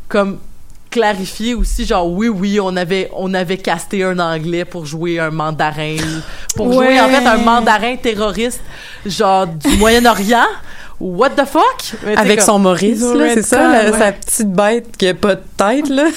comme 0.09 0.39
clarifier 0.91 1.55
aussi 1.55 1.85
genre 1.85 2.11
oui 2.11 2.29
oui 2.29 2.59
on 2.61 2.75
avait 2.75 3.11
on 3.15 3.35
avait 3.35 3.59
casté 3.59 4.03
un 4.05 4.19
anglais 4.19 4.65
pour 4.65 4.87
jouer 4.87 5.19
un 5.19 5.31
mandarin 5.31 5.97
pour 6.57 6.73
jouer 6.73 6.99
en 6.99 7.09
fait 7.09 7.27
un 7.27 7.37
mandarin 7.37 7.97
terroriste 7.97 8.63
genre 9.05 9.47
du 9.47 9.77
Moyen-Orient 9.77 10.47
what 11.01 11.31
the 11.31 11.45
fuck? 11.47 11.95
Mais 12.05 12.17
Avec 12.17 12.41
son 12.41 12.59
Maurice, 12.59 13.05
c'est 13.35 13.43
ça, 13.43 13.71
ouais. 13.71 13.93
sa 13.99 14.13
petite 14.13 14.51
bête 14.53 14.97
qui 14.97 15.09
a 15.09 15.15
pas 15.15 15.35
de 15.37 15.43
tête, 15.57 15.89
là. 15.89 16.05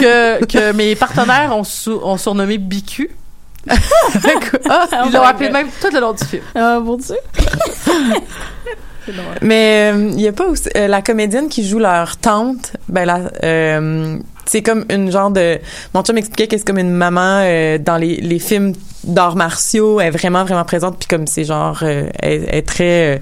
Que, 0.00 0.44
que 0.44 0.72
mes 0.72 0.94
partenaires 0.96 1.54
ont, 1.56 1.64
sou- 1.64 2.00
ont 2.02 2.16
surnommé 2.16 2.58
BQ. 2.58 3.10
ah, 3.68 4.86
ils 5.06 5.12
l'ont 5.12 5.22
appelé 5.22 5.50
même 5.50 5.68
tout 5.80 5.92
le 5.92 6.00
long 6.00 6.12
du 6.12 6.24
film. 6.24 6.42
Ah, 6.54 6.80
bon 6.80 6.96
Dieu. 6.96 7.16
Mais 9.42 9.92
il 10.12 10.20
y 10.20 10.28
a 10.28 10.32
pas 10.32 10.46
aussi 10.46 10.68
euh, 10.76 10.86
la 10.86 11.02
comédienne 11.02 11.48
qui 11.48 11.66
joue 11.66 11.78
leur 11.78 12.16
tante, 12.18 12.72
ben 12.88 13.04
la 13.06 13.30
euh, 13.42 14.18
c'est 14.46 14.62
comme 14.62 14.84
une 14.90 15.10
genre 15.10 15.30
de 15.30 15.58
mon 15.94 16.02
chum 16.02 16.14
m'expliquait 16.14 16.46
que 16.46 16.56
c'est 16.56 16.66
comme 16.66 16.78
une 16.78 16.90
maman 16.92 17.40
euh, 17.42 17.78
dans 17.78 17.96
les, 17.96 18.16
les 18.16 18.38
films 18.38 18.74
d'arts 19.02 19.36
martiaux, 19.36 20.00
elle 20.00 20.08
est 20.08 20.10
vraiment 20.10 20.44
vraiment 20.44 20.64
présente 20.64 20.98
puis 20.98 21.08
comme 21.08 21.26
c'est 21.26 21.44
genre 21.44 21.80
euh, 21.82 22.08
elle, 22.20 22.44
elle 22.48 22.54
est 22.58 22.66
très 22.66 23.16
euh, 23.16 23.18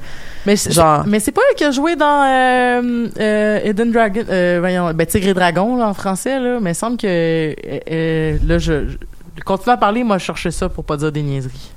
Mais 0.49 0.57
c'est, 0.57 0.73
Genre. 0.73 1.05
mais 1.07 1.21
c'est 1.21 1.31
pas 1.31 1.43
elle 1.51 1.57
qui 1.57 1.65
a 1.65 1.71
joué 1.71 1.95
dans 1.95 2.25
euh, 2.25 3.07
euh, 3.21 3.61
Hidden 3.67 3.93
Dragon, 3.93 4.25
euh, 4.31 4.57
voyons, 4.61 4.95
ben, 4.95 5.07
Tigre 5.07 5.29
et 5.29 5.35
Dragon 5.35 5.77
là, 5.77 5.89
en 5.89 5.93
français, 5.93 6.41
là, 6.41 6.59
mais 6.59 6.71
il 6.71 6.75
semble 6.75 6.97
que 6.97 7.07
euh, 7.07 8.39
là, 8.47 8.59
je, 8.59 8.89
je 9.37 9.43
continue 9.45 9.75
à 9.75 9.77
parler, 9.77 10.05
moi 10.05 10.17
je 10.17 10.25
cherchais 10.25 10.51
ça 10.51 10.71
pour 10.71 10.85
pas 10.85 10.97
dire 10.97 11.13
des 11.13 11.21
niaiseries. 11.21 11.71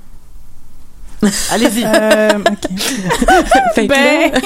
Allez-y. 1.50 1.84
Euh, 1.84 2.38
ok. 2.38 2.78
fait 3.74 3.86
que 3.86 3.88
Ben, 3.88 4.32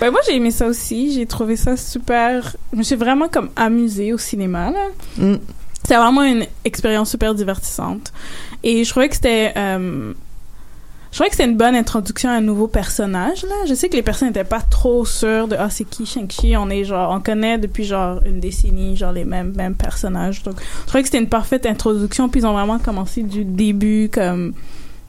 ben 0.00 0.10
moi 0.10 0.20
j'ai 0.26 0.36
aimé 0.36 0.50
ça 0.50 0.66
aussi. 0.66 1.12
J'ai 1.12 1.26
trouvé 1.26 1.56
ça 1.56 1.76
super. 1.76 2.56
Je 2.72 2.78
me 2.78 2.82
suis 2.82 2.96
vraiment 2.96 3.28
comme 3.28 3.50
amusée 3.54 4.14
au 4.14 4.18
cinéma 4.18 4.70
là. 4.70 4.86
Mm. 5.18 5.36
C'était 5.82 5.96
vraiment 5.96 6.22
une 6.22 6.46
expérience 6.64 7.10
super 7.10 7.34
divertissante. 7.34 8.14
Et 8.62 8.82
je 8.82 8.88
trouvais 8.88 9.10
que 9.10 9.14
c'était 9.14 9.52
euh, 9.58 10.14
je 11.14 11.18
trouvais 11.18 11.30
que 11.30 11.36
c'était 11.36 11.48
une 11.48 11.56
bonne 11.56 11.76
introduction 11.76 12.28
à 12.28 12.32
un 12.32 12.40
nouveau 12.40 12.66
personnage 12.66 13.44
là. 13.44 13.54
Je 13.68 13.74
sais 13.74 13.88
que 13.88 13.94
les 13.94 14.02
personnes 14.02 14.26
n'étaient 14.26 14.42
pas 14.42 14.60
trop 14.60 15.04
sûres 15.04 15.46
de 15.46 15.54
ah 15.56 15.70
c'est 15.70 15.84
qui 15.84 16.06
Shang-Chi? 16.06 16.56
On 16.56 16.68
est 16.70 16.82
genre 16.82 17.14
on 17.14 17.20
connaît 17.20 17.56
depuis 17.56 17.84
genre 17.84 18.20
une 18.26 18.40
décennie 18.40 18.96
genre 18.96 19.12
les 19.12 19.24
mêmes 19.24 19.52
mêmes 19.54 19.76
personnages. 19.76 20.42
Donc 20.42 20.56
je 20.58 20.86
trouvais 20.88 21.02
que 21.02 21.08
c'était 21.08 21.22
une 21.22 21.28
parfaite 21.28 21.66
introduction. 21.66 22.28
Puis 22.28 22.40
ils 22.40 22.46
ont 22.48 22.52
vraiment 22.52 22.80
commencé 22.80 23.22
du 23.22 23.44
début 23.44 24.10
comme 24.12 24.54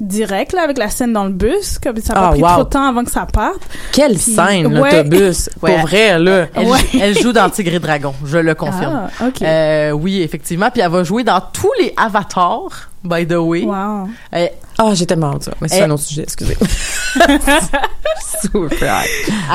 direct 0.01 0.51
là 0.53 0.63
avec 0.63 0.77
la 0.77 0.89
scène 0.89 1.13
dans 1.13 1.23
le 1.23 1.31
bus 1.31 1.79
comme 1.81 1.95
ça 2.01 2.13
a 2.13 2.15
pas 2.15 2.27
Ah, 2.27 2.31
pris 2.31 2.41
wow. 2.41 2.47
trop 2.49 2.63
de 2.65 2.69
temps 2.69 2.83
avant 2.89 3.03
que 3.05 3.11
ça 3.11 3.25
parte 3.25 3.61
quelle 3.93 4.13
Puis- 4.13 4.33
scène 4.35 4.77
ouais. 4.77 4.91
l'autobus 5.03 5.49
Ouais. 5.61 5.71
pour 5.77 5.87
vrai 5.87 6.19
là. 6.19 6.47
Elle, 6.53 6.67
Ouais. 6.67 6.79
elle 7.01 7.17
joue 7.17 7.31
dans 7.31 7.49
Tigre 7.49 7.75
et 7.75 7.79
Dragon, 7.79 8.13
je 8.25 8.37
le 8.37 8.53
confirme. 8.55 9.09
ah 9.19 9.27
ok 9.27 9.41
Euh, 9.41 9.91
oui, 9.91 10.21
effectivement. 10.21 10.69
Puis 10.69 10.81
elle 10.81 10.91
va 10.91 11.03
jouer 11.03 11.23
dans 11.23 11.39
tous 11.39 11.71
les 11.79 11.93
avatars, 11.95 12.89
by 13.05 13.25
the 13.25 13.33
way. 13.35 13.61
wow 13.63 14.09
Euh, 14.33 14.47
Ah, 14.77 14.91
j'ai 14.93 15.05
tellement 15.05 15.33
hâte 15.35 15.43
ça. 15.43 15.53
Mais 15.61 15.69
c'est 15.69 15.81
un 15.83 15.89
autre 15.91 16.03
sujet, 16.03 16.23
excusez. 16.23 16.57
Super. 18.41 19.03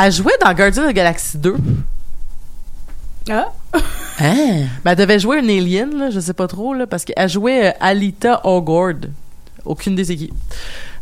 elle 0.03 0.13
jouait 0.13 0.33
dans 0.43 0.53
Guardians 0.55 0.85
of 0.85 0.91
the 0.91 0.95
Galaxy 0.95 1.37
2. 1.39 1.57
ah 3.31 3.49
Hein? 4.19 4.67
Ben, 4.85 4.91
elle 4.93 4.97
devait 4.97 5.19
jouer 5.19 5.39
une 5.39 5.49
alien, 5.51 5.97
là, 5.97 6.11
je 6.11 6.19
sais 6.21 6.33
pas 6.35 6.47
trop, 6.49 6.75
là, 6.75 6.87
parce 6.87 7.05
qu'elle 7.05 7.29
jouait 7.29 7.69
euh, 7.69 7.73
Alita 7.81 8.41
Hogord. 8.45 8.95
Aucune 9.65 9.95
des 9.95 10.11
équipes. 10.13 10.35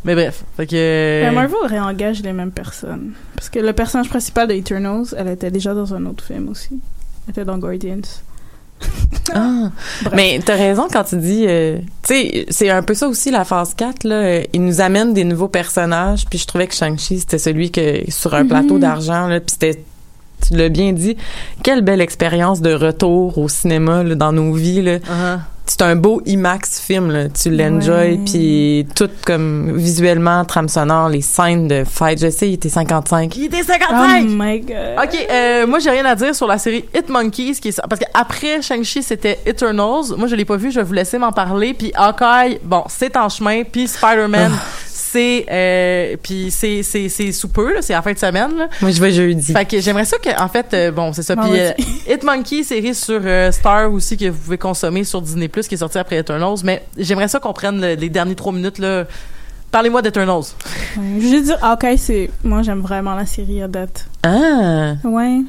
Mais 0.05 0.15
bref, 0.15 0.45
fait 0.57 0.67
que... 0.67 1.23
Ben, 1.25 1.35
Marvel 1.35 1.57
réengage 1.67 2.23
les 2.23 2.33
mêmes 2.33 2.53
personnes 2.53 3.13
parce 3.35 3.49
que 3.49 3.59
le 3.59 3.73
personnage 3.73 4.09
principal 4.09 4.47
de 4.49 4.55
Eternals 4.55 5.07
elle 5.17 5.29
était 5.29 5.51
déjà 5.51 5.75
dans 5.75 5.93
un 5.95 6.07
autre 6.07 6.23
film 6.25 6.49
aussi 6.49 6.79
elle 7.27 7.31
était 7.33 7.45
dans 7.45 7.59
Guardians 7.59 8.01
Ah. 9.35 9.71
Mais 10.15 10.41
t'as 10.45 10.55
raison 10.57 10.87
quand 10.91 11.05
tu 11.05 11.17
dis, 11.17 11.45
euh, 11.49 11.79
tu 12.03 12.15
sais, 12.15 12.47
c'est 12.49 12.71
un 12.71 12.83
peu 12.83 12.95
ça 12.95 13.09
aussi 13.09 13.31
la 13.31 13.45
phase 13.45 13.75
4 13.75 14.05
là. 14.05 14.15
euh, 14.15 14.43
Il 14.53 14.65
nous 14.65 14.81
amène 14.81 15.13
des 15.15 15.25
nouveaux 15.25 15.49
personnages, 15.49 16.25
puis 16.31 16.39
je 16.39 16.47
trouvais 16.47 16.67
que 16.67 16.75
Shang-Chi 16.75 17.19
c'était 17.21 17.39
celui 17.39 17.71
que 17.71 18.11
sur 18.11 18.35
un 18.35 18.47
plateau 18.47 18.75
Mhm. 18.75 18.81
d'argent 18.81 19.27
là, 19.27 19.41
puis 19.41 19.51
c'était 19.59 19.83
tu 20.47 20.57
l'as 20.57 20.69
bien 20.69 20.93
dit, 20.93 21.17
quelle 21.65 21.83
belle 21.83 22.01
expérience 22.01 22.61
de 22.61 22.73
retour 22.73 23.37
au 23.39 23.49
cinéma 23.49 24.05
là, 24.05 24.15
dans 24.15 24.33
nos 24.33 24.53
vies 24.53 24.81
là. 24.83 24.99
Uh-huh. 24.99 25.39
C'est 25.69 25.83
un 25.83 25.97
beau 25.97 26.23
IMAX 26.25 26.81
film 26.81 27.11
là, 27.11 27.29
tu 27.29 27.51
l'enjoy 27.51 28.19
puis 28.25 28.87
tout 28.97 29.11
comme 29.25 29.77
visuellement, 29.77 30.45
trame 30.47 30.69
sonore, 30.69 31.11
les 31.11 31.21
scènes 31.21 31.69
de 31.69 31.85
fight, 31.85 32.19
je 32.19 32.31
sais, 32.31 32.49
il 32.49 32.55
était 32.55 32.71
55. 32.71 33.37
Il 33.37 33.45
était 33.45 33.61
oh 33.61 33.73
55! 33.73 34.27
my 34.31 34.61
god 34.61 35.05
Ok, 35.05 35.27
euh, 35.31 35.67
moi 35.67 35.79
j'ai 35.79 35.91
rien 35.91 36.07
à 36.07 36.15
dire 36.15 36.35
sur 36.35 36.47
la 36.47 36.57
série 36.59 36.85
Hit 36.95 37.11
Monkeys 37.11 37.57
qui 37.61 37.69
est 37.69 37.81
parce 37.89 38.01
qu'après 38.01 38.63
Shang-Chi 38.63 39.03
c'était 39.03 39.39
Eternals. 39.45 40.17
Moi 40.17 40.27
je 40.27 40.35
l'ai 40.35 40.47
pas 40.47 40.57
vu, 40.57 40.71
je 40.71 40.81
vais 40.81 40.87
vous 40.87 40.95
laisser 40.95 41.19
m'en 41.19 41.33
parler. 41.33 41.75
Puis 41.75 41.93
Hawkeye, 41.95 42.61
bon 42.65 42.85
c'est 42.89 43.17
en 43.17 43.29
chemin. 43.29 43.63
Puis 43.65 43.89
Spider-Man, 43.89 44.53
c'est 45.13 45.47
euh, 45.51 46.17
puis 46.23 46.51
c'est 46.51 46.83
c'est 46.83 47.09
c'est 47.09 47.33
sous 47.33 47.49
peu 47.49 47.73
là, 47.75 47.81
c'est 47.83 47.97
en 47.97 48.03
fin 48.03 48.13
de 48.13 48.19
semaine. 48.19 48.57
Là. 48.57 48.69
Moi 48.83 48.91
je 48.91 49.01
vais 49.01 49.11
jeudi. 49.13 49.53
Fait 49.53 49.65
que 49.65 49.81
j'aimerais 49.81 50.05
ça 50.05 50.19
que 50.19 50.29
en 50.43 50.49
fait 50.49 50.67
euh, 50.75 50.91
bon 50.91 51.13
c'est 51.13 51.23
ça. 51.23 51.37
Puis 51.37 51.51
euh, 51.59 51.73
Monkey 52.25 52.63
série 52.63 52.95
sur 52.95 53.21
euh, 53.25 53.51
Star 53.53 53.93
aussi 53.93 54.17
que 54.17 54.27
vous 54.29 54.39
pouvez 54.39 54.59
consommer 54.59 55.05
sur 55.05 55.23
Disney 55.23 55.49
Plus 55.49 55.67
qui 55.67 55.75
est 55.77 55.79
sorti 55.79 55.99
après 55.99 56.17
Eternals. 56.19 56.59
Mais 56.65 56.85
j'aimerais 56.97 57.29
ça 57.29 57.41
qu'on 57.41 57.53
prenne 57.53 57.81
le- 57.81 57.95
les 57.95 58.09
derniers 58.11 58.35
trois 58.35 58.53
minutes 58.53 58.79
là. 58.79 59.05
Parlez-moi 59.71 60.01
d'Eternals. 60.03 60.45
Ouais. 60.97 61.05
je 61.19 61.25
veux 61.25 61.31
juste 61.31 61.45
dire 61.45 61.59
Hawkeye 61.63 61.99
c'est 61.99 62.31
moi 62.45 62.63
j'aime 62.63 62.81
vraiment 62.81 63.15
la 63.15 63.27
série 63.27 63.63
à 63.63 63.69
date 63.69 64.07
Ah, 64.23 64.95
ouais 65.05 65.41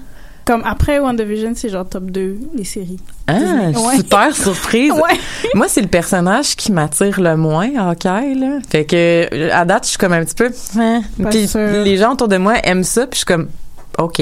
comme 0.45 0.63
après 0.65 0.99
WandaVision 0.99 1.53
c'est 1.55 1.69
genre 1.69 1.87
top 1.87 2.05
2 2.05 2.37
les 2.55 2.63
séries 2.63 2.99
ah, 3.27 3.33
Ouais. 3.33 3.97
super 3.97 4.35
surprise. 4.35 4.91
ouais 4.93 5.19
Moi, 5.53 5.67
c'est 5.67 5.81
le 5.81 5.87
personnage 5.87 6.55
qui 6.55 6.71
m'attire 6.71 7.19
le 7.21 7.37
moins, 7.37 7.69
Hawkeye, 7.77 8.35
là. 8.35 8.57
Fait 8.67 8.85
que, 8.85 9.27
euh, 9.31 9.49
à 9.53 9.65
date, 9.65 9.83
je 9.83 9.89
suis 9.89 9.97
comme 9.99 10.13
un 10.13 10.23
petit 10.25 10.35
peu, 10.35 10.49
hein. 10.79 11.01
Puis 11.29 11.47
sûr. 11.47 11.83
les 11.83 11.97
gens 11.97 12.13
autour 12.13 12.27
de 12.27 12.37
moi 12.37 12.55
aiment 12.63 12.83
ça, 12.83 13.05
puis 13.05 13.11
je 13.13 13.17
suis 13.17 13.25
comme, 13.25 13.49
OK. 13.99 14.19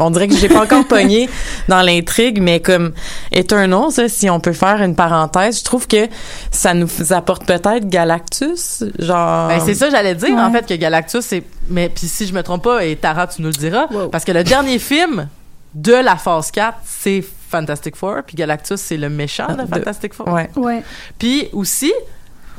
On 0.00 0.10
dirait 0.10 0.28
que 0.28 0.36
j'ai 0.36 0.48
pas 0.48 0.62
encore 0.62 0.84
pogné 0.88 1.28
dans 1.68 1.82
l'intrigue, 1.82 2.40
mais 2.40 2.60
comme 2.60 2.92
Eternals, 3.32 3.90
ça, 3.92 4.08
si 4.08 4.28
on 4.30 4.40
peut 4.40 4.52
faire 4.52 4.82
une 4.82 4.94
parenthèse, 4.94 5.58
je 5.60 5.64
trouve 5.64 5.86
que 5.86 6.08
ça 6.50 6.74
nous 6.74 6.88
apporte 7.10 7.44
peut-être 7.46 7.88
Galactus, 7.88 8.84
genre. 8.98 9.48
Ben, 9.48 9.60
c'est 9.64 9.74
ça, 9.74 9.90
j'allais 9.90 10.14
dire, 10.14 10.34
Ouais. 10.34 10.40
en 10.40 10.50
fait, 10.52 10.66
que 10.66 10.74
Galactus, 10.74 11.20
c'est. 11.24 11.42
Mais, 11.68 11.88
puis 11.88 12.06
si 12.06 12.26
je 12.26 12.32
me 12.34 12.42
trompe 12.42 12.64
pas, 12.64 12.84
et 12.84 12.96
Tara, 12.96 13.26
tu 13.26 13.42
nous 13.42 13.48
le 13.48 13.54
diras, 13.54 13.86
Wow. 13.90 14.08
parce 14.08 14.24
que 14.24 14.32
le 14.32 14.42
dernier 14.44 14.78
film 14.78 15.28
de 15.74 15.92
la 15.92 16.16
phase 16.16 16.50
4, 16.50 16.78
c'est 16.84 17.24
Fantastic 17.50 17.96
Four, 17.96 18.16
puis 18.26 18.36
Galactus, 18.36 18.80
c'est 18.80 18.96
le 18.96 19.08
méchant 19.08 19.46
de 19.48 19.56
Ah, 19.60 19.64
de- 19.64 19.68
Fantastic 19.68 20.14
Four. 20.14 20.28
Ouais. 20.28 20.50
ouais 20.56 20.82
Puis 21.18 21.48
aussi, 21.52 21.92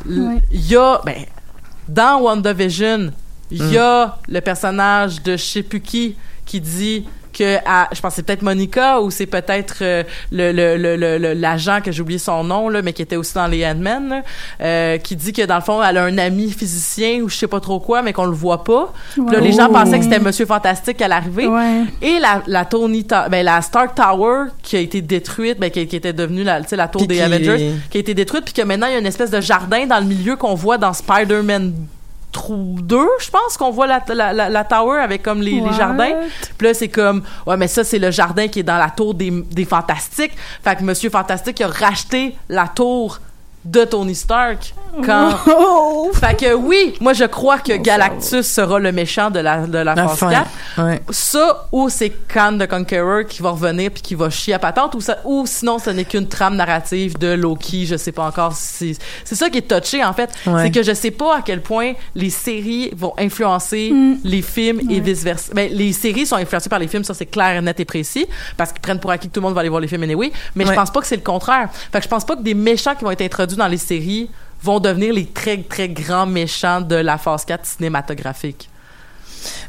il 0.10 0.22
Ouais. 0.22 0.42
y 0.52 0.76
a. 0.76 1.02
Ben, 1.06 1.26
dans 1.88 2.22
WandaVision, 2.22 3.12
il 3.50 3.72
y 3.72 3.78
a 3.78 4.18
le 4.30 4.40
personnage 4.42 5.22
de 5.24 5.34
je 5.36 5.44
sais 5.44 5.64
plus 5.64 5.82
qui 5.82 6.16
qui 6.46 6.62
dit 6.62 7.06
que 7.42 7.58
à- 7.66 7.90
je 7.94 8.00
pense 8.02 8.12
que 8.12 8.16
c'est 8.18 8.24
peut-être 8.24 8.42
Monica 8.42 9.02
ou 9.02 9.10
c'est 9.12 9.26
peut-être 9.26 9.78
euh, 9.82 10.04
le 10.32 11.34
l'agent 11.34 11.80
que 11.84 11.92
j'ai 11.92 12.02
oublié 12.02 12.20
son 12.20 12.44
nom 12.44 12.70
là 12.70 12.82
mais 12.82 12.94
qui 12.94 13.02
était 13.02 13.16
aussi 13.16 13.34
dans 13.34 13.48
les 13.48 13.60
là, 13.62 14.22
euh, 14.62 14.98
qui 14.98 15.16
dit 15.16 15.34
que 15.34 15.44
dans 15.46 15.56
le 15.56 15.62
fond 15.62 15.82
elle 15.84 15.98
a 15.98 16.04
un 16.04 16.18
ami 16.18 16.52
physicien 16.52 17.22
ou 17.22 17.30
je 17.30 17.36
sais 17.36 17.48
pas 17.48 17.60
trop 17.60 17.80
quoi 17.80 18.02
mais 18.02 18.14
qu'on 18.14 18.26
le 18.26 18.32
voit 18.32 18.64
pas. 18.64 18.92
Puis 19.14 19.24
là, 19.32 19.40
les 19.40 19.52
gens 19.52 19.68
Oh. 19.70 19.74
pensaient 19.74 19.98
que 20.00 20.04
c'était 20.04 20.20
Monsieur 20.20 20.46
Fantastique 20.46 21.02
à 21.02 21.08
l'arrivée. 21.08 21.48
ouais 21.48 21.84
Et 22.02 22.20
la, 22.20 22.42
la 22.48 22.66
Tony 22.66 23.04
Ta- 23.06 23.30
ben, 23.30 23.44
la 23.46 23.62
Stark 23.62 23.96
Tower 23.96 24.46
qui 24.64 24.76
a 24.76 24.80
été 24.80 25.02
détruite, 25.02 25.60
ben, 25.60 25.70
qui, 25.70 25.86
qui 25.88 25.96
était 25.96 26.14
devenue 26.14 26.44
la, 26.44 26.60
la 26.72 26.88
tour 26.88 27.00
Puis 27.02 27.08
des 27.08 27.16
qui- 27.16 27.22
Avengers, 27.22 27.72
qui 27.90 27.98
a 27.98 28.00
été 28.02 28.14
détruite, 28.14 28.44
puis 28.46 28.54
que 28.54 28.62
maintenant 28.64 28.88
il 28.88 28.94
y 28.94 28.96
a 28.96 29.00
une 29.00 29.06
espèce 29.06 29.32
de 29.32 29.40
jardin 29.42 29.86
dans 29.86 30.00
le 30.00 30.06
milieu 30.06 30.36
qu'on 30.36 30.56
voit 30.56 30.78
dans 30.78 30.94
Spider-Man 30.94 31.74
trou 32.32 32.78
deux, 32.82 33.10
je 33.20 33.30
pense 33.30 33.58
qu'on 33.58 33.72
voit 33.72 33.88
la, 33.88 34.02
la, 34.14 34.34
la, 34.34 34.50
la 34.50 34.64
tower 34.64 35.00
avec 35.00 35.24
comme 35.24 35.42
les, 35.42 35.60
les 35.60 35.74
jardins. 35.74 36.14
Puis 36.58 36.68
là, 36.68 36.74
c'est 36.74 36.90
comme, 36.90 37.24
ouais, 37.46 37.58
mais 37.58 37.68
ça, 37.68 37.84
c'est 37.84 38.00
le 38.00 38.12
jardin 38.12 38.48
qui 38.48 38.60
est 38.60 38.64
dans 38.64 38.78
la 38.78 38.90
tour 38.90 39.14
des, 39.14 39.30
des 39.30 39.66
Fantastiques. 39.66 40.34
Fait 40.64 40.76
que 40.76 40.84
Monsieur 40.84 41.10
Fantastique 41.10 41.62
a 41.62 41.68
racheté 41.68 42.36
la 42.50 42.68
tour 42.68 43.20
de 43.66 43.84
Tony 43.86 44.16
Stark 44.16 44.74
quand... 45.06 45.32
Oh! 45.48 46.10
fait 46.14 46.36
que 46.38 46.54
oui, 46.54 46.94
moi, 47.00 47.14
je 47.14 47.24
crois 47.26 47.60
que 47.60 47.74
Galactus 47.78 48.46
sera 48.46 48.80
le 48.80 48.92
méchant 48.92 49.30
de 49.30 49.40
la, 49.40 49.66
de 49.68 49.78
la, 49.78 49.96
La 49.96 50.08
phase 50.08 50.18
fin. 50.20 50.30
4. 50.32 50.50
Ouais. 50.80 51.02
Ça, 51.10 51.68
ou 51.72 51.90
c'est 51.90 52.10
Khan 52.28 52.58
the 52.60 52.68
Conqueror 52.68 53.26
qui 53.28 53.42
va 53.42 53.52
revenir 53.52 53.92
puis 53.92 54.02
qui 54.02 54.16
va 54.16 54.30
chier 54.30 54.54
à 54.56 54.60
patente, 54.60 54.96
ou, 54.96 55.02
ça, 55.02 55.18
ou 55.26 55.46
sinon, 55.46 55.78
ce 55.80 55.90
n'est 55.92 56.06
qu'une 56.06 56.28
trame 56.28 56.56
narrative 56.56 57.18
de 57.18 57.28
Loki, 57.34 57.86
je 57.86 57.96
sais 57.98 58.12
pas 58.12 58.24
encore 58.24 58.54
si... 58.54 58.98
C'est 59.24 59.36
ça 59.36 59.50
qui 59.50 59.60
est 59.60 59.62
touché, 59.80 60.04
en 60.04 60.14
fait. 60.14 60.30
Ouais. 60.48 60.64
C'est 60.64 60.72
que 60.72 60.84
je 60.84 60.94
sais 60.94 61.12
pas 61.12 61.38
à 61.38 61.42
quel 61.42 61.62
point 61.62 61.94
les 62.16 62.30
séries 62.30 62.92
vont 62.96 63.14
influencer 63.18 63.94
les 64.24 64.42
films 64.42 64.82
et 64.90 65.00
vice-versa. 65.00 65.54
Ben, 65.54 65.70
les 65.72 65.94
séries 65.94 66.26
sont 66.26 66.36
influencées 66.38 66.70
par 66.70 66.80
les 66.80 66.88
films, 66.88 67.04
ça 67.04 67.14
c'est 67.14 67.26
clair, 67.26 67.62
net 67.62 67.80
et 67.80 67.86
précis, 67.86 68.28
parce 68.58 68.72
qu'ils 68.72 68.82
prennent 68.82 69.00
pour 69.00 69.12
acquis 69.12 69.28
que 69.28 69.34
tout 69.34 69.40
le 69.40 69.46
monde 69.46 69.54
va 69.56 69.62
aller 69.62 69.70
voir 69.70 69.82
les 69.82 69.88
films 69.88 70.04
anyway, 70.04 70.32
mais 70.56 70.64
je 70.66 70.70
Ouais. 70.70 70.76
pense 70.76 70.92
pas 70.92 71.02
que 71.02 71.08
c'est 71.08 71.16
le 71.18 71.22
contraire. 71.22 71.70
Fait 71.92 72.00
que 72.00 72.04
je 72.04 72.10
pense 72.10 72.24
pas 72.26 72.36
que 72.36 72.42
des 72.42 72.54
méchants 72.54 72.96
qui 72.96 73.04
vont 73.04 73.12
être 73.12 73.22
introduits 73.22 73.51
dans 73.56 73.68
les 73.68 73.78
séries 73.78 74.30
vont 74.64 74.80
devenir 74.80 75.14
les 75.14 75.26
très, 75.26 75.58
très 75.58 75.90
grands 75.90 76.28
méchants 76.28 76.82
de 76.82 76.96
la 76.96 77.18
phase 77.18 77.46
4 77.46 77.66
cinématographique. 77.66 78.70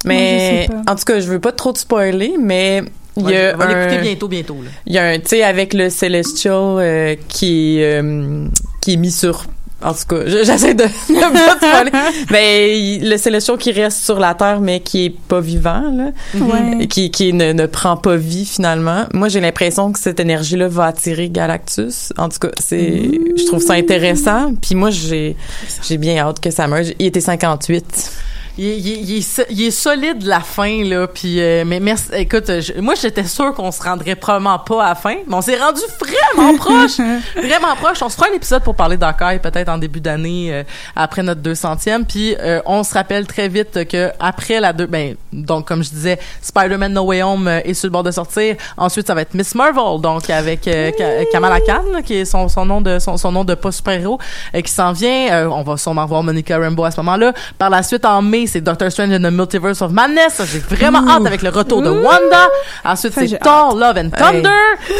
Mais 0.04 0.68
en 0.86 0.94
tout 0.94 1.04
cas, 1.04 1.20
je 1.20 1.28
veux 1.28 1.40
pas 1.40 1.52
trop 1.52 1.72
te 1.72 1.78
spoiler, 1.78 2.34
mais 2.38 2.82
il 3.16 3.30
y 3.30 3.36
a 3.36 3.54
on 3.54 3.58
va 3.58 3.66
l'écouter 3.66 3.98
un, 3.98 4.02
bientôt, 4.02 4.28
bientôt. 4.28 4.56
Il 4.86 4.92
y 4.92 4.98
a 4.98 5.04
un, 5.04 5.18
tu 5.18 5.28
sais, 5.28 5.42
avec 5.42 5.74
le 5.74 5.90
Celestial 5.90 6.54
euh, 6.54 7.16
qui 7.28 7.78
est, 7.78 8.00
euh, 8.02 8.46
qui 8.80 8.94
est 8.94 8.96
mis 8.96 9.10
sur 9.10 9.44
en 9.84 9.92
tout 9.92 10.04
cas, 10.08 10.22
je- 10.26 10.42
j'essaie 10.44 10.74
de 10.74 10.84
ne 10.84 11.20
pas 11.46 11.54
te 11.56 11.64
spoiler. 11.66 11.90
Mais 12.30 12.78
il- 12.80 13.08
le 13.10 13.16
Celestial 13.16 13.58
qui 13.58 13.72
reste 13.72 14.04
sur 14.04 14.18
la 14.18 14.34
Terre, 14.34 14.60
mais 14.60 14.80
qui 14.80 15.06
est 15.06 15.10
pas 15.28 15.40
vivant, 15.40 15.82
là, 15.94 16.10
Ouais. 16.40 16.78
et 16.80 16.86
qui, 16.88 17.10
qui 17.10 17.32
ne, 17.32 17.52
ne 17.52 17.66
prend 17.66 17.96
pas 17.96 18.16
vie 18.16 18.44
finalement. 18.46 19.04
Moi, 19.14 19.28
j'ai 19.28 19.40
l'impression 19.40 19.92
que 19.92 19.98
cette 19.98 20.20
énergie-là 20.20 20.68
va 20.68 20.86
attirer 20.86 21.28
Galactus. 21.28 22.12
En 22.18 22.28
tout 22.28 22.38
cas, 22.38 22.50
c'est, 22.58 23.02
je 23.36 23.44
trouve 23.46 23.62
ça 23.62 23.74
intéressant. 23.74 24.52
Puis 24.60 24.74
moi, 24.74 24.90
j'ai, 24.90 25.36
j'ai 25.82 25.98
bien 25.98 26.16
hâte 26.18 26.40
que 26.40 26.50
ça 26.50 26.66
meure. 26.66 26.84
Il 26.98 27.06
était 27.06 27.20
58. 27.20 28.10
Il, 28.58 28.66
est- 28.66 28.76
il 28.78 29.10
il 29.18 29.24
il 29.48 29.62
est 29.62 29.70
solide 29.70 30.24
la 30.24 30.40
fin 30.40 30.84
là 30.84 31.06
puis 31.06 31.40
euh, 31.40 31.64
mais 31.66 31.80
merci 31.80 32.08
écoute 32.12 32.44
je- 32.60 32.78
moi 32.82 32.94
j'étais 33.00 33.24
sûre 33.24 33.54
qu'on 33.54 33.72
se 33.72 33.82
rendrait 33.82 34.14
probablement 34.14 34.58
pas 34.58 34.84
à 34.84 34.88
la 34.90 34.94
fin 34.94 35.14
mais 35.26 35.34
on 35.34 35.40
s'est 35.40 35.56
rendu 35.58 35.80
vraiment 35.98 36.54
proche 36.58 36.98
vraiment 37.34 37.74
proche. 37.76 38.02
On 38.02 38.10
se 38.10 38.14
fera 38.16 38.26
un 38.30 38.34
épisode 38.36 38.62
pour 38.62 38.74
parler 38.74 38.98
d'Hawkeye 38.98 39.38
peut-être 39.42 39.70
en 39.70 39.78
début 39.78 40.00
d'année 40.02 40.48
euh, 40.52 40.64
après 40.94 41.22
notre 41.22 41.40
200e 41.40 42.04
puis 42.04 42.36
euh, 42.40 42.60
on 42.66 42.82
se 42.84 42.92
rappelle 42.92 43.26
très 43.26 43.48
vite 43.48 43.88
que 43.88 44.10
après 44.20 44.60
la 44.60 44.74
deux 44.74 44.86
ben 44.86 45.14
donc 45.32 45.66
comme 45.66 45.82
je 45.82 45.88
disais 45.88 46.18
Spider-Man 46.42 46.92
No 46.92 47.04
Way 47.04 47.22
Home 47.22 47.48
euh, 47.48 47.60
est 47.64 47.72
sur 47.72 47.86
le 47.86 47.92
bord 47.92 48.02
de 48.02 48.10
sortir. 48.10 48.56
Ensuite 48.76 49.06
ça 49.06 49.14
va 49.14 49.22
être 49.22 49.32
Miss 49.32 49.54
Marvel 49.54 50.00
donc 50.02 50.28
avec 50.28 50.68
euh, 50.68 50.90
Ka- 50.90 51.24
Kamala 51.32 51.60
Khan 51.60 51.84
là, 51.90 52.02
qui 52.02 52.16
est 52.16 52.24
son, 52.26 52.50
son 52.50 52.66
nom 52.66 52.82
de 52.82 52.98
son, 52.98 53.16
son 53.16 53.32
nom 53.32 53.44
de 53.44 53.54
pas 53.54 53.72
super-héros 53.72 54.18
euh, 54.54 54.60
qui 54.60 54.70
s'en 54.70 54.92
vient. 54.92 55.32
Euh, 55.32 55.46
on 55.48 55.62
va 55.62 55.78
sûrement 55.78 56.04
voir 56.04 56.22
Monica 56.22 56.58
Rambeau 56.58 56.84
à 56.84 56.90
ce 56.90 56.98
moment-là. 56.98 57.32
Par 57.58 57.70
la 57.70 57.82
suite 57.82 58.04
en 58.04 58.20
mai 58.20 58.41
c'est 58.46 58.60
Doctor 58.60 58.90
Strange 58.90 59.12
and 59.12 59.20
the 59.28 59.32
Multiverse 59.32 59.82
of 59.82 59.92
Madness. 59.92 60.34
Ça, 60.34 60.44
j'ai 60.44 60.58
vraiment 60.58 61.06
hâte 61.08 61.26
avec 61.26 61.42
le 61.42 61.50
retour 61.50 61.82
de 61.82 61.90
Wanda. 61.90 62.48
Ensuite 62.84 63.12
c'est 63.14 63.38
Thor 63.38 63.76
Love 63.76 63.96
and 63.98 64.10
Thunder. 64.10 64.48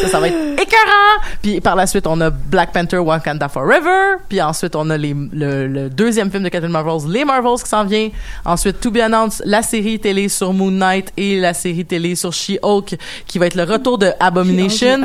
Ça 0.03 0.09
ça 0.09 0.21
va 0.21 0.29
être 0.29 0.37
écœurant. 0.55 1.23
Puis 1.43 1.61
par 1.61 1.77
la 1.77 1.87
suite 1.87 2.07
on 2.07 2.21
a 2.21 2.31
Black 2.31 2.73
Panther 2.73 2.99
Wakanda 2.99 3.49
Forever. 3.49 4.17
Puis 4.29 4.41
ensuite 4.43 4.77
on 4.77 4.89
a 4.91 4.97
les, 4.97 5.15
le, 5.33 5.67
le 5.67 5.91
deuxième 5.91 6.31
film 6.31 6.43
de 6.43 6.49
Captain 6.49 6.69
Marvels 6.69 7.09
les 7.11 7.25
Marvels 7.25 7.63
qui 7.63 7.69
s'en 7.69 7.85
vient. 7.85 8.09
Ensuite 8.45 8.81
to 8.81 8.91
be 8.91 8.99
announced 8.99 9.43
la 9.45 9.63
série 9.63 9.99
télé 9.99 10.29
sur 10.29 10.53
Moon 10.53 10.71
Knight 10.71 11.13
et 11.17 11.39
la 11.41 11.55
série 11.55 11.85
télé 11.85 12.15
sur 12.15 12.33
She-Hulk 12.33 12.97
qui 13.27 13.39
va 13.39 13.47
être 13.47 13.55
le 13.55 13.65
retour 13.65 13.99
de 13.99 14.11
Abomination. 14.21 15.01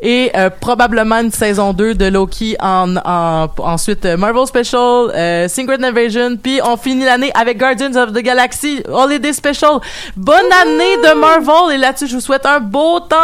Et 0.00 0.30
euh, 0.36 0.50
probablement 0.50 1.16
une 1.20 1.30
saison 1.30 1.72
2 1.72 1.94
de 1.94 2.06
Loki 2.06 2.56
en, 2.60 2.96
en 2.96 3.48
ensuite 3.58 4.04
euh, 4.04 4.16
Marvel 4.16 4.46
Special 4.46 5.10
euh, 5.14 5.48
Secret 5.48 5.82
Invasion. 5.82 6.36
Puis 6.42 6.60
on 6.64 6.76
finit 6.76 7.04
l'année 7.04 7.30
avec 7.34 7.58
Guardians 7.80 7.96
of 7.96 8.12
the 8.12 8.22
Galaxy 8.22 8.82
Holiday 8.86 9.32
Special. 9.32 9.80
Bonne 10.14 10.52
année 10.62 10.96
de 10.98 11.14
Marvel 11.14 11.74
et 11.74 11.78
là-dessus 11.78 12.08
je 12.08 12.14
vous 12.14 12.20
souhaite 12.20 12.44
un 12.44 12.60
beau 12.60 13.00
temps 13.00 13.16